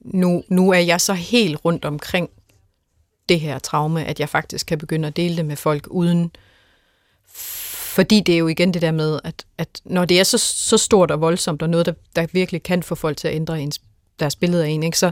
nu, 0.00 0.44
nu 0.48 0.70
er 0.70 0.78
jeg 0.78 1.00
så 1.00 1.14
helt 1.14 1.64
rundt 1.64 1.84
omkring 1.84 2.30
det 3.28 3.40
her 3.40 3.58
traume, 3.58 4.04
at 4.04 4.20
jeg 4.20 4.28
faktisk 4.28 4.66
kan 4.66 4.78
begynde 4.78 5.08
at 5.08 5.16
dele 5.16 5.36
det 5.36 5.44
med 5.44 5.56
folk 5.56 5.86
uden 5.90 6.30
fordi 7.94 8.20
det 8.20 8.34
er 8.34 8.38
jo 8.38 8.48
igen 8.48 8.74
det 8.74 8.82
der 8.82 8.90
med, 8.90 9.20
at, 9.24 9.44
at 9.58 9.80
når 9.84 10.04
det 10.04 10.20
er 10.20 10.24
så, 10.24 10.38
så 10.38 10.78
stort 10.78 11.10
og 11.10 11.20
voldsomt, 11.20 11.62
og 11.62 11.70
noget, 11.70 11.86
der, 11.86 11.92
der 12.16 12.26
virkelig 12.32 12.62
kan 12.62 12.82
få 12.82 12.94
folk 12.94 13.16
til 13.16 13.28
at 13.28 13.34
ændre 13.34 13.60
ens, 13.60 13.80
deres 14.20 14.36
billede 14.36 14.64
af 14.64 14.68
en, 14.68 14.82
ikke, 14.82 14.98
så, 14.98 15.10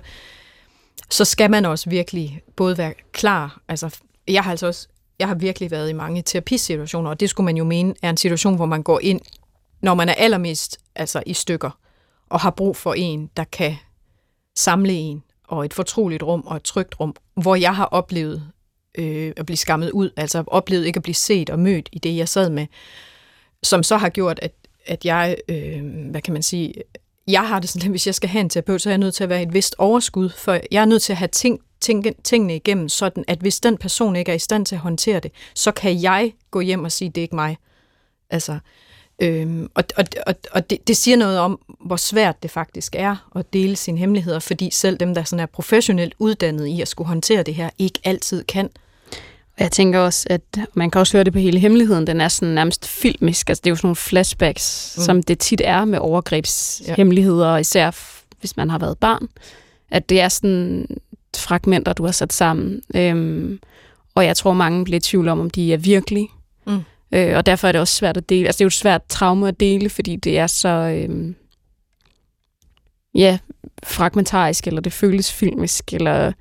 så 1.11 1.25
skal 1.25 1.51
man 1.51 1.65
også 1.65 1.91
virkelig 1.91 2.41
både 2.57 2.79
være 2.79 2.95
klar. 3.13 3.61
Altså, 3.69 3.97
jeg 4.29 4.45
har 4.45 4.51
altså 4.51 4.67
også 4.67 4.89
jeg 5.19 5.29
har 5.29 5.35
virkelig 5.35 5.71
været 5.71 5.91
i 5.91 5.93
mange 5.93 6.23
terapisituationer, 6.23 7.11
og 7.11 7.21
det 7.21 7.31
skulle 7.31 7.45
man 7.45 7.57
jo 7.57 7.65
mene 7.65 7.95
er 8.03 8.11
en 8.11 8.17
situation, 8.17 8.57
hvor 8.57 8.67
man 8.67 8.83
går 8.83 9.01
ind, 9.03 9.21
når 9.81 9.95
man 9.95 10.09
er 10.09 10.15
allermest 10.15 10.79
altså 10.95 11.23
i 11.27 11.35
stykker, 11.35 11.71
og 12.29 12.41
har 12.41 12.51
brug 12.51 12.77
for 12.77 12.95
en, 12.95 13.31
der 13.37 13.45
kan 13.45 13.77
samle 14.57 14.93
en, 14.93 15.23
og 15.49 15.65
et 15.65 15.75
fortroligt 15.75 16.23
rum 16.23 16.43
og 16.47 16.57
et 16.57 16.63
trygt 16.63 17.01
rum, 17.01 17.17
hvor 17.35 17.55
jeg 17.55 17.77
har 17.77 17.85
oplevet 17.85 18.51
øh, 18.99 19.33
at 19.37 19.47
blive 19.47 19.57
skammet 19.57 19.91
ud, 19.91 20.11
altså 20.17 20.45
oplevet 20.47 20.87
ikke 20.87 20.97
at 20.97 21.03
blive 21.03 21.15
set 21.15 21.51
og 21.51 21.59
mødt 21.59 21.89
i 21.93 21.99
det, 21.99 22.17
jeg 22.17 22.29
sad 22.29 22.51
med, 22.51 22.67
som 23.63 23.83
så 23.83 23.97
har 23.97 24.09
gjort, 24.09 24.39
at, 24.43 24.53
at 24.87 25.05
jeg, 25.05 25.37
øh, 25.49 25.83
hvad 26.11 26.21
kan 26.21 26.33
man 26.33 26.43
sige, 26.43 26.75
jeg 27.27 27.49
har 27.49 27.61
det 27.61 27.69
sådan, 27.71 27.87
at 27.87 27.91
hvis 27.91 28.07
jeg 28.07 28.15
skal 28.15 28.29
have 28.29 28.41
en 28.41 28.51
terapeut, 28.51 28.83
så 28.83 28.89
er 28.89 28.93
jeg 28.93 28.99
nødt 28.99 29.15
til 29.15 29.25
at 29.25 29.31
være 29.31 29.43
et 29.43 29.55
vist 29.55 29.75
overskud, 29.79 30.29
for 30.29 30.61
jeg 30.71 30.81
er 30.81 30.85
nødt 30.85 31.03
til 31.03 31.13
at 31.13 31.17
have 31.17 31.29
ting, 31.29 31.61
ting, 31.81 32.25
tingene 32.25 32.57
igennem, 32.57 32.89
sådan 32.89 33.25
at 33.29 33.39
hvis 33.39 33.61
den 33.61 33.77
person 33.77 34.17
ikke 34.17 34.31
er 34.31 34.37
i 34.37 34.39
stand 34.39 34.67
til 34.67 34.75
at 34.75 34.81
håndtere 34.81 35.21
det, 35.21 35.33
så 35.55 35.73
kan 35.73 36.03
jeg 36.03 36.35
gå 36.51 36.61
hjem 36.61 36.85
og 36.85 36.93
sige, 36.93 37.09
det 37.09 37.19
er 37.19 37.23
ikke 37.23 37.35
mig. 37.35 37.57
Altså, 38.31 38.59
Øhm, 39.21 39.71
og 39.75 39.85
og, 39.97 40.05
og, 40.27 40.35
og 40.53 40.71
det, 40.71 40.89
det 40.89 40.97
siger 40.97 41.17
noget 41.17 41.39
om, 41.39 41.70
hvor 41.85 41.97
svært 41.97 42.43
det 42.43 42.51
faktisk 42.51 42.95
er 42.99 43.31
at 43.37 43.53
dele 43.53 43.77
sine 43.77 43.99
hemmeligheder, 43.99 44.39
fordi 44.39 44.71
selv 44.73 44.97
dem, 44.97 45.15
der 45.15 45.25
sådan 45.25 45.41
er 45.41 45.47
professionelt 45.47 46.15
uddannet 46.19 46.67
i 46.67 46.81
at 46.81 46.89
skulle 46.89 47.09
håndtere 47.09 47.43
det 47.43 47.55
her, 47.55 47.71
ikke 47.79 47.99
altid 48.05 48.45
kan. 48.45 48.71
Jeg 49.59 49.73
tænker 49.73 49.99
også, 49.99 50.27
at 50.31 50.41
man 50.75 50.91
kan 50.91 50.99
også 50.99 51.17
høre 51.17 51.25
det 51.25 51.33
på 51.33 51.39
hele 51.39 51.59
hemmeligheden, 51.59 52.07
den 52.07 52.21
er 52.21 52.29
sådan 52.29 52.55
nærmest 52.55 52.89
filmisk. 52.89 53.49
Altså 53.51 53.61
det 53.65 53.67
er 53.67 53.71
jo 53.71 53.77
sådan 53.77 53.87
nogle 53.87 53.97
flashbacks, 53.97 54.95
mm. 54.97 55.03
som 55.03 55.23
det 55.23 55.39
tit 55.39 55.63
er 55.65 55.85
med 55.85 55.99
overgrebshemmeligheder, 55.99 57.53
ja. 57.53 57.57
især 57.57 57.91
hvis 58.41 58.57
man 58.57 58.71
har 58.71 58.79
været 58.79 58.99
barn. 58.99 59.29
At 59.91 60.09
det 60.09 60.21
er 60.21 60.29
sådan 60.29 60.87
fragmenter, 61.37 61.93
du 61.93 62.05
har 62.05 62.13
sat 62.13 62.33
sammen. 62.33 62.83
Øhm, 62.95 63.61
og 64.15 64.25
jeg 64.25 64.37
tror, 64.37 64.53
mange 64.53 64.85
bliver 64.85 64.97
i 64.97 65.01
tvivl 65.01 65.29
om, 65.29 65.41
om 65.41 65.51
de 65.51 65.73
er 65.73 65.77
virkelige. 65.77 66.29
Mm. 66.67 66.81
Øh, 67.13 67.37
og 67.37 67.47
derfor 67.47 67.69
er 67.69 67.73
det 67.73 67.81
også 67.81 67.95
svært 67.95 68.17
at 68.17 68.29
dele. 68.29 68.47
Altså 68.47 68.59
det 68.59 68.63
er 68.63 68.67
jo 68.67 68.69
et 68.69 68.73
svært 68.73 69.03
traume 69.09 69.49
at 69.49 69.61
dele, 69.61 69.91
fordi 69.91 70.17
det 70.17 70.39
er 70.39 70.47
så 70.47 70.69
øh, 70.69 71.35
ja, 73.15 73.39
fragmentarisk, 73.83 74.67
eller 74.67 74.81
det 74.81 74.93
føles 74.93 75.33
filmisk, 75.33 75.93
eller 75.93 76.33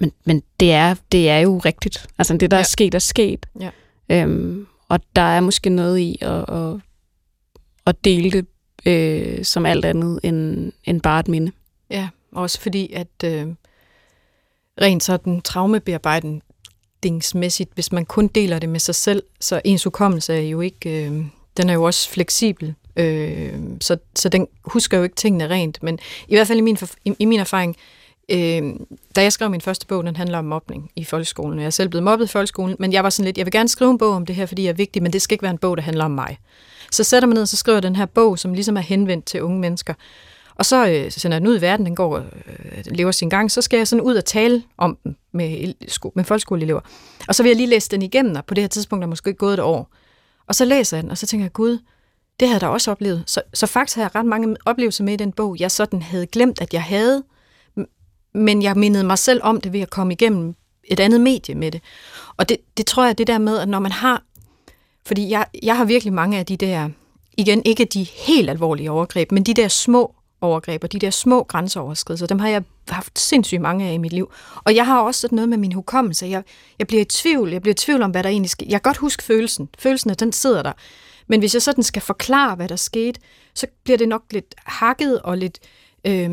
men, 0.00 0.12
men 0.24 0.42
det, 0.60 0.72
er, 0.72 0.94
det 1.12 1.30
er 1.30 1.38
jo 1.38 1.58
rigtigt. 1.58 2.06
Altså 2.18 2.36
det, 2.36 2.50
der 2.50 2.56
ja. 2.56 2.60
er 2.60 2.64
sket, 2.64 2.94
er 2.94 2.98
sket. 2.98 3.46
Ja. 3.60 3.70
Øhm, 4.08 4.66
og 4.88 5.00
der 5.16 5.22
er 5.22 5.40
måske 5.40 5.70
noget 5.70 5.98
i 5.98 6.18
at, 6.20 6.44
at, 6.48 6.80
at 7.86 8.04
dele 8.04 8.30
det 8.30 8.46
øh, 8.86 9.44
som 9.44 9.66
alt 9.66 9.84
andet 9.84 10.20
end, 10.22 10.72
end 10.84 11.00
bare 11.00 11.20
et 11.20 11.28
minde. 11.28 11.52
Ja, 11.90 12.08
også 12.32 12.60
fordi 12.60 12.92
at 12.92 13.24
øh, 13.24 13.46
rent 14.80 15.04
sådan 15.04 15.40
traumebearbejden 15.40 16.42
udviklingsmæssigt, 16.98 17.70
hvis 17.74 17.92
man 17.92 18.06
kun 18.06 18.28
deler 18.28 18.58
det 18.58 18.68
med 18.68 18.80
sig 18.80 18.94
selv, 18.94 19.22
så 19.40 19.60
ens 19.64 19.84
hukommelse 19.84 20.34
er 20.34 20.40
jo 20.40 20.60
ikke, 20.60 21.06
øh, 21.06 21.24
den 21.56 21.68
er 21.68 21.72
jo 21.72 21.82
også 21.82 22.10
fleksibel, 22.10 22.74
øh, 22.98 23.54
så, 23.80 23.96
så 24.14 24.28
den 24.28 24.46
husker 24.64 24.96
jo 24.96 25.02
ikke 25.02 25.16
tingene 25.16 25.48
rent, 25.48 25.82
men 25.82 25.98
i 26.28 26.34
hvert 26.34 26.46
fald 26.46 26.58
i 26.58 26.62
min, 26.62 26.78
i, 27.04 27.14
i 27.18 27.24
min 27.24 27.40
erfaring, 27.40 27.76
øh, 28.28 28.62
da 29.16 29.22
jeg 29.22 29.32
skrev 29.32 29.50
min 29.50 29.60
første 29.60 29.86
bog, 29.86 30.04
den 30.04 30.16
handler 30.16 30.38
om 30.38 30.44
mobning 30.44 30.90
i 30.96 31.04
folkeskolen, 31.04 31.58
jeg 31.58 31.66
er 31.66 31.70
selv 31.70 31.88
blevet 31.88 32.04
mobbet 32.04 32.24
i 32.24 32.28
folkeskolen, 32.28 32.76
men 32.78 32.92
jeg 32.92 33.04
var 33.04 33.10
sådan 33.10 33.24
lidt, 33.24 33.38
jeg 33.38 33.46
vil 33.46 33.52
gerne 33.52 33.68
skrive 33.68 33.90
en 33.90 33.98
bog 33.98 34.14
om 34.14 34.26
det 34.26 34.36
her, 34.36 34.46
fordi 34.46 34.62
jeg 34.62 34.68
er 34.68 34.74
vigtig, 34.74 35.02
men 35.02 35.12
det 35.12 35.22
skal 35.22 35.34
ikke 35.34 35.42
være 35.42 35.52
en 35.52 35.58
bog, 35.58 35.76
der 35.76 35.82
handler 35.82 36.04
om 36.04 36.10
mig. 36.10 36.38
Så 36.92 37.04
sætter 37.04 37.26
man 37.26 37.34
ned, 37.34 37.42
og 37.42 37.48
så 37.48 37.56
skriver 37.56 37.76
jeg 37.76 37.82
den 37.82 37.96
her 37.96 38.06
bog, 38.06 38.38
som 38.38 38.54
ligesom 38.54 38.76
er 38.76 38.80
henvendt 38.80 39.24
til 39.24 39.42
unge 39.42 39.60
mennesker, 39.60 39.94
og 40.58 40.66
så, 40.66 40.88
øh, 40.88 41.10
så 41.10 41.20
sender 41.20 41.34
jeg 41.34 41.40
den 41.40 41.48
ud 41.48 41.58
i 41.58 41.60
verden, 41.60 41.86
den 41.86 41.96
går 41.96 42.16
øh, 42.16 42.24
lever 42.86 43.10
sin 43.10 43.28
gang, 43.28 43.50
så 43.50 43.62
skal 43.62 43.76
jeg 43.76 43.88
sådan 43.88 44.02
ud 44.02 44.14
og 44.16 44.24
tale 44.24 44.62
om 44.78 44.98
den 45.04 45.16
med, 45.32 45.74
med 46.14 46.24
folkeskoleelever. 46.24 46.80
Og 47.28 47.34
så 47.34 47.42
vil 47.42 47.50
jeg 47.50 47.56
lige 47.56 47.68
læse 47.68 47.90
den 47.90 48.02
igennem, 48.02 48.36
og 48.36 48.44
på 48.44 48.54
det 48.54 48.62
her 48.62 48.68
tidspunkt 48.68 49.02
er 49.02 49.08
måske 49.08 49.32
gået 49.32 49.54
et 49.54 49.60
år. 49.60 49.90
Og 50.46 50.54
så 50.54 50.64
læser 50.64 50.96
jeg 50.96 51.02
den, 51.02 51.10
og 51.10 51.18
så 51.18 51.26
tænker 51.26 51.44
jeg, 51.44 51.52
gud, 51.52 51.78
det 52.40 52.48
havde 52.48 52.54
jeg 52.54 52.60
da 52.60 52.66
også 52.66 52.90
oplevet. 52.90 53.22
Så, 53.26 53.42
så 53.54 53.66
faktisk 53.66 53.96
har 53.96 54.02
jeg 54.02 54.14
ret 54.14 54.26
mange 54.26 54.56
oplevelser 54.64 55.04
med 55.04 55.12
i 55.12 55.16
den 55.16 55.32
bog, 55.32 55.56
jeg 55.60 55.70
sådan 55.70 56.02
havde 56.02 56.26
glemt, 56.26 56.60
at 56.60 56.74
jeg 56.74 56.82
havde, 56.82 57.22
men 58.34 58.62
jeg 58.62 58.76
mindede 58.76 59.04
mig 59.04 59.18
selv 59.18 59.40
om 59.42 59.60
det 59.60 59.72
ved 59.72 59.80
at 59.80 59.90
komme 59.90 60.12
igennem 60.12 60.54
et 60.84 61.00
andet 61.00 61.20
medie 61.20 61.54
med 61.54 61.70
det. 61.70 61.80
Og 62.36 62.48
det, 62.48 62.56
det 62.76 62.86
tror 62.86 63.04
jeg, 63.04 63.18
det 63.18 63.26
der 63.26 63.38
med, 63.38 63.58
at 63.58 63.68
når 63.68 63.78
man 63.78 63.92
har, 63.92 64.22
fordi 65.06 65.30
jeg, 65.30 65.46
jeg 65.62 65.76
har 65.76 65.84
virkelig 65.84 66.12
mange 66.12 66.38
af 66.38 66.46
de 66.46 66.56
der, 66.56 66.88
igen 67.36 67.62
ikke 67.64 67.84
de 67.84 68.04
helt 68.04 68.50
alvorlige 68.50 68.90
overgreb, 68.90 69.32
men 69.32 69.42
de 69.42 69.54
der 69.54 69.68
små 69.68 70.14
overgreb 70.40 70.84
og 70.84 70.92
de 70.92 70.98
der 70.98 71.10
små 71.10 71.42
grænseoverskridelser, 71.42 72.26
dem 72.26 72.38
har 72.38 72.48
jeg 72.48 72.62
haft 72.88 73.18
sindssygt 73.18 73.60
mange 73.60 73.88
af 73.88 73.92
i 73.92 73.98
mit 73.98 74.12
liv. 74.12 74.32
Og 74.64 74.74
jeg 74.74 74.86
har 74.86 75.00
også 75.00 75.20
sådan 75.20 75.36
noget 75.36 75.48
med 75.48 75.58
min 75.58 75.72
hukommelse. 75.72 76.26
Jeg, 76.26 76.42
jeg 76.78 76.86
bliver 76.86 77.00
i 77.00 77.04
tvivl. 77.04 77.50
Jeg 77.50 77.62
bliver 77.62 77.72
i 77.72 77.76
tvivl 77.76 78.02
om, 78.02 78.10
hvad 78.10 78.22
der 78.22 78.28
egentlig 78.28 78.50
sker. 78.50 78.66
Jeg 78.68 78.82
kan 78.82 78.88
godt 78.88 78.96
huske 78.96 79.22
følelsen. 79.22 79.68
Følelsen, 79.78 80.10
at 80.10 80.20
den 80.20 80.32
sidder 80.32 80.62
der. 80.62 80.72
Men 81.28 81.40
hvis 81.40 81.54
jeg 81.54 81.62
sådan 81.62 81.84
skal 81.84 82.02
forklare, 82.02 82.56
hvad 82.56 82.68
der 82.68 82.76
skete, 82.76 83.20
så 83.54 83.66
bliver 83.84 83.98
det 83.98 84.08
nok 84.08 84.22
lidt 84.30 84.54
hakket 84.66 85.22
og 85.22 85.38
lidt... 85.38 85.58
Øh, 86.04 86.30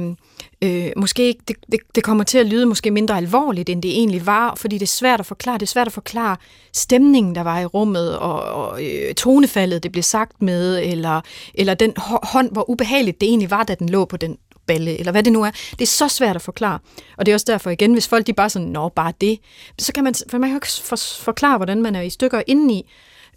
øh, 0.64 0.92
måske 0.98 1.24
ikke, 1.28 1.42
det, 1.48 1.56
det, 1.72 1.80
det 1.96 2.04
kommer 2.04 2.24
til 2.24 2.38
at 2.38 2.46
lyde 2.46 2.66
måske 2.66 2.92
mindre 2.92 3.18
alvorligt, 3.18 3.70
end 3.70 3.82
det 3.82 3.92
egentlig 3.92 4.26
var, 4.26 4.56
fordi 4.56 4.76
det 4.78 4.84
er 4.84 4.88
svært 4.88 5.20
at 5.20 5.26
forklare. 5.26 5.58
Det 5.58 5.62
er 5.62 5.68
svært 5.68 5.88
at 5.88 5.94
forklare 5.94 6.38
stemningen, 6.74 7.36
der 7.36 7.42
var 7.42 7.60
i 7.60 7.66
rummet, 7.66 8.18
og, 8.18 8.42
og 8.42 8.84
øh, 8.86 9.14
tonefaldet, 9.14 9.84
det 9.84 9.92
blev 9.92 10.04
sagt 10.04 10.42
med, 10.42 10.80
eller, 10.84 11.22
eller 11.54 11.74
den 11.74 11.94
hånd, 12.24 12.52
hvor 12.52 12.70
ubehageligt 12.70 13.22
det 13.22 13.30
egentlig 13.30 13.52
var, 13.52 13.64
da 13.64 13.76
den 13.76 13.90
lå 13.90 14.06
på 14.06 14.18
den 14.18 14.38
balle, 14.68 15.00
eller 15.00 15.12
hvad 15.12 15.24
det 15.24 15.34
nu 15.34 15.44
er. 15.44 15.52
Det 15.72 15.82
er 15.82 15.86
så 15.86 16.08
svært 16.08 16.36
at 16.36 16.42
forklare. 16.42 16.80
Og 17.18 17.26
det 17.26 17.32
er 17.32 17.36
også 17.36 17.46
derfor 17.50 17.70
igen, 17.70 17.94
hvis 17.94 18.08
folk 18.08 18.28
de 18.28 18.34
bare 18.34 18.50
sådan, 18.50 18.68
nå, 18.68 18.90
bare 18.90 19.14
det, 19.22 19.40
så 19.80 19.94
kan 19.94 20.04
man, 20.04 20.14
for 20.30 20.38
man 20.38 20.50
kan 20.50 20.56
jo 20.56 20.58
ikke 20.58 21.04
forklare, 21.20 21.58
hvordan 21.58 21.82
man 21.82 21.96
er 21.96 22.02
i 22.02 22.10
stykker 22.10 22.42
indeni. 22.48 22.92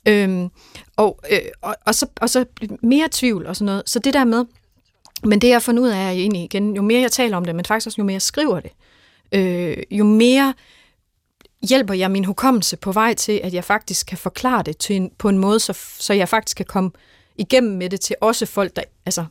Øhm, 0.08 0.50
og, 0.96 1.20
øh, 1.30 1.38
og, 1.62 1.76
og, 1.86 1.94
så, 1.94 2.06
og 2.20 2.30
så 2.30 2.44
mere 2.82 3.08
tvivl 3.10 3.46
og 3.46 3.56
sådan 3.56 3.66
noget. 3.66 3.82
Så 3.86 3.98
det 3.98 4.14
der 4.14 4.24
med, 4.24 4.44
men 5.24 5.40
det 5.40 5.48
jeg 5.48 5.54
har 5.54 5.60
fundet 5.60 5.82
ud 5.82 5.88
af 5.88 6.06
er 6.06 6.10
egentlig 6.10 6.44
igen, 6.44 6.76
jo 6.76 6.82
mere 6.82 7.00
jeg 7.00 7.12
taler 7.12 7.36
om 7.36 7.44
det, 7.44 7.54
men 7.54 7.64
faktisk 7.64 7.86
også 7.86 7.98
jo 7.98 8.04
mere 8.04 8.14
jeg 8.14 8.22
skriver 8.22 8.60
det, 8.60 8.70
øh, 9.32 9.76
jo 9.90 10.04
mere 10.04 10.54
hjælper 11.68 11.94
jeg 11.94 12.10
min 12.10 12.24
hukommelse 12.24 12.76
på 12.76 12.92
vej 12.92 13.14
til, 13.14 13.40
at 13.44 13.54
jeg 13.54 13.64
faktisk 13.64 14.06
kan 14.06 14.18
forklare 14.18 14.62
det 14.62 14.76
til 14.76 14.96
en, 14.96 15.10
på 15.18 15.28
en 15.28 15.38
måde, 15.38 15.60
så, 15.60 15.72
så 15.98 16.14
jeg 16.14 16.28
faktisk 16.28 16.56
kan 16.56 16.66
komme 16.66 16.90
igennem 17.36 17.76
med 17.76 17.90
det 17.90 18.00
til 18.00 18.16
også 18.20 18.46
folk, 18.46 18.76
der, 18.76 18.82
altså, 19.06 19.24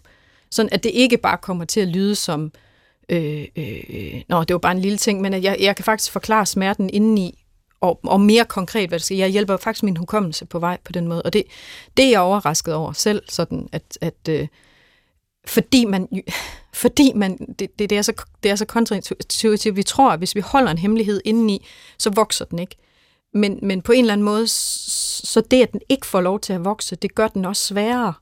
sådan 0.52 0.70
at 0.72 0.84
det 0.84 0.92
ikke 0.94 1.18
bare 1.18 1.38
kommer 1.38 1.66
til 1.66 1.80
at 1.80 1.88
lyde 1.88 2.16
som, 2.16 2.52
øh, 3.10 3.46
øh, 3.56 3.84
øh 3.90 4.22
nå, 4.30 4.44
det 4.44 4.54
var 4.54 4.60
bare 4.60 4.72
en 4.72 4.82
lille 4.82 4.98
ting, 4.98 5.22
men 5.22 5.34
at 5.34 5.44
jeg, 5.44 5.58
jeg 5.60 5.76
kan 5.76 5.86
faktisk 5.86 6.12
forklare 6.12 6.46
smerten 6.46 6.90
indeni, 6.90 7.44
og, 7.82 8.00
og 8.04 8.22
mere 8.22 8.46
konkret, 8.46 8.90
hvad 8.90 9.00
det 9.00 9.06
skal. 9.06 9.18
Jeg 9.18 9.30
hjælper 9.30 9.58
faktisk 9.58 9.84
min 9.84 9.98
hukommelse 9.98 10.46
på 10.46 10.60
vej 10.60 10.78
på 10.84 10.92
den 10.92 11.08
måde, 11.08 11.22
og 11.22 11.34
det, 11.34 11.44
det 11.98 12.06
er 12.06 12.10
jeg 12.10 12.20
overrasket 12.20 12.74
over 12.74 12.92
selv, 12.92 13.22
sådan 13.30 13.70
at, 13.72 13.98
at 14.02 14.30
øh, 14.30 14.48
fordi 15.48 15.86
man, 15.86 16.08
fordi 16.74 17.12
man 17.16 17.38
det, 17.60 17.80
det, 17.80 17.92
er 17.92 18.02
så, 18.02 18.14
det 18.44 18.52
er 18.52 18.56
så 18.56 18.66
kontraintuitivt. 18.66 19.76
Vi 19.76 19.84
tror, 19.84 20.12
at 20.12 20.20
hvis 20.20 20.36
vi 20.36 20.40
holder 20.40 20.72
en 20.72 20.78
hemmelighed 20.78 21.22
indeni, 21.26 21.66
så 21.98 22.10
vokser 22.10 22.46
den 22.46 22.60
ikke. 22.60 22.76
Men, 23.34 23.60
men 23.62 23.82
på 23.82 23.92
en 23.92 24.00
eller 24.00 24.14
anden 24.14 24.26
måde, 24.26 24.48
så 24.48 25.44
det, 25.52 25.62
at 25.62 25.72
den 25.72 25.82
ikke 25.90 26.06
får 26.06 26.22
lov 26.22 26.40
til 26.40 26.54
at 26.54 26.66
vokse, 26.66 26.96
det 26.96 27.16
gør 27.16 27.28
den 27.28 27.46
også 27.46 27.64
sværere. 27.64 28.14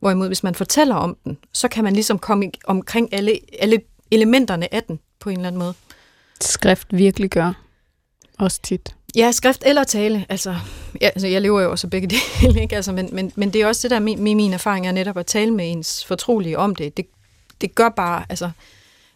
Hvorimod, 0.00 0.26
hvis 0.26 0.42
man 0.42 0.54
fortæller 0.54 0.94
om 0.94 1.16
den, 1.24 1.38
så 1.52 1.68
kan 1.68 1.84
man 1.84 1.92
ligesom 1.92 2.18
komme 2.18 2.50
omkring 2.64 3.14
alle, 3.14 3.38
alle 3.58 3.80
elementerne 4.10 4.74
af 4.74 4.82
den 4.82 5.00
på 5.20 5.30
en 5.30 5.36
eller 5.36 5.48
anden 5.48 5.58
måde. 5.58 5.74
Skrift 6.40 6.86
virkelig 6.90 7.30
gør 7.30 7.52
også 8.38 8.62
tit. 8.62 8.95
Ja, 9.16 9.32
skrift 9.32 9.62
eller 9.66 9.84
tale. 9.84 10.26
Altså, 10.28 10.56
ja, 11.00 11.06
altså 11.06 11.26
jeg 11.26 11.42
lever 11.42 11.60
jo 11.60 11.70
også 11.70 11.88
begge 11.88 12.08
dele, 12.40 12.62
ikke? 12.62 12.76
Altså, 12.76 12.92
men, 12.92 13.08
men, 13.12 13.32
men 13.36 13.52
det 13.52 13.62
er 13.62 13.66
også 13.66 13.82
det 13.82 13.90
der 13.90 13.98
med 13.98 14.16
min, 14.16 14.36
min 14.36 14.52
erfaring 14.52 14.86
er 14.86 14.92
netop 14.92 15.16
at 15.16 15.26
tale 15.26 15.50
med 15.50 15.72
ens 15.72 16.04
fortrolige 16.04 16.58
om 16.58 16.74
det. 16.74 16.96
Det, 16.96 17.06
det 17.60 17.74
gør 17.74 17.88
bare, 17.88 18.24
altså, 18.28 18.50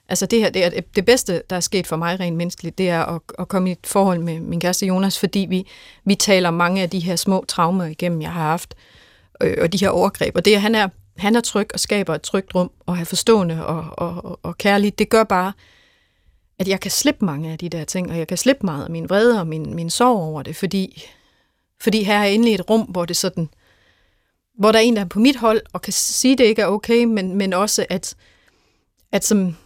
altså 0.09 0.27
det 0.27 0.41
her, 0.41 0.51
det 0.51 0.65
er 0.65 0.81
det 0.95 1.05
bedste, 1.05 1.43
der 1.51 1.57
er 1.57 1.61
sket 1.61 1.87
for 1.87 1.97
mig 1.97 2.21
rent 2.21 2.37
menneskeligt, 2.37 2.79
det 2.79 2.91
er 2.91 3.05
at, 3.05 3.21
at 3.39 3.49
komme 3.49 3.69
i 3.69 3.73
et 3.73 3.79
forhold 3.85 4.19
med 4.19 4.41
min 4.41 4.61
kæreste 4.61 4.87
Jonas, 4.87 5.19
fordi 5.19 5.47
vi, 5.49 5.67
vi 6.05 6.15
taler 6.15 6.51
mange 6.51 6.83
af 6.83 6.91
de 6.91 6.99
her 6.99 7.17
små 7.17 7.45
traumer 7.49 7.85
igennem, 7.85 8.23
jeg 8.23 8.33
har 8.33 8.43
haft, 8.43 8.75
øh, 9.43 9.57
og 9.61 9.73
de 9.73 9.79
her 9.79 9.89
overgreb. 9.89 10.37
Og 10.37 10.45
det, 10.45 10.55
at 10.55 10.61
han 10.61 10.75
er, 10.75 10.89
han 11.17 11.37
er 11.37 11.41
tryg 11.41 11.69
og 11.75 11.81
skaber 11.81 12.15
et 12.15 12.23
trygt 12.23 12.55
rum, 12.55 12.71
og 12.87 12.99
er 12.99 13.05
forstående 13.05 13.67
og, 13.67 13.85
og, 13.93 14.25
og, 14.25 14.41
og 14.43 14.59
kærlig, 14.59 14.99
det 14.99 15.09
gør 15.09 15.25
bare, 15.25 15.53
at 16.61 16.69
jeg 16.69 16.81
kan 16.81 16.91
slippe 16.91 17.25
mange 17.25 17.53
af 17.53 17.59
de 17.59 17.69
der 17.69 17.85
ting, 17.85 18.11
og 18.11 18.19
jeg 18.19 18.29
kan 18.29 18.37
slippe 18.37 18.67
meget 18.67 18.85
af 18.85 18.91
min 18.91 19.09
vrede 19.11 19.41
og 19.41 19.47
min, 19.47 19.75
min 19.75 19.91
sorg 19.91 20.19
over 20.19 20.43
det, 20.43 20.57
fordi, 20.57 21.11
fordi 21.81 22.03
her 22.03 22.19
er 22.19 22.25
endelig 22.25 22.55
et 22.55 22.71
rum, 22.71 22.81
hvor 22.81 23.05
det 23.05 23.17
sådan, 23.17 23.49
hvor 24.59 24.73
der 24.73 24.79
er 24.79 24.83
en, 24.83 24.97
der 24.97 25.03
er 25.03 25.09
på 25.09 25.19
mit 25.19 25.37
hold, 25.37 25.61
og 25.73 25.83
kan 25.83 25.93
sige, 25.93 26.33
at 26.33 26.39
det 26.39 26.45
ikke 26.45 26.63
er 26.63 26.67
okay, 26.67 27.05
men, 27.05 27.37
men 27.37 27.53
også, 27.53 27.87
at, 27.91 28.15
at 29.13 29.25
som, 29.25 29.57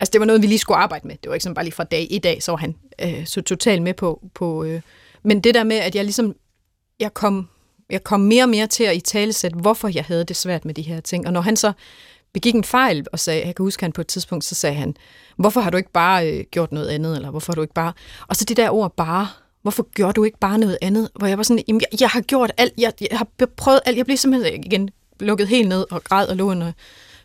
altså 0.00 0.12
det 0.12 0.20
var 0.20 0.26
noget, 0.26 0.42
vi 0.42 0.46
lige 0.46 0.58
skulle 0.58 0.78
arbejde 0.78 1.06
med. 1.06 1.16
Det 1.22 1.28
var 1.28 1.34
ikke 1.34 1.42
sådan 1.42 1.54
bare 1.54 1.64
lige 1.64 1.74
fra 1.74 1.84
dag 1.84 2.06
i 2.10 2.18
dag, 2.18 2.42
så 2.42 2.52
var 2.52 2.56
han 2.56 2.74
øh, 3.02 3.26
så 3.26 3.42
totalt 3.42 3.82
med 3.82 3.94
på, 3.94 4.22
på 4.34 4.64
øh, 4.64 4.80
men 5.22 5.40
det 5.40 5.54
der 5.54 5.64
med, 5.64 5.76
at 5.76 5.94
jeg 5.94 6.04
ligesom, 6.04 6.34
jeg 7.00 7.14
kom, 7.14 7.48
jeg 7.90 8.04
kom 8.04 8.20
mere 8.20 8.44
og 8.44 8.48
mere 8.48 8.66
til 8.66 8.84
at 8.84 8.96
i 8.96 9.00
talesætte, 9.00 9.56
hvorfor 9.56 9.88
jeg 9.88 10.04
havde 10.04 10.24
det 10.24 10.36
svært 10.36 10.64
med 10.64 10.74
de 10.74 10.82
her 10.82 11.00
ting. 11.00 11.26
Og 11.26 11.32
når 11.32 11.40
han 11.40 11.56
så 11.56 11.72
begik 12.32 12.54
en 12.54 12.64
fejl 12.64 13.06
og 13.12 13.18
sagde, 13.18 13.46
jeg 13.46 13.54
kan 13.54 13.62
huske, 13.62 13.82
han 13.82 13.92
på 13.92 14.00
et 14.00 14.06
tidspunkt, 14.06 14.44
så 14.44 14.54
sagde 14.54 14.76
han, 14.76 14.96
hvorfor 15.36 15.60
har 15.60 15.70
du 15.70 15.76
ikke 15.76 15.92
bare 15.92 16.30
øh, 16.32 16.44
gjort 16.50 16.72
noget 16.72 16.88
andet, 16.88 17.16
eller 17.16 17.30
hvorfor 17.30 17.52
har 17.52 17.54
du 17.54 17.62
ikke 17.62 17.74
bare... 17.74 17.92
Og 18.28 18.36
så 18.36 18.44
det 18.44 18.56
der 18.56 18.70
ord 18.70 18.96
bare, 18.96 19.28
hvorfor 19.62 19.88
gjorde 19.94 20.12
du 20.12 20.24
ikke 20.24 20.38
bare 20.38 20.58
noget 20.58 20.78
andet? 20.82 21.08
Hvor 21.14 21.26
jeg 21.26 21.38
var 21.38 21.44
sådan, 21.44 21.64
jamen, 21.68 21.80
jeg, 21.80 22.00
jeg 22.00 22.08
har 22.08 22.20
gjort 22.20 22.52
alt, 22.56 22.72
jeg, 22.78 22.92
jeg 23.10 23.18
har 23.18 23.26
prøvet 23.56 23.80
alt, 23.86 23.96
jeg 23.96 24.04
blev 24.04 24.16
simpelthen 24.16 24.52
øh, 24.52 24.60
igen 24.66 24.90
lukket 25.20 25.48
helt 25.48 25.68
ned 25.68 25.84
og 25.90 26.04
græd 26.04 26.28
og 26.28 26.36
lå 26.36 26.50
under 26.50 26.72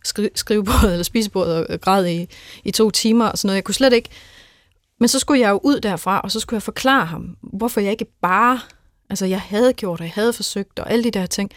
skri, 0.03 0.29
skrivebordet 0.35 0.91
eller 0.91 1.03
spisebordet 1.03 1.55
og 1.55 1.65
øh, 1.69 1.79
græd 1.79 2.07
i, 2.07 2.27
i 2.63 2.71
to 2.71 2.91
timer 2.91 3.25
og 3.25 3.37
sådan 3.37 3.47
noget. 3.47 3.55
Jeg 3.55 3.63
kunne 3.63 3.75
slet 3.75 3.93
ikke... 3.93 4.09
Men 4.99 5.07
så 5.07 5.19
skulle 5.19 5.41
jeg 5.41 5.49
jo 5.49 5.59
ud 5.63 5.79
derfra, 5.79 6.19
og 6.19 6.31
så 6.31 6.39
skulle 6.39 6.57
jeg 6.57 6.63
forklare 6.63 7.05
ham, 7.05 7.37
hvorfor 7.41 7.81
jeg 7.81 7.91
ikke 7.91 8.05
bare... 8.21 8.59
Altså, 9.09 9.25
jeg 9.25 9.41
havde 9.41 9.73
gjort, 9.73 9.99
og 9.99 10.05
jeg 10.05 10.13
havde 10.15 10.33
forsøgt, 10.33 10.79
og 10.79 10.91
alle 10.91 11.03
de 11.03 11.11
der 11.11 11.25
ting. 11.25 11.51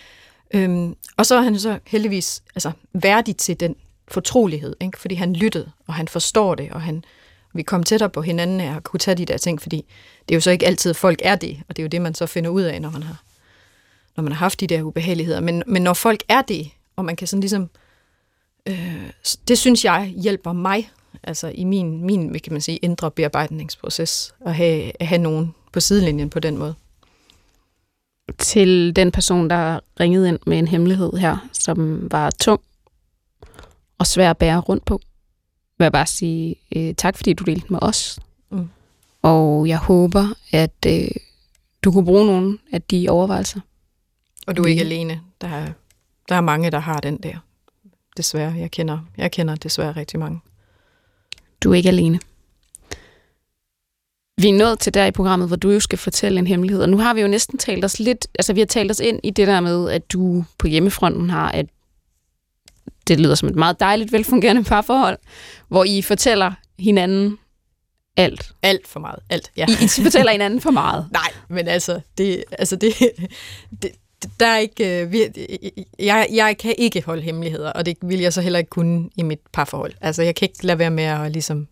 Øhm, 0.55 0.97
og 1.17 1.27
så 1.27 1.35
er 1.35 1.41
han 1.41 1.59
så 1.59 1.79
heldigvis 1.87 2.43
altså, 2.55 2.73
værdig 2.93 3.37
til 3.37 3.61
den 3.61 3.77
fortrolighed, 4.09 4.77
ikke? 4.81 4.99
fordi 4.99 5.15
han 5.15 5.33
lyttede, 5.33 5.71
og 5.87 5.95
han 5.95 6.09
forstår 6.09 6.55
det, 6.55 6.71
og 6.71 6.83
han, 6.83 7.05
vi 7.55 7.63
kom 7.63 7.83
tættere 7.83 8.11
på 8.11 8.23
hinanden 8.23 8.61
af 8.61 8.77
at 8.77 8.85
kunne 8.85 9.01
tage 9.01 9.15
de 9.15 9.25
der 9.25 9.37
ting, 9.37 9.63
fordi 9.63 9.77
det 10.29 10.35
er 10.35 10.37
jo 10.37 10.41
så 10.41 10.51
ikke 10.51 10.67
altid, 10.67 10.95
folk 10.95 11.21
er 11.23 11.37
det, 11.37 11.61
og 11.69 11.77
det 11.77 11.83
er 11.83 11.85
jo 11.85 11.89
det, 11.89 12.03
man 12.03 12.15
så 12.15 12.27
finder 12.27 12.51
ud 12.51 12.63
af, 12.63 12.83
når 12.83 12.91
man 12.91 13.03
har, 13.03 13.23
når 14.17 14.23
man 14.23 14.33
har 14.33 14.39
haft 14.39 14.61
de 14.61 14.67
der 14.67 14.83
ubehageligheder. 14.83 15.41
Men, 15.41 15.63
men 15.67 15.83
når 15.83 15.93
folk 15.93 16.23
er 16.29 16.43
det, 16.43 16.71
og 16.97 17.05
man 17.05 17.17
kan 17.17 17.27
sådan 17.27 17.41
ligesom, 17.41 17.71
øh, 18.67 19.11
det 19.49 19.59
synes 19.59 19.85
jeg 19.85 20.15
hjælper 20.17 20.53
mig, 20.53 20.91
altså 21.23 21.49
i 21.55 21.65
min, 21.65 22.07
min 22.07 22.39
kan 22.39 22.53
man 22.53 22.63
sige, 22.63 22.77
indre 22.77 23.11
bearbejdningsproces, 23.11 24.35
at 24.47 24.55
have, 24.55 24.93
at 25.01 25.07
have 25.07 25.23
nogen 25.23 25.55
på 25.73 25.81
sidelinjen 25.81 26.31
på 26.31 26.41
den 26.41 26.59
måde 26.59 26.75
til 28.39 28.97
den 28.97 29.12
person, 29.12 29.51
der 29.51 29.81
ringede 30.01 30.29
ind 30.29 30.39
med 30.47 30.59
en 30.59 30.68
hemmelighed 30.68 31.12
her, 31.12 31.49
som 31.53 32.09
var 32.11 32.31
tung 32.31 32.61
og 33.99 34.07
svær 34.07 34.31
at 34.31 34.39
bære 34.39 34.61
rundt 34.61 34.85
på. 34.85 35.01
Vil 35.79 35.85
jeg 35.85 35.93
bare 35.93 36.07
sige 36.07 36.57
øh, 36.77 36.95
tak, 36.95 37.16
fordi 37.16 37.33
du 37.33 37.45
delte 37.45 37.66
med 37.70 37.79
os. 37.83 38.20
Mm. 38.51 38.68
Og 39.22 39.68
jeg 39.68 39.79
håber, 39.79 40.27
at 40.53 40.87
øh, 40.87 41.09
du 41.85 41.93
kunne 41.93 42.05
bruge 42.05 42.27
nogle 42.27 42.59
af 42.72 42.83
de 42.83 43.09
overvejelser. 43.09 43.61
Og 44.47 44.57
du 44.57 44.62
er 44.62 44.66
ikke 44.66 44.83
alene. 44.83 45.20
Der 45.41 45.49
er, 45.49 45.72
der 46.29 46.35
er 46.35 46.41
mange, 46.41 46.70
der 46.70 46.79
har 46.79 47.01
den 47.01 47.16
der. 47.16 47.37
Desværre. 48.16 48.53
Jeg 48.53 48.70
kender, 48.70 48.99
jeg 49.16 49.33
kender 49.33 49.55
desværre 49.55 49.93
rigtig 49.93 50.18
mange. 50.18 50.41
Du 51.61 51.70
er 51.70 51.75
ikke 51.75 51.89
alene. 51.89 52.20
Vi 54.41 54.49
er 54.49 54.53
nået 54.53 54.78
til 54.78 54.95
der 54.95 55.07
i 55.07 55.11
programmet, 55.11 55.49
hvor 55.49 55.57
du 55.57 55.70
jo 55.70 55.80
skal 55.80 55.99
fortælle 55.99 56.39
en 56.39 56.47
hemmelighed. 56.47 56.82
Og 56.82 56.89
nu 56.89 56.99
har 56.99 57.14
vi 57.14 57.20
jo 57.20 57.28
næsten 57.28 57.59
talt 57.59 57.85
os 57.85 58.01
lidt, 58.01 58.26
altså 58.39 58.53
vi 58.53 58.61
har 58.61 58.66
talt 58.66 58.91
os 58.91 59.01
ind 59.01 59.20
i 59.22 59.30
det 59.30 59.47
der 59.47 59.61
med, 59.61 59.91
at 59.91 60.12
du 60.12 60.45
på 60.59 60.66
hjemmefronten 60.66 61.30
har 61.30 61.53
et, 61.53 61.66
det 63.09 63.20
lyder 63.20 63.35
som 63.35 63.49
et 63.49 63.57
meget 63.57 63.80
dejligt, 63.80 64.12
velfungerende 64.12 64.64
parforhold, 64.64 65.18
hvor 65.68 65.85
I 65.85 66.03
fortæller 66.03 66.53
hinanden 66.78 67.39
alt. 68.16 68.53
Alt 68.62 68.89
for 68.89 69.01
meget. 69.01 69.18
Alt, 69.30 69.53
ja. 69.57 69.66
I, 69.68 69.85
I 69.85 70.03
fortæller 70.03 70.32
hinanden 70.32 70.61
for 70.61 70.70
meget. 70.70 71.09
Nej, 71.12 71.32
men 71.49 71.68
altså, 71.68 72.01
det, 72.18 72.45
altså 72.59 72.76
det, 72.76 72.95
det, 73.82 73.91
der 74.41 74.47
er 74.47 74.59
ikke, 74.59 75.03
øh, 75.03 75.12
vi, 75.12 75.24
jeg, 75.99 76.28
jeg 76.32 76.59
kan 76.59 76.74
ikke 76.78 77.03
holde 77.07 77.22
hemmeligheder, 77.22 77.72
og 77.72 77.87
det 77.87 77.97
vil 78.03 78.20
jeg 78.20 78.32
så 78.32 78.41
heller 78.41 78.59
ikke 78.59 78.70
kunne 78.70 79.11
i 79.16 79.22
mit 79.22 79.41
parforhold. 79.53 79.93
Altså, 80.01 80.22
jeg 80.22 80.35
kan 80.35 80.49
ikke 80.49 80.66
lade 80.66 80.78
være 80.78 80.91
med 80.91 81.05
at 81.05 81.32
ligesom 81.32 81.68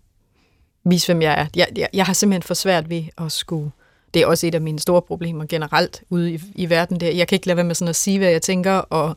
vise, 0.84 1.06
hvem 1.06 1.22
jeg 1.22 1.40
er. 1.40 1.46
Jeg, 1.56 1.68
jeg, 1.76 1.88
jeg 1.92 2.06
har 2.06 2.12
simpelthen 2.12 2.42
for 2.42 2.54
svært 2.54 2.90
ved 2.90 3.04
at 3.18 3.32
skulle... 3.32 3.70
Det 4.14 4.22
er 4.22 4.26
også 4.26 4.46
et 4.46 4.54
af 4.54 4.60
mine 4.60 4.78
store 4.78 5.02
problemer 5.02 5.44
generelt 5.48 6.02
ude 6.10 6.32
i, 6.32 6.40
i 6.54 6.70
verden. 6.70 7.00
Der. 7.00 7.10
Jeg 7.10 7.28
kan 7.28 7.36
ikke 7.36 7.46
lade 7.46 7.56
være 7.56 7.66
med 7.66 7.74
sådan 7.74 7.88
at 7.88 7.96
sige, 7.96 8.18
hvad 8.18 8.30
jeg 8.30 8.42
tænker, 8.42 8.72
og 8.72 9.16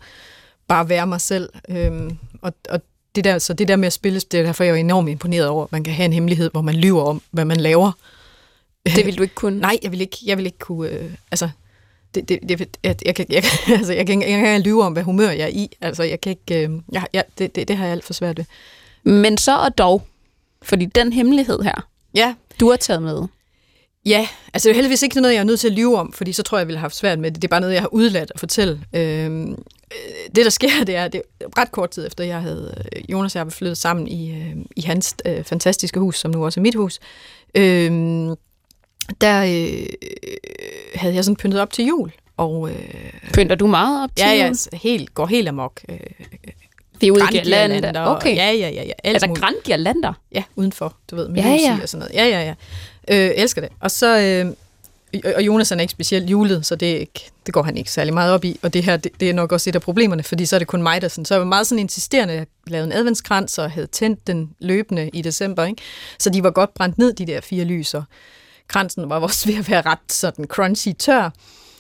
bare 0.68 0.90
være 0.90 1.08
mig 1.08 1.22
selv. 1.22 1.50
Øhm, 1.70 2.18
og, 2.42 2.54
og 2.70 2.82
det 3.16 3.24
der, 3.24 3.40
så 3.40 3.54
det 3.54 3.68
der 3.68 3.76
med 3.76 3.88
at 3.88 3.94
spille, 3.94 4.20
det 4.20 4.40
er 4.40 4.44
derfor, 4.44 4.64
jeg 4.64 4.72
er 4.72 4.76
enormt 4.76 5.10
imponeret 5.10 5.48
over, 5.48 5.64
at 5.64 5.72
man 5.72 5.84
kan 5.84 5.94
have 5.94 6.06
en 6.06 6.14
hemmelighed, 6.14 6.52
hvor 6.52 6.62
man 6.62 6.76
lyver 6.76 7.04
om, 7.04 7.22
hvad 7.32 7.46
man 7.46 7.58
laver. 7.58 7.92
Det 8.86 9.06
vil 9.06 9.18
du 9.18 9.22
ikke 9.22 9.36
kunne? 9.36 9.60
Nej, 9.68 9.78
jeg 9.84 9.92
vil 9.92 10.02
ikke, 10.02 10.18
jeg 10.26 10.38
vil 10.38 10.46
ikke 10.46 10.58
kunne... 10.58 10.90
Øh, 10.90 11.12
altså, 11.32 11.50
det, 12.16 12.30
det, 12.30 12.40
det, 12.50 12.78
jeg, 12.84 12.96
jeg, 13.06 13.16
kan, 13.16 13.26
jeg, 13.30 13.44
altså, 13.78 13.94
jeg, 13.94 14.08
kan, 14.08 14.22
jeg 14.22 14.30
kan 14.30 14.56
ikke 14.56 14.70
lyve 14.70 14.84
om, 14.84 14.94
hvad 14.94 15.04
humør 15.04 15.30
jeg 15.30 15.44
er 15.44 15.48
i. 15.48 15.78
Altså, 15.82 16.04
jeg 16.04 16.22
kan 16.22 16.30
ikke... 16.30 16.68
Øh, 16.68 16.80
jeg, 16.92 17.06
jeg, 17.14 17.24
det, 17.38 17.56
det, 17.56 17.68
det 17.68 17.78
har 17.78 17.86
jeg 17.86 17.92
alt 17.92 18.06
for 18.06 18.14
svært 18.14 18.38
ved. 18.38 18.46
Men 19.04 19.38
så 19.38 19.58
og 19.58 19.78
dog, 19.78 20.08
fordi 20.66 20.86
den 20.86 21.14
hemmelighed 21.14 21.60
her, 21.62 21.88
Ja, 22.16 22.36
du 22.60 22.70
har 22.70 22.78
taget 22.78 23.04
med, 23.04 23.28
Ja, 24.06 24.28
altså 24.54 24.70
det 24.70 24.74
er 24.74 24.76
heldigvis 24.76 25.04
ikke 25.04 25.22
noget, 25.22 25.34
jeg 25.34 25.40
er 25.40 25.44
nødt 25.44 25.60
til 25.60 25.68
at 25.68 25.74
lyve 25.74 25.98
om, 25.98 26.14
fordi 26.14 26.34
så 26.34 26.44
tror 26.44 26.58
jeg, 26.58 26.60
jeg 26.60 26.68
ville 26.68 26.78
have 26.78 26.84
haft 26.84 26.96
svært 26.96 27.20
med 27.20 27.32
det. 27.32 27.42
Det 27.42 27.48
er 27.48 27.50
bare 27.50 27.62
noget, 27.62 27.74
jeg 27.74 27.82
har 27.82 27.94
udladt 27.94 28.32
at 28.34 28.40
fortælle. 28.40 28.82
Øhm, 28.94 29.52
øh, 29.52 29.56
det, 30.36 30.46
der 30.46 30.50
sker, 30.50 30.84
det 30.88 30.96
er, 30.96 31.08
det 31.08 31.22
er 31.42 31.46
ret 31.62 31.72
kort 31.72 31.90
tid 31.90 32.08
efter, 32.08 32.24
jeg 32.24 32.42
havde, 32.42 32.84
øh, 32.96 33.12
Jonas 33.12 33.36
og 33.36 33.40
jeg 33.46 33.54
flyttet 33.54 33.78
sammen 33.78 34.08
i, 34.08 34.32
øh, 34.32 34.56
i 34.76 34.82
hans 34.82 35.16
øh, 35.26 35.44
fantastiske 35.44 36.00
hus, 36.00 36.20
som 36.20 36.32
nu 36.32 36.46
også 36.46 36.60
er 36.60 36.62
mit 36.62 36.76
hus. 36.76 37.00
Øhm, 37.56 38.36
der 39.22 39.42
øh, 39.44 39.88
havde 40.96 41.16
jeg 41.16 41.26
sådan 41.26 41.36
pyntet 41.36 41.62
op 41.62 41.74
til 41.74 41.86
jul. 41.86 42.12
Og, 42.38 42.70
øh, 42.70 43.32
pynter 43.34 43.56
du 43.56 43.68
meget 43.68 44.04
op 44.04 44.16
til 44.16 44.24
ja, 44.24 44.32
ja, 44.32 44.38
jul? 44.38 44.46
altså, 44.46 44.70
helt, 44.74 45.14
går 45.14 45.26
helt 45.26 45.48
amok. 45.48 45.82
Øh, 45.90 46.00
Vi 47.02 47.08
er 47.08 47.12
ude 47.12 47.22
i 47.32 47.38
Okay. 48.16 48.36
Ja, 48.36 48.52
ja, 48.52 48.70
ja. 48.70 48.84
ja 48.84 48.92
alt 49.04 49.24
altså. 49.24 49.28
Grand 49.40 49.56
Girlander. 49.64 50.14
Ja, 50.32 50.44
udenfor, 50.56 50.96
du 51.12 51.16
ved, 51.16 51.28
med 51.28 51.44
Ja, 51.44 51.50
ja, 51.50 51.80
og 51.84 51.90
sådan 51.90 52.00
noget. 52.00 52.16
Ja, 52.16 52.26
ja, 52.40 52.54
ja. 53.10 53.26
Øh, 53.28 53.32
elsker 53.36 53.62
det. 53.62 53.70
Og 53.80 53.92
så, 53.92 54.20
øh, 54.20 54.54
og- 55.36 55.46
Jonas 55.46 55.72
er 55.72 55.76
ikke 55.80 55.92
specielt 55.92 56.30
julet, 56.30 56.66
så 56.66 56.76
det, 56.76 56.86
ikke, 56.86 57.32
det 57.46 57.54
går 57.54 57.64
han 57.64 57.78
ikke 57.78 57.92
særlig 57.92 58.14
meget 58.14 58.34
op 58.34 58.46
i. 58.46 58.60
Og 58.64 58.74
det 58.74 58.84
her, 58.84 58.98
det, 58.98 59.12
det 59.20 59.30
er 59.30 59.34
nok 59.34 59.52
også 59.52 59.70
et 59.70 59.76
af 59.76 59.82
problemerne, 59.82 60.24
fordi 60.24 60.46
så 60.46 60.56
er 60.56 60.60
det 60.60 60.68
kun 60.68 60.84
mig, 60.84 61.02
der 61.02 61.08
sådan. 61.08 61.26
Så 61.26 61.34
jeg 61.34 61.40
var 61.42 61.48
meget 61.48 61.68
sådan 61.68 61.80
insisterende. 61.80 62.34
Jeg 62.34 62.46
lavede 62.68 62.86
en 62.88 62.92
adventskrans 62.94 63.58
og 63.58 63.72
havde 63.72 63.88
tændt 63.88 64.28
den 64.28 64.50
løbende 64.60 65.10
i 65.14 65.22
december, 65.22 65.66
ikke? 65.66 65.82
Så 66.20 66.30
de 66.30 66.44
var 66.44 66.52
godt 66.52 66.74
brændt 66.74 66.98
ned, 66.98 67.14
de 67.14 67.26
der 67.28 67.42
fire 67.42 67.64
lyser. 67.66 68.04
Kransen 68.68 69.10
var 69.10 69.20
også 69.20 69.48
ved 69.48 69.56
at 69.58 69.70
være 69.70 69.82
ret 69.82 70.00
sådan 70.12 70.46
crunchy 70.46 70.94
tør. 71.00 71.30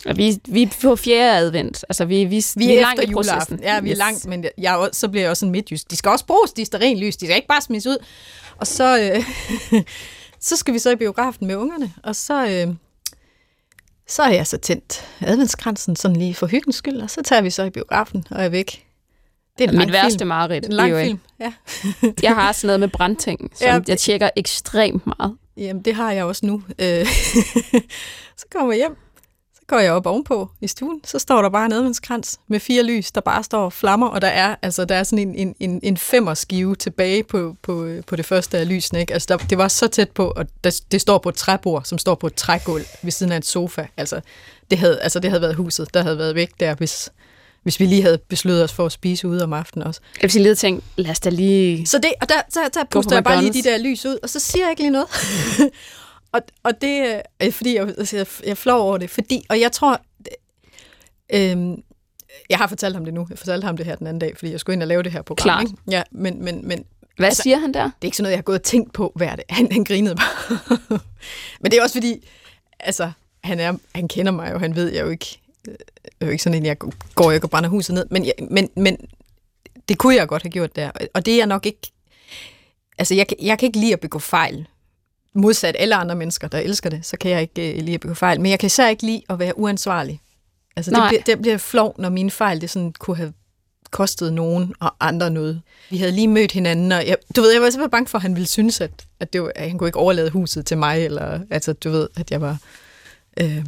Og 0.06 0.18
vi, 0.18 0.39
vi 0.47 0.64
er 0.64 0.68
på 0.82 0.95
fjerde 0.95 1.38
advent. 1.38 1.86
Altså, 1.89 2.06
vi, 2.06 2.26
vi, 2.26 2.45
Vi 2.56 2.76
er, 2.76 2.82
langt 2.82 2.99
efter 2.99 3.12
i 3.12 3.14
processen. 3.14 3.60
Ja, 3.64 3.80
vi 3.80 3.89
er 3.89 3.91
Yes. 3.91 3.97
langt, 3.97 4.26
men 4.28 4.45
jeg, 4.58 4.74
er 4.84 4.89
så 4.91 5.08
bliver 5.10 5.24
jeg 5.24 5.30
også 5.30 5.39
sådan 5.39 5.51
midtjysk. 5.51 5.91
De 5.91 5.95
skal 5.95 6.10
også 6.12 6.26
bruges, 6.26 6.51
de 6.51 6.62
er 6.62 6.95
lys. 6.95 7.18
De 7.18 7.26
skal 7.26 7.36
ikke 7.36 7.47
bare 7.47 7.62
smides 7.62 7.88
ud. 7.88 7.97
Og 8.58 8.68
så, 8.68 8.99
øh, 9.01 9.24
så 10.47 10.56
skal 10.56 10.74
vi 10.74 10.80
så 10.80 10.91
i 10.91 10.95
biografen 10.95 11.47
med 11.47 11.56
ungerne, 11.56 11.93
og 12.03 12.16
så, 12.16 12.47
øh, 12.47 12.74
så 14.08 14.24
har 14.24 14.32
jeg 14.32 14.47
så 14.47 14.58
tændt 14.58 15.08
adventskransen 15.22 15.95
sådan 15.95 16.18
lige 16.18 16.34
for 16.34 16.47
hyggens 16.47 16.76
skyld, 16.76 16.97
og 17.01 17.10
så 17.10 17.22
tager 17.22 17.41
vi 17.41 17.49
så 17.49 17.64
i 17.64 17.70
biografen 17.70 18.24
og 18.32 18.43
er 18.43 18.49
væk. 18.49 18.86
Det 19.58 19.64
er 19.64 19.72
en 19.72 19.78
Mit 19.78 19.91
værste 19.91 20.20
film. 20.20 20.28
mareridt. 20.28 20.66
En 20.66 20.74
lang 20.74 20.95
film, 20.95 21.20
ja. 21.39 21.53
Jeg 22.24 22.34
har 22.36 22.51
sådan 22.51 22.68
noget 22.68 22.80
med 22.80 22.88
brandting, 22.88 23.51
som 23.56 23.68
Ja. 23.68 23.80
jeg 23.88 23.97
tjekker 23.99 24.30
ekstremt 24.36 25.03
meget. 25.08 25.38
Jamen, 25.58 25.82
det 25.82 25.95
har 25.95 26.12
jeg 26.12 26.24
også 26.26 26.45
nu. 26.45 26.64
Øh, 26.80 27.06
så 28.39 28.45
kommer 28.51 28.74
jeg 28.74 28.78
hjem, 28.78 28.95
går 29.68 29.80
jeg 29.80 29.91
op 29.91 30.05
ovenpå 30.05 30.49
i 30.61 30.68
stuen, 30.68 31.01
så 31.03 31.20
står 31.20 31.41
der 31.41 31.49
bare 31.49 31.66
en 31.66 31.72
adventskrans 31.72 32.39
med 32.47 32.59
fire 32.59 32.84
lys, 32.84 33.11
der 33.11 33.22
bare 33.22 33.43
står 33.43 33.66
og 33.66 33.74
flammer, 33.74 34.07
og 34.07 34.22
der 34.22 34.28
er, 34.28 34.55
altså, 34.61 34.86
der 34.86 34.95
er 34.95 35.03
sådan 35.03 35.28
en, 35.28 35.36
en, 35.36 35.55
en, 35.59 35.80
en 35.84 35.97
femmerskive 35.97 36.76
tilbage 36.76 37.24
på, 37.24 37.55
på, 37.61 37.89
på 38.07 38.16
det 38.16 38.26
første 38.26 38.57
af 38.57 38.68
lysene. 38.68 38.99
Ikke? 38.99 39.13
Altså, 39.13 39.26
der, 39.30 39.38
det 39.38 39.57
var 39.57 39.68
så 39.68 39.88
tæt 39.88 40.09
på, 40.11 40.34
og 40.36 40.45
der, 40.63 40.82
det 40.91 41.01
står 41.01 41.18
på 41.18 41.30
et 41.30 41.36
træbord, 41.36 41.84
som 41.84 41.97
står 41.97 42.16
på 42.16 42.28
et 42.28 42.34
trægulv 42.34 42.86
ved 43.01 43.11
siden 43.11 43.32
af 43.32 43.36
en 43.36 43.43
sofa. 43.43 43.86
Altså, 43.97 44.22
det 44.72 44.78
havde, 44.78 45.01
altså, 45.01 45.20
det 45.20 45.30
havde 45.30 45.41
været 45.41 45.55
huset, 45.55 45.93
der 45.93 46.01
havde 46.03 46.18
været 46.18 46.36
væk 46.36 46.51
der, 46.59 46.76
hvis, 46.76 47.09
hvis 47.63 47.80
vi 47.80 47.86
lige 47.86 48.01
havde 48.01 48.18
besluttet 48.18 48.63
os 48.63 48.74
for 48.74 48.86
at 48.86 48.91
spise 48.91 49.28
ude 49.28 49.43
om 49.43 49.53
aftenen 49.53 49.88
også. 49.88 50.01
Jeg 50.22 50.34
vil 50.34 50.41
lige 50.41 50.55
tænkt, 50.55 50.84
lad 50.95 51.11
os 51.11 51.20
da 51.20 51.30
lige... 51.30 51.86
Så 51.86 51.97
det, 51.97 52.11
og 52.22 52.30
der, 52.30 52.36
så, 52.49 52.59
der 52.74 52.84
Gå 52.84 52.86
puster 52.89 53.16
jeg 53.16 53.24
bare 53.24 53.41
lige 53.41 53.53
de 53.53 53.70
der 53.70 53.78
lys 53.78 54.05
ud, 54.05 54.18
og 54.24 54.30
så 54.30 54.39
siger 54.39 54.63
jeg 54.66 54.72
ikke 54.72 54.82
lige 54.82 54.91
noget. 54.91 55.07
og, 56.36 56.42
og 56.64 56.82
det 56.82 57.22
er 57.40 57.52
fordi, 57.52 57.76
jeg, 57.76 57.84
altså, 57.88 58.18
jeg, 58.18 58.28
jeg 58.46 58.58
flår 58.58 58.78
over 58.78 58.98
det, 58.98 59.10
fordi, 59.10 59.46
og 59.50 59.60
jeg 59.60 59.72
tror, 59.72 60.02
øhm, 61.34 61.84
jeg 62.50 62.58
har 62.58 62.68
fortalt 62.68 62.96
ham 62.96 63.06
det 63.06 63.14
nu, 63.14 63.28
jeg 63.30 63.38
fortalte 63.38 63.66
ham 63.66 63.78
det 63.78 63.86
her 63.86 63.96
den 63.96 64.08
anden 64.08 64.20
dag, 64.20 64.38
fordi 64.38 64.52
jeg 64.52 64.60
skulle 64.60 64.74
ind 64.74 64.82
og 64.84 64.88
lave 64.88 65.04
det 65.04 65.12
her 65.12 65.22
program. 65.22 65.44
Klart. 65.44 65.62
Ikke? 65.64 65.76
Ja, 65.92 66.04
men, 66.12 66.44
men, 66.44 66.68
men 66.68 66.86
Hvad 67.18 67.28
altså- 67.28 67.44
siger 67.44 67.58
han 67.58 67.74
der? 67.74 67.84
det 67.84 67.92
er 68.02 68.06
ikke 68.06 68.18
sådan 68.18 68.24
noget, 68.24 68.32
jeg 68.32 68.38
har 68.38 68.44
gået 68.44 68.60
og 68.60 68.64
tænkt 68.64 68.94
på, 68.94 69.12
hvad 69.16 69.28
er 69.28 69.36
det? 69.36 69.44
Han, 69.50 69.72
han 69.72 69.84
grinede 69.84 70.16
bare. 70.16 71.00
Men 71.62 71.72
det 71.72 71.78
er 71.78 71.84
også 71.84 71.96
fordi, 71.96 72.28
altså, 72.80 73.12
han, 73.44 73.60
er, 73.60 73.74
han 73.96 74.08
kender 74.08 74.32
mig 74.32 74.52
jo, 74.54 74.58
han 74.58 74.76
ved 74.76 74.94
jeg 74.94 75.06
jo 75.06 75.10
ikke, 75.10 75.40
øh, 75.68 75.76
jeg 76.04 76.12
er 76.22 76.26
jo 76.26 76.32
ikke 76.32 76.44
sådan 76.44 76.58
en, 76.58 76.66
jeg 76.66 76.78
går 77.16 77.32
ikke 77.32 77.46
og 77.46 77.50
brænder 77.50 77.70
huset 77.70 77.94
ned, 77.94 78.06
men, 78.12 78.26
jeg, 78.26 78.34
men, 78.52 78.70
men 78.76 78.98
det 79.90 79.98
kunne 79.98 80.16
jeg 80.16 80.28
godt 80.28 80.44
have 80.44 80.52
gjort 80.52 80.76
der, 80.76 80.92
og 81.14 81.26
det 81.26 81.34
er 81.34 81.38
jeg 81.38 81.48
nok 81.48 81.66
ikke, 81.66 81.92
altså 82.98 83.16
jeg, 83.16 83.26
jeg 83.42 83.60
kan 83.60 83.68
ikke 83.68 83.80
lide 83.80 83.94
at 83.94 84.00
begå 84.00 84.20
fejl, 84.20 84.68
modsat 85.36 85.76
alle 85.80 85.96
andre 85.96 86.16
mennesker, 86.16 86.48
der 86.48 86.58
elsker 86.58 86.90
det, 86.90 87.06
så 87.06 87.18
kan 87.18 87.32
jeg 87.32 87.42
ikke 87.42 87.78
uh, 87.78 87.84
lide 87.86 87.94
at 87.94 88.00
begå 88.00 88.14
fejl, 88.14 88.42
men 88.42 88.52
jeg 88.52 88.60
kan 88.60 88.68
især 88.68 88.90
ikke 88.90 89.06
lide 89.06 89.22
at 89.30 89.40
være 89.40 89.60
uansvarlig. 89.60 90.22
Altså 90.76 90.92
det 90.92 90.98
Nej. 90.98 91.08
bliver, 91.08 91.22
det 91.24 91.42
bliver 91.42 91.58
flov, 91.58 91.96
når 91.98 92.10
mine 92.10 92.32
fejl, 92.32 92.62
det 92.62 92.70
sådan 92.70 92.94
kunne 93.00 93.18
have 93.18 93.34
kostet 93.92 94.34
nogen 94.34 94.74
og 94.80 94.96
andre 95.00 95.30
noget. 95.30 95.62
Vi 95.90 95.98
havde 95.98 96.12
lige 96.12 96.28
mødt 96.28 96.52
hinanden, 96.52 96.92
og 96.92 97.08
jeg, 97.08 97.18
du 97.36 97.42
ved, 97.42 97.52
jeg 97.52 97.62
var 97.62 97.70
simpelthen 97.70 97.92
bange 97.92 98.08
for, 98.08 98.18
at 98.18 98.22
han 98.22 98.36
ville 98.36 98.48
synes, 98.48 98.82
at, 98.82 98.92
at, 99.20 99.34
det 99.34 99.42
var, 99.42 99.52
at 99.56 99.70
han 99.70 99.78
kunne 99.78 99.88
ikke 99.88 100.00
overlade 100.00 100.30
huset 100.30 100.66
til 100.66 100.78
mig, 100.78 101.06
eller 101.06 101.40
altså, 101.50 101.74
du 101.74 101.90
ved, 101.90 102.08
at 102.16 102.32
jeg 102.32 102.42
var... 102.42 102.58
Øh, 103.42 103.66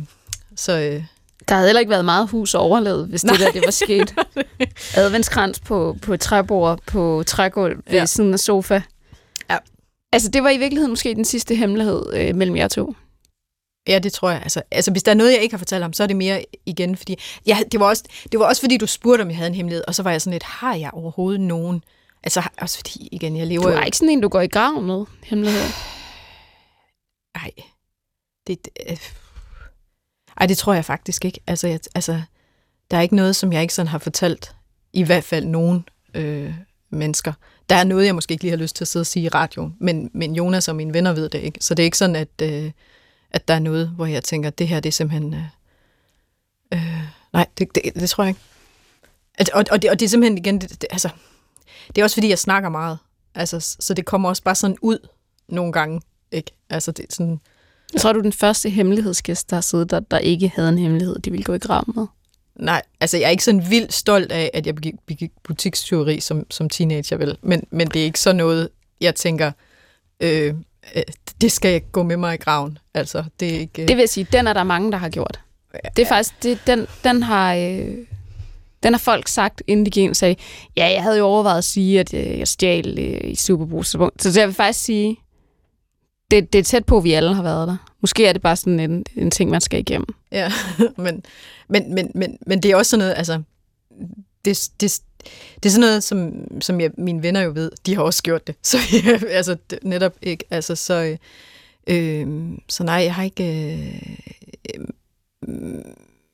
så 0.55 0.79
øh, 0.79 1.03
Der 1.49 1.55
havde 1.55 1.67
heller 1.67 1.79
ikke 1.79 1.89
været 1.89 2.05
meget 2.05 2.29
hus 2.29 2.53
overlevet, 2.55 3.07
hvis 3.07 3.21
det 3.21 3.31
Nej. 3.31 3.37
der 3.37 3.51
det 3.51 3.61
var 3.65 3.71
sket. 3.71 4.13
Adventskrans 4.97 5.59
på, 5.59 5.97
på 6.01 6.17
træbord, 6.17 6.79
på 6.87 7.23
trægulv 7.27 7.77
ved 7.77 7.99
ja. 7.99 8.05
siden 8.05 8.33
af 8.33 8.39
sofa. 8.39 8.81
Altså, 10.17 10.29
det 10.29 10.43
var 10.43 10.49
i 10.49 10.57
virkeligheden 10.57 10.91
måske 10.91 11.15
den 11.15 11.25
sidste 11.25 11.55
hemmelighed 11.55 12.13
øh, 12.13 12.35
mellem 12.35 12.55
jer 12.55 12.67
to. 12.67 12.95
ja, 13.87 13.99
det 13.99 14.13
tror 14.13 14.29
jeg. 14.29 14.41
Altså, 14.43 14.61
altså, 14.71 14.91
hvis 14.91 15.03
der 15.03 15.11
er 15.11 15.15
noget, 15.15 15.33
jeg 15.33 15.41
ikke 15.41 15.53
har 15.53 15.57
fortalt 15.57 15.83
ham, 15.83 15.93
så 15.93 16.03
er 16.03 16.07
det 16.07 16.15
mere 16.15 16.45
igen, 16.65 16.95
fordi... 16.97 17.15
Ja, 17.47 17.57
det, 17.71 17.79
var 17.79 17.85
også, 17.85 18.03
det 18.31 18.39
var 18.39 18.45
også, 18.45 18.61
fordi 18.61 18.77
du 18.77 18.87
spurgte, 18.87 19.21
om 19.21 19.27
jeg 19.27 19.37
havde 19.37 19.47
en 19.47 19.55
hemmelighed, 19.55 19.83
og 19.87 19.95
så 19.95 20.03
var 20.03 20.11
jeg 20.11 20.21
sådan 20.21 20.33
lidt, 20.33 20.43
har 20.43 20.75
jeg 20.75 20.89
overhovedet 20.93 21.41
nogen? 21.41 21.83
Altså, 22.23 22.49
også 22.61 22.77
fordi, 22.77 23.09
igen, 23.11 23.37
jeg 23.37 23.47
lever 23.47 23.63
Du 23.63 23.69
jo... 23.69 23.77
er 23.77 23.83
ikke 23.83 23.97
sådan 23.97 24.09
en, 24.09 24.21
du 24.21 24.27
går 24.27 24.41
i 24.41 24.47
graven 24.47 24.85
med, 24.85 25.05
hemmelighed. 25.23 25.61
Nej. 27.37 27.51
Det, 28.47 28.65
det, 28.65 28.73
øh, 28.89 28.97
ej, 30.37 30.45
det 30.45 30.57
tror 30.57 30.73
jeg 30.73 30.85
faktisk 30.85 31.25
ikke. 31.25 31.39
Altså, 31.47 31.67
jeg, 31.67 31.79
altså, 31.95 32.21
der 32.91 32.97
er 32.97 33.01
ikke 33.01 33.15
noget, 33.15 33.35
som 33.35 33.53
jeg 33.53 33.61
ikke 33.61 33.73
sådan 33.73 33.87
har 33.87 33.99
fortalt. 33.99 34.55
I 34.93 35.03
hvert 35.03 35.23
fald 35.23 35.45
nogen 35.45 35.87
øh, 36.13 36.53
mennesker. 36.89 37.33
Der 37.69 37.75
er 37.75 37.83
noget, 37.83 38.05
jeg 38.05 38.15
måske 38.15 38.31
ikke 38.31 38.43
lige 38.43 38.51
har 38.51 38.57
lyst 38.57 38.75
til 38.75 38.83
at 38.83 38.87
sidde 38.87 39.03
og 39.03 39.07
sige 39.07 39.25
i 39.25 39.29
radioen. 39.29 39.75
Men, 39.79 40.09
men 40.13 40.35
Jonas 40.35 40.67
og 40.67 40.75
mine 40.75 40.93
venner 40.93 41.13
ved 41.13 41.29
det 41.29 41.39
ikke. 41.39 41.59
Så 41.61 41.73
det 41.73 41.83
er 41.83 41.85
ikke 41.85 41.97
sådan, 41.97 42.15
at, 42.15 42.41
øh, 42.41 42.71
at 43.31 43.47
der 43.47 43.53
er 43.53 43.59
noget, 43.59 43.89
hvor 43.89 44.05
jeg 44.05 44.23
tænker, 44.23 44.49
det 44.49 44.67
her 44.67 44.79
det 44.79 44.89
er 44.89 44.93
simpelthen... 44.93 45.33
Øh, 45.33 45.43
øh, 46.73 47.03
nej, 47.33 47.45
det, 47.57 47.75
det, 47.75 47.95
det 47.95 48.09
tror 48.09 48.23
jeg 48.23 48.29
ikke. 48.29 48.41
At, 49.37 49.49
og, 49.49 49.65
og, 49.71 49.81
det, 49.81 49.89
og 49.89 49.99
det 49.99 50.05
er 50.05 50.09
simpelthen 50.09 50.37
igen... 50.37 50.61
Det, 50.61 50.69
det, 50.81 50.85
altså, 50.91 51.09
det 51.87 51.97
er 51.97 52.03
også 52.03 52.15
fordi, 52.15 52.29
jeg 52.29 52.39
snakker 52.39 52.69
meget. 52.69 52.97
Altså, 53.35 53.75
så 53.79 53.93
det 53.93 54.05
kommer 54.05 54.29
også 54.29 54.43
bare 54.43 54.55
sådan 54.55 54.77
ud 54.81 55.07
nogle 55.49 55.71
gange. 55.73 56.01
Ikke? 56.31 56.51
Altså, 56.69 56.91
det 56.91 57.03
er 57.03 57.13
sådan... 57.13 57.39
Jeg 57.93 58.01
tror, 58.01 58.13
du 58.13 58.19
er 58.19 58.23
den 58.23 58.33
første 58.33 58.69
hemmelighedsgæst, 58.69 59.49
der 59.49 59.55
har 59.55 59.61
siddet 59.61 59.91
der, 59.91 59.99
der 59.99 60.17
ikke 60.17 60.51
havde 60.55 60.69
en 60.69 60.77
hemmelighed, 60.77 61.19
de 61.19 61.31
ville 61.31 61.43
gå 61.43 61.53
i 61.53 61.59
graven 61.59 61.93
med. 61.95 62.07
Nej, 62.59 62.81
altså 62.99 63.17
jeg 63.17 63.25
er 63.25 63.29
ikke 63.29 63.43
sådan 63.43 63.69
vildt 63.69 63.93
stolt 63.93 64.31
af, 64.31 64.51
at 64.53 64.65
jeg 64.65 64.75
begik, 64.75 64.93
begik 65.05 65.31
butikstyveri 65.43 66.19
som, 66.19 66.45
som 66.51 66.69
teenager, 66.69 67.17
vel? 67.17 67.37
Men, 67.41 67.63
men 67.71 67.87
det 67.87 68.01
er 68.01 68.05
ikke 68.05 68.19
sådan 68.19 68.35
noget, 68.35 68.69
jeg 69.01 69.15
tænker, 69.15 69.51
øh, 70.19 70.53
øh, 70.95 71.03
det 71.41 71.51
skal 71.51 71.71
jeg 71.71 71.91
gå 71.91 72.03
med 72.03 72.17
mig 72.17 72.33
i 72.33 72.37
graven. 72.37 72.77
Altså, 72.93 73.23
det 73.39 73.55
er 73.55 73.59
ikke... 73.59 73.87
Det 73.87 73.97
vil 73.97 74.07
sige, 74.07 74.27
den 74.31 74.47
er 74.47 74.53
der 74.53 74.63
mange, 74.63 74.91
der 74.91 74.97
har 74.97 75.09
gjort. 75.09 75.39
Det 75.95 76.01
er 76.01 76.07
faktisk, 76.07 76.43
det, 76.43 76.59
den, 76.67 76.87
den 77.03 77.23
har... 77.23 77.55
Øh, 77.55 77.97
den 78.83 78.93
har 78.93 78.99
folk 78.99 79.27
sagt, 79.27 79.63
inden 79.67 79.85
de 79.85 79.91
gik 79.91 80.03
ind 80.03 80.09
og 80.09 80.15
sagde, 80.15 80.35
ja, 80.77 80.85
jeg 80.85 81.03
havde 81.03 81.17
jo 81.17 81.25
overvejet 81.25 81.57
at 81.57 81.63
sige, 81.63 81.99
at 81.99 82.13
øh, 82.13 82.39
jeg 82.39 82.47
stjal 82.47 82.99
øh, 82.99 83.31
i 83.31 83.35
Superbrug. 83.35 83.85
Så 83.85 84.09
så 84.19 84.39
jeg 84.39 84.47
vil 84.47 84.55
faktisk 84.55 84.85
sige, 84.85 85.17
det, 86.31 86.53
det 86.53 86.59
er 86.59 86.63
tæt 86.63 86.85
på, 86.85 86.97
at 86.97 87.03
vi 87.03 87.13
alle 87.13 87.33
har 87.33 87.43
været 87.43 87.67
der. 87.67 87.77
Måske 88.01 88.25
er 88.25 88.33
det 88.33 88.41
bare 88.41 88.55
sådan 88.55 88.79
en, 88.79 89.05
en 89.15 89.31
ting, 89.31 89.49
man 89.49 89.61
skal 89.61 89.79
igennem. 89.79 90.15
Ja, 90.31 90.51
men, 90.97 91.23
men, 91.67 91.93
men, 91.93 92.11
men, 92.15 92.37
men 92.45 92.63
det 92.63 92.71
er 92.71 92.75
også 92.75 92.89
sådan 92.89 92.99
noget, 92.99 93.13
altså, 93.17 93.41
det, 94.45 94.69
det, 94.81 95.01
det 95.55 95.65
er 95.65 95.69
sådan 95.69 95.79
noget, 95.79 96.03
som, 96.03 96.47
som 96.61 96.81
jeg, 96.81 96.91
mine 96.97 97.23
venner 97.23 97.41
jo 97.41 97.51
ved, 97.55 97.71
de 97.85 97.95
har 97.95 98.01
også 98.01 98.23
gjort 98.23 98.47
det. 98.47 98.55
Så 98.67 98.77
jeg, 99.05 99.23
altså, 99.29 99.57
det, 99.69 99.79
netop 99.83 100.13
ikke, 100.21 100.43
altså, 100.49 100.75
så, 100.75 101.17
øh, 101.87 102.27
så 102.69 102.83
nej, 102.83 102.95
jeg 102.95 103.15
har 103.15 103.23
ikke... 103.23 103.73
Øh, 103.73 104.01
øh, 104.69 104.85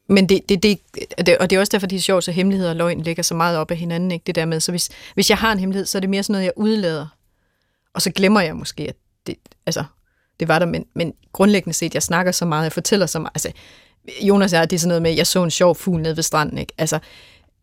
men 0.07 0.29
det, 0.29 0.49
det, 0.49 0.63
det, 0.63 0.79
det, 1.25 1.37
og 1.37 1.49
det 1.49 1.55
er 1.55 1.59
også 1.59 1.71
derfor, 1.71 1.87
det 1.87 1.95
er 1.95 2.01
sjovt, 2.01 2.23
så 2.23 2.31
hemmeligheder 2.31 2.69
og 2.69 2.75
løgn 2.75 3.01
ligger 3.01 3.23
så 3.23 3.33
meget 3.33 3.57
op 3.57 3.71
af 3.71 3.77
hinanden, 3.77 4.11
ikke? 4.11 4.23
det 4.23 4.35
der 4.35 4.45
med. 4.45 4.59
Så 4.59 4.71
hvis, 4.71 4.89
hvis 5.13 5.29
jeg 5.29 5.37
har 5.37 5.51
en 5.51 5.59
hemmelighed, 5.59 5.85
så 5.85 5.97
er 5.97 5.99
det 5.99 6.09
mere 6.09 6.23
sådan 6.23 6.33
noget, 6.33 6.45
jeg 6.45 6.53
udlader. 6.55 7.07
Og 7.93 8.01
så 8.01 8.11
glemmer 8.11 8.41
jeg 8.41 8.55
måske, 8.55 8.89
at 8.89 8.95
det, 9.27 9.35
altså, 9.65 9.83
det 10.39 10.47
var 10.47 10.59
der, 10.59 10.65
men, 10.65 10.85
men 10.93 11.13
grundlæggende 11.33 11.77
set, 11.77 11.93
jeg 11.93 12.03
snakker 12.03 12.31
så 12.31 12.45
meget, 12.45 12.63
jeg 12.63 12.71
fortæller 12.71 13.05
så 13.05 13.19
meget. 13.19 13.31
Altså, 13.35 13.51
Jonas 14.21 14.53
er, 14.53 14.65
det 14.65 14.75
er 14.75 14.79
sådan 14.79 14.87
noget 14.87 15.01
med, 15.01 15.11
jeg 15.11 15.27
så 15.27 15.43
en 15.43 15.51
sjov 15.51 15.75
fugl 15.75 16.01
nede 16.01 16.15
ved 16.15 16.23
stranden, 16.23 16.57
ikke? 16.57 16.73
Altså, 16.77 16.99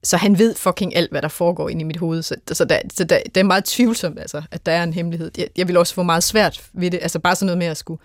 så 0.02 0.16
han 0.16 0.38
ved 0.38 0.54
fucking 0.54 0.96
alt, 0.96 1.10
hvad 1.10 1.22
der 1.22 1.28
foregår 1.28 1.68
inde 1.68 1.80
i 1.80 1.84
mit 1.84 1.96
hoved. 1.96 2.22
Så, 2.22 2.36
så, 2.52 2.64
der, 2.64 2.78
så 2.94 3.04
der, 3.04 3.18
det 3.24 3.36
er 3.36 3.44
meget 3.44 3.64
tvivlsomt, 3.64 4.18
altså, 4.18 4.42
at 4.50 4.66
der 4.66 4.72
er 4.72 4.82
en 4.82 4.92
hemmelighed. 4.92 5.30
Jeg, 5.38 5.48
jeg 5.56 5.68
vil 5.68 5.76
også 5.76 5.94
få 5.94 6.02
meget 6.02 6.22
svært 6.22 6.62
ved 6.72 6.90
det. 6.90 6.98
Altså 7.02 7.18
bare 7.18 7.36
sådan 7.36 7.46
noget 7.46 7.58
med 7.58 7.66
at 7.66 7.76
skulle 7.76 8.00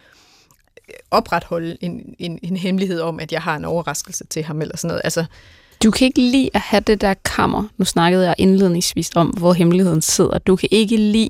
øh, 0.89 0.95
opretholde 1.11 1.77
en, 1.81 2.15
en, 2.19 2.39
en 2.43 2.57
hemmelighed 2.57 2.99
om, 2.99 3.19
at 3.19 3.31
jeg 3.31 3.41
har 3.41 3.55
en 3.55 3.65
overraskelse 3.65 4.25
til 4.25 4.43
ham 4.43 4.61
eller 4.61 4.77
sådan 4.77 4.87
noget. 4.87 5.01
Altså, 5.03 5.25
du 5.83 5.91
kan 5.91 6.05
ikke 6.05 6.21
lide 6.21 6.49
at 6.53 6.61
have 6.61 6.81
det 6.81 7.01
der 7.01 7.13
kammer. 7.13 7.63
Nu 7.77 7.85
snakkede 7.85 8.25
jeg 8.25 8.35
indledningsvis 8.37 9.11
om, 9.15 9.27
hvor 9.27 9.53
hemmeligheden 9.53 10.01
sidder. 10.01 10.37
Du 10.37 10.55
kan 10.55 10.69
ikke 10.71 10.97
lide 10.97 11.29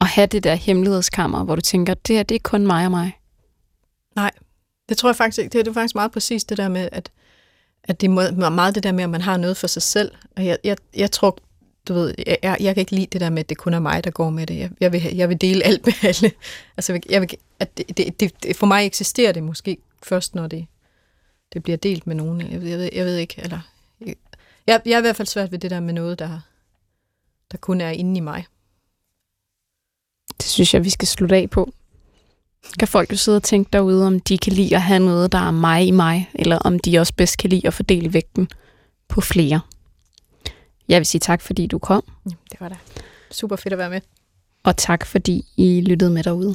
at 0.00 0.06
have 0.06 0.26
det 0.26 0.44
der 0.44 0.54
hemmelighedskammer, 0.54 1.44
hvor 1.44 1.54
du 1.54 1.60
tænker, 1.60 1.94
det 1.94 2.16
her 2.16 2.22
det 2.22 2.34
er 2.34 2.38
kun 2.44 2.66
mig 2.66 2.84
og 2.84 2.90
mig. 2.90 3.18
Nej, 4.16 4.30
det 4.88 4.98
tror 4.98 5.08
jeg 5.08 5.16
faktisk 5.16 5.38
ikke. 5.38 5.52
Det 5.52 5.58
er, 5.58 5.64
det 5.64 5.74
faktisk 5.74 5.94
meget 5.94 6.12
præcis 6.12 6.44
det 6.44 6.56
der 6.56 6.68
med, 6.68 6.88
at, 6.92 7.10
at 7.84 8.00
det 8.00 8.06
er 8.06 8.50
meget 8.50 8.74
det 8.74 8.82
der 8.82 8.92
med, 8.92 9.04
at 9.04 9.10
man 9.10 9.20
har 9.20 9.36
noget 9.36 9.56
for 9.56 9.66
sig 9.66 9.82
selv. 9.82 10.12
Og 10.36 10.46
jeg, 10.46 10.58
jeg, 10.64 10.76
jeg 10.96 11.10
tror, 11.10 11.38
du 11.88 11.94
ved, 11.94 12.14
jeg, 12.26 12.38
jeg, 12.42 12.56
jeg 12.60 12.74
kan 12.74 12.80
ikke 12.80 12.94
lide 12.94 13.06
det 13.06 13.20
der 13.20 13.30
med, 13.30 13.38
at 13.38 13.48
det 13.48 13.58
kun 13.58 13.74
er 13.74 13.78
mig, 13.78 14.04
der 14.04 14.10
går 14.10 14.30
med 14.30 14.46
det. 14.46 14.58
Jeg, 14.58 14.70
jeg, 14.80 14.92
vil, 14.92 15.16
jeg 15.16 15.28
vil 15.28 15.40
dele 15.40 15.64
alt 15.64 15.86
med 15.86 15.94
alle. 16.02 16.32
Altså, 16.76 17.00
jeg 17.10 17.20
vil, 17.20 17.30
at 17.58 17.78
det, 17.78 18.20
det, 18.20 18.42
det, 18.42 18.56
for 18.56 18.66
mig 18.66 18.86
eksisterer 18.86 19.32
det 19.32 19.42
måske 19.42 19.78
først, 20.02 20.34
når 20.34 20.46
det, 20.46 20.66
det 21.52 21.62
bliver 21.62 21.76
delt 21.76 22.06
med 22.06 22.14
nogen. 22.14 22.40
Jeg, 22.40 22.50
jeg, 22.52 22.78
ved, 22.78 22.90
jeg 22.92 23.04
ved 23.04 23.16
ikke, 23.16 23.34
eller... 23.42 23.60
Jeg, 24.66 24.80
jeg 24.84 24.92
er 24.92 24.98
i 24.98 25.00
hvert 25.00 25.16
fald 25.16 25.28
svært 25.28 25.52
ved 25.52 25.58
det 25.58 25.70
der 25.70 25.80
med 25.80 25.94
noget, 25.94 26.18
der, 26.18 26.40
der 27.52 27.58
kun 27.58 27.80
er 27.80 27.90
inde 27.90 28.16
i 28.16 28.20
mig. 28.20 28.46
Det 30.40 30.48
synes 30.48 30.74
jeg, 30.74 30.84
vi 30.84 30.90
skal 30.90 31.08
slutte 31.08 31.36
af 31.36 31.50
på. 31.50 31.72
Kan 32.78 32.88
folk 32.88 33.12
jo 33.12 33.16
sidde 33.16 33.36
og 33.36 33.42
tænke 33.42 33.68
derude, 33.72 34.06
om 34.06 34.20
de 34.20 34.38
kan 34.38 34.52
lide 34.52 34.76
at 34.76 34.82
have 34.82 34.98
noget, 34.98 35.32
der 35.32 35.38
er 35.38 35.50
mig 35.50 35.86
i 35.86 35.90
mig, 35.90 36.30
eller 36.34 36.58
om 36.58 36.78
de 36.78 36.98
også 36.98 37.14
bedst 37.16 37.38
kan 37.38 37.50
lide 37.50 37.66
at 37.66 37.74
fordele 37.74 38.12
vægten 38.12 38.48
på 39.08 39.20
flere. 39.20 39.60
Jeg 40.88 40.98
vil 40.98 41.06
sige 41.06 41.20
tak, 41.20 41.40
fordi 41.40 41.66
du 41.66 41.78
kom. 41.78 42.02
Det 42.24 42.60
var 42.60 42.68
da 42.68 42.76
super 43.30 43.56
fedt 43.56 43.72
at 43.72 43.78
være 43.78 43.90
med. 43.90 44.00
Og 44.62 44.76
tak, 44.76 45.06
fordi 45.06 45.44
I 45.56 45.80
lyttede 45.80 46.10
med 46.10 46.22
derude. 46.22 46.54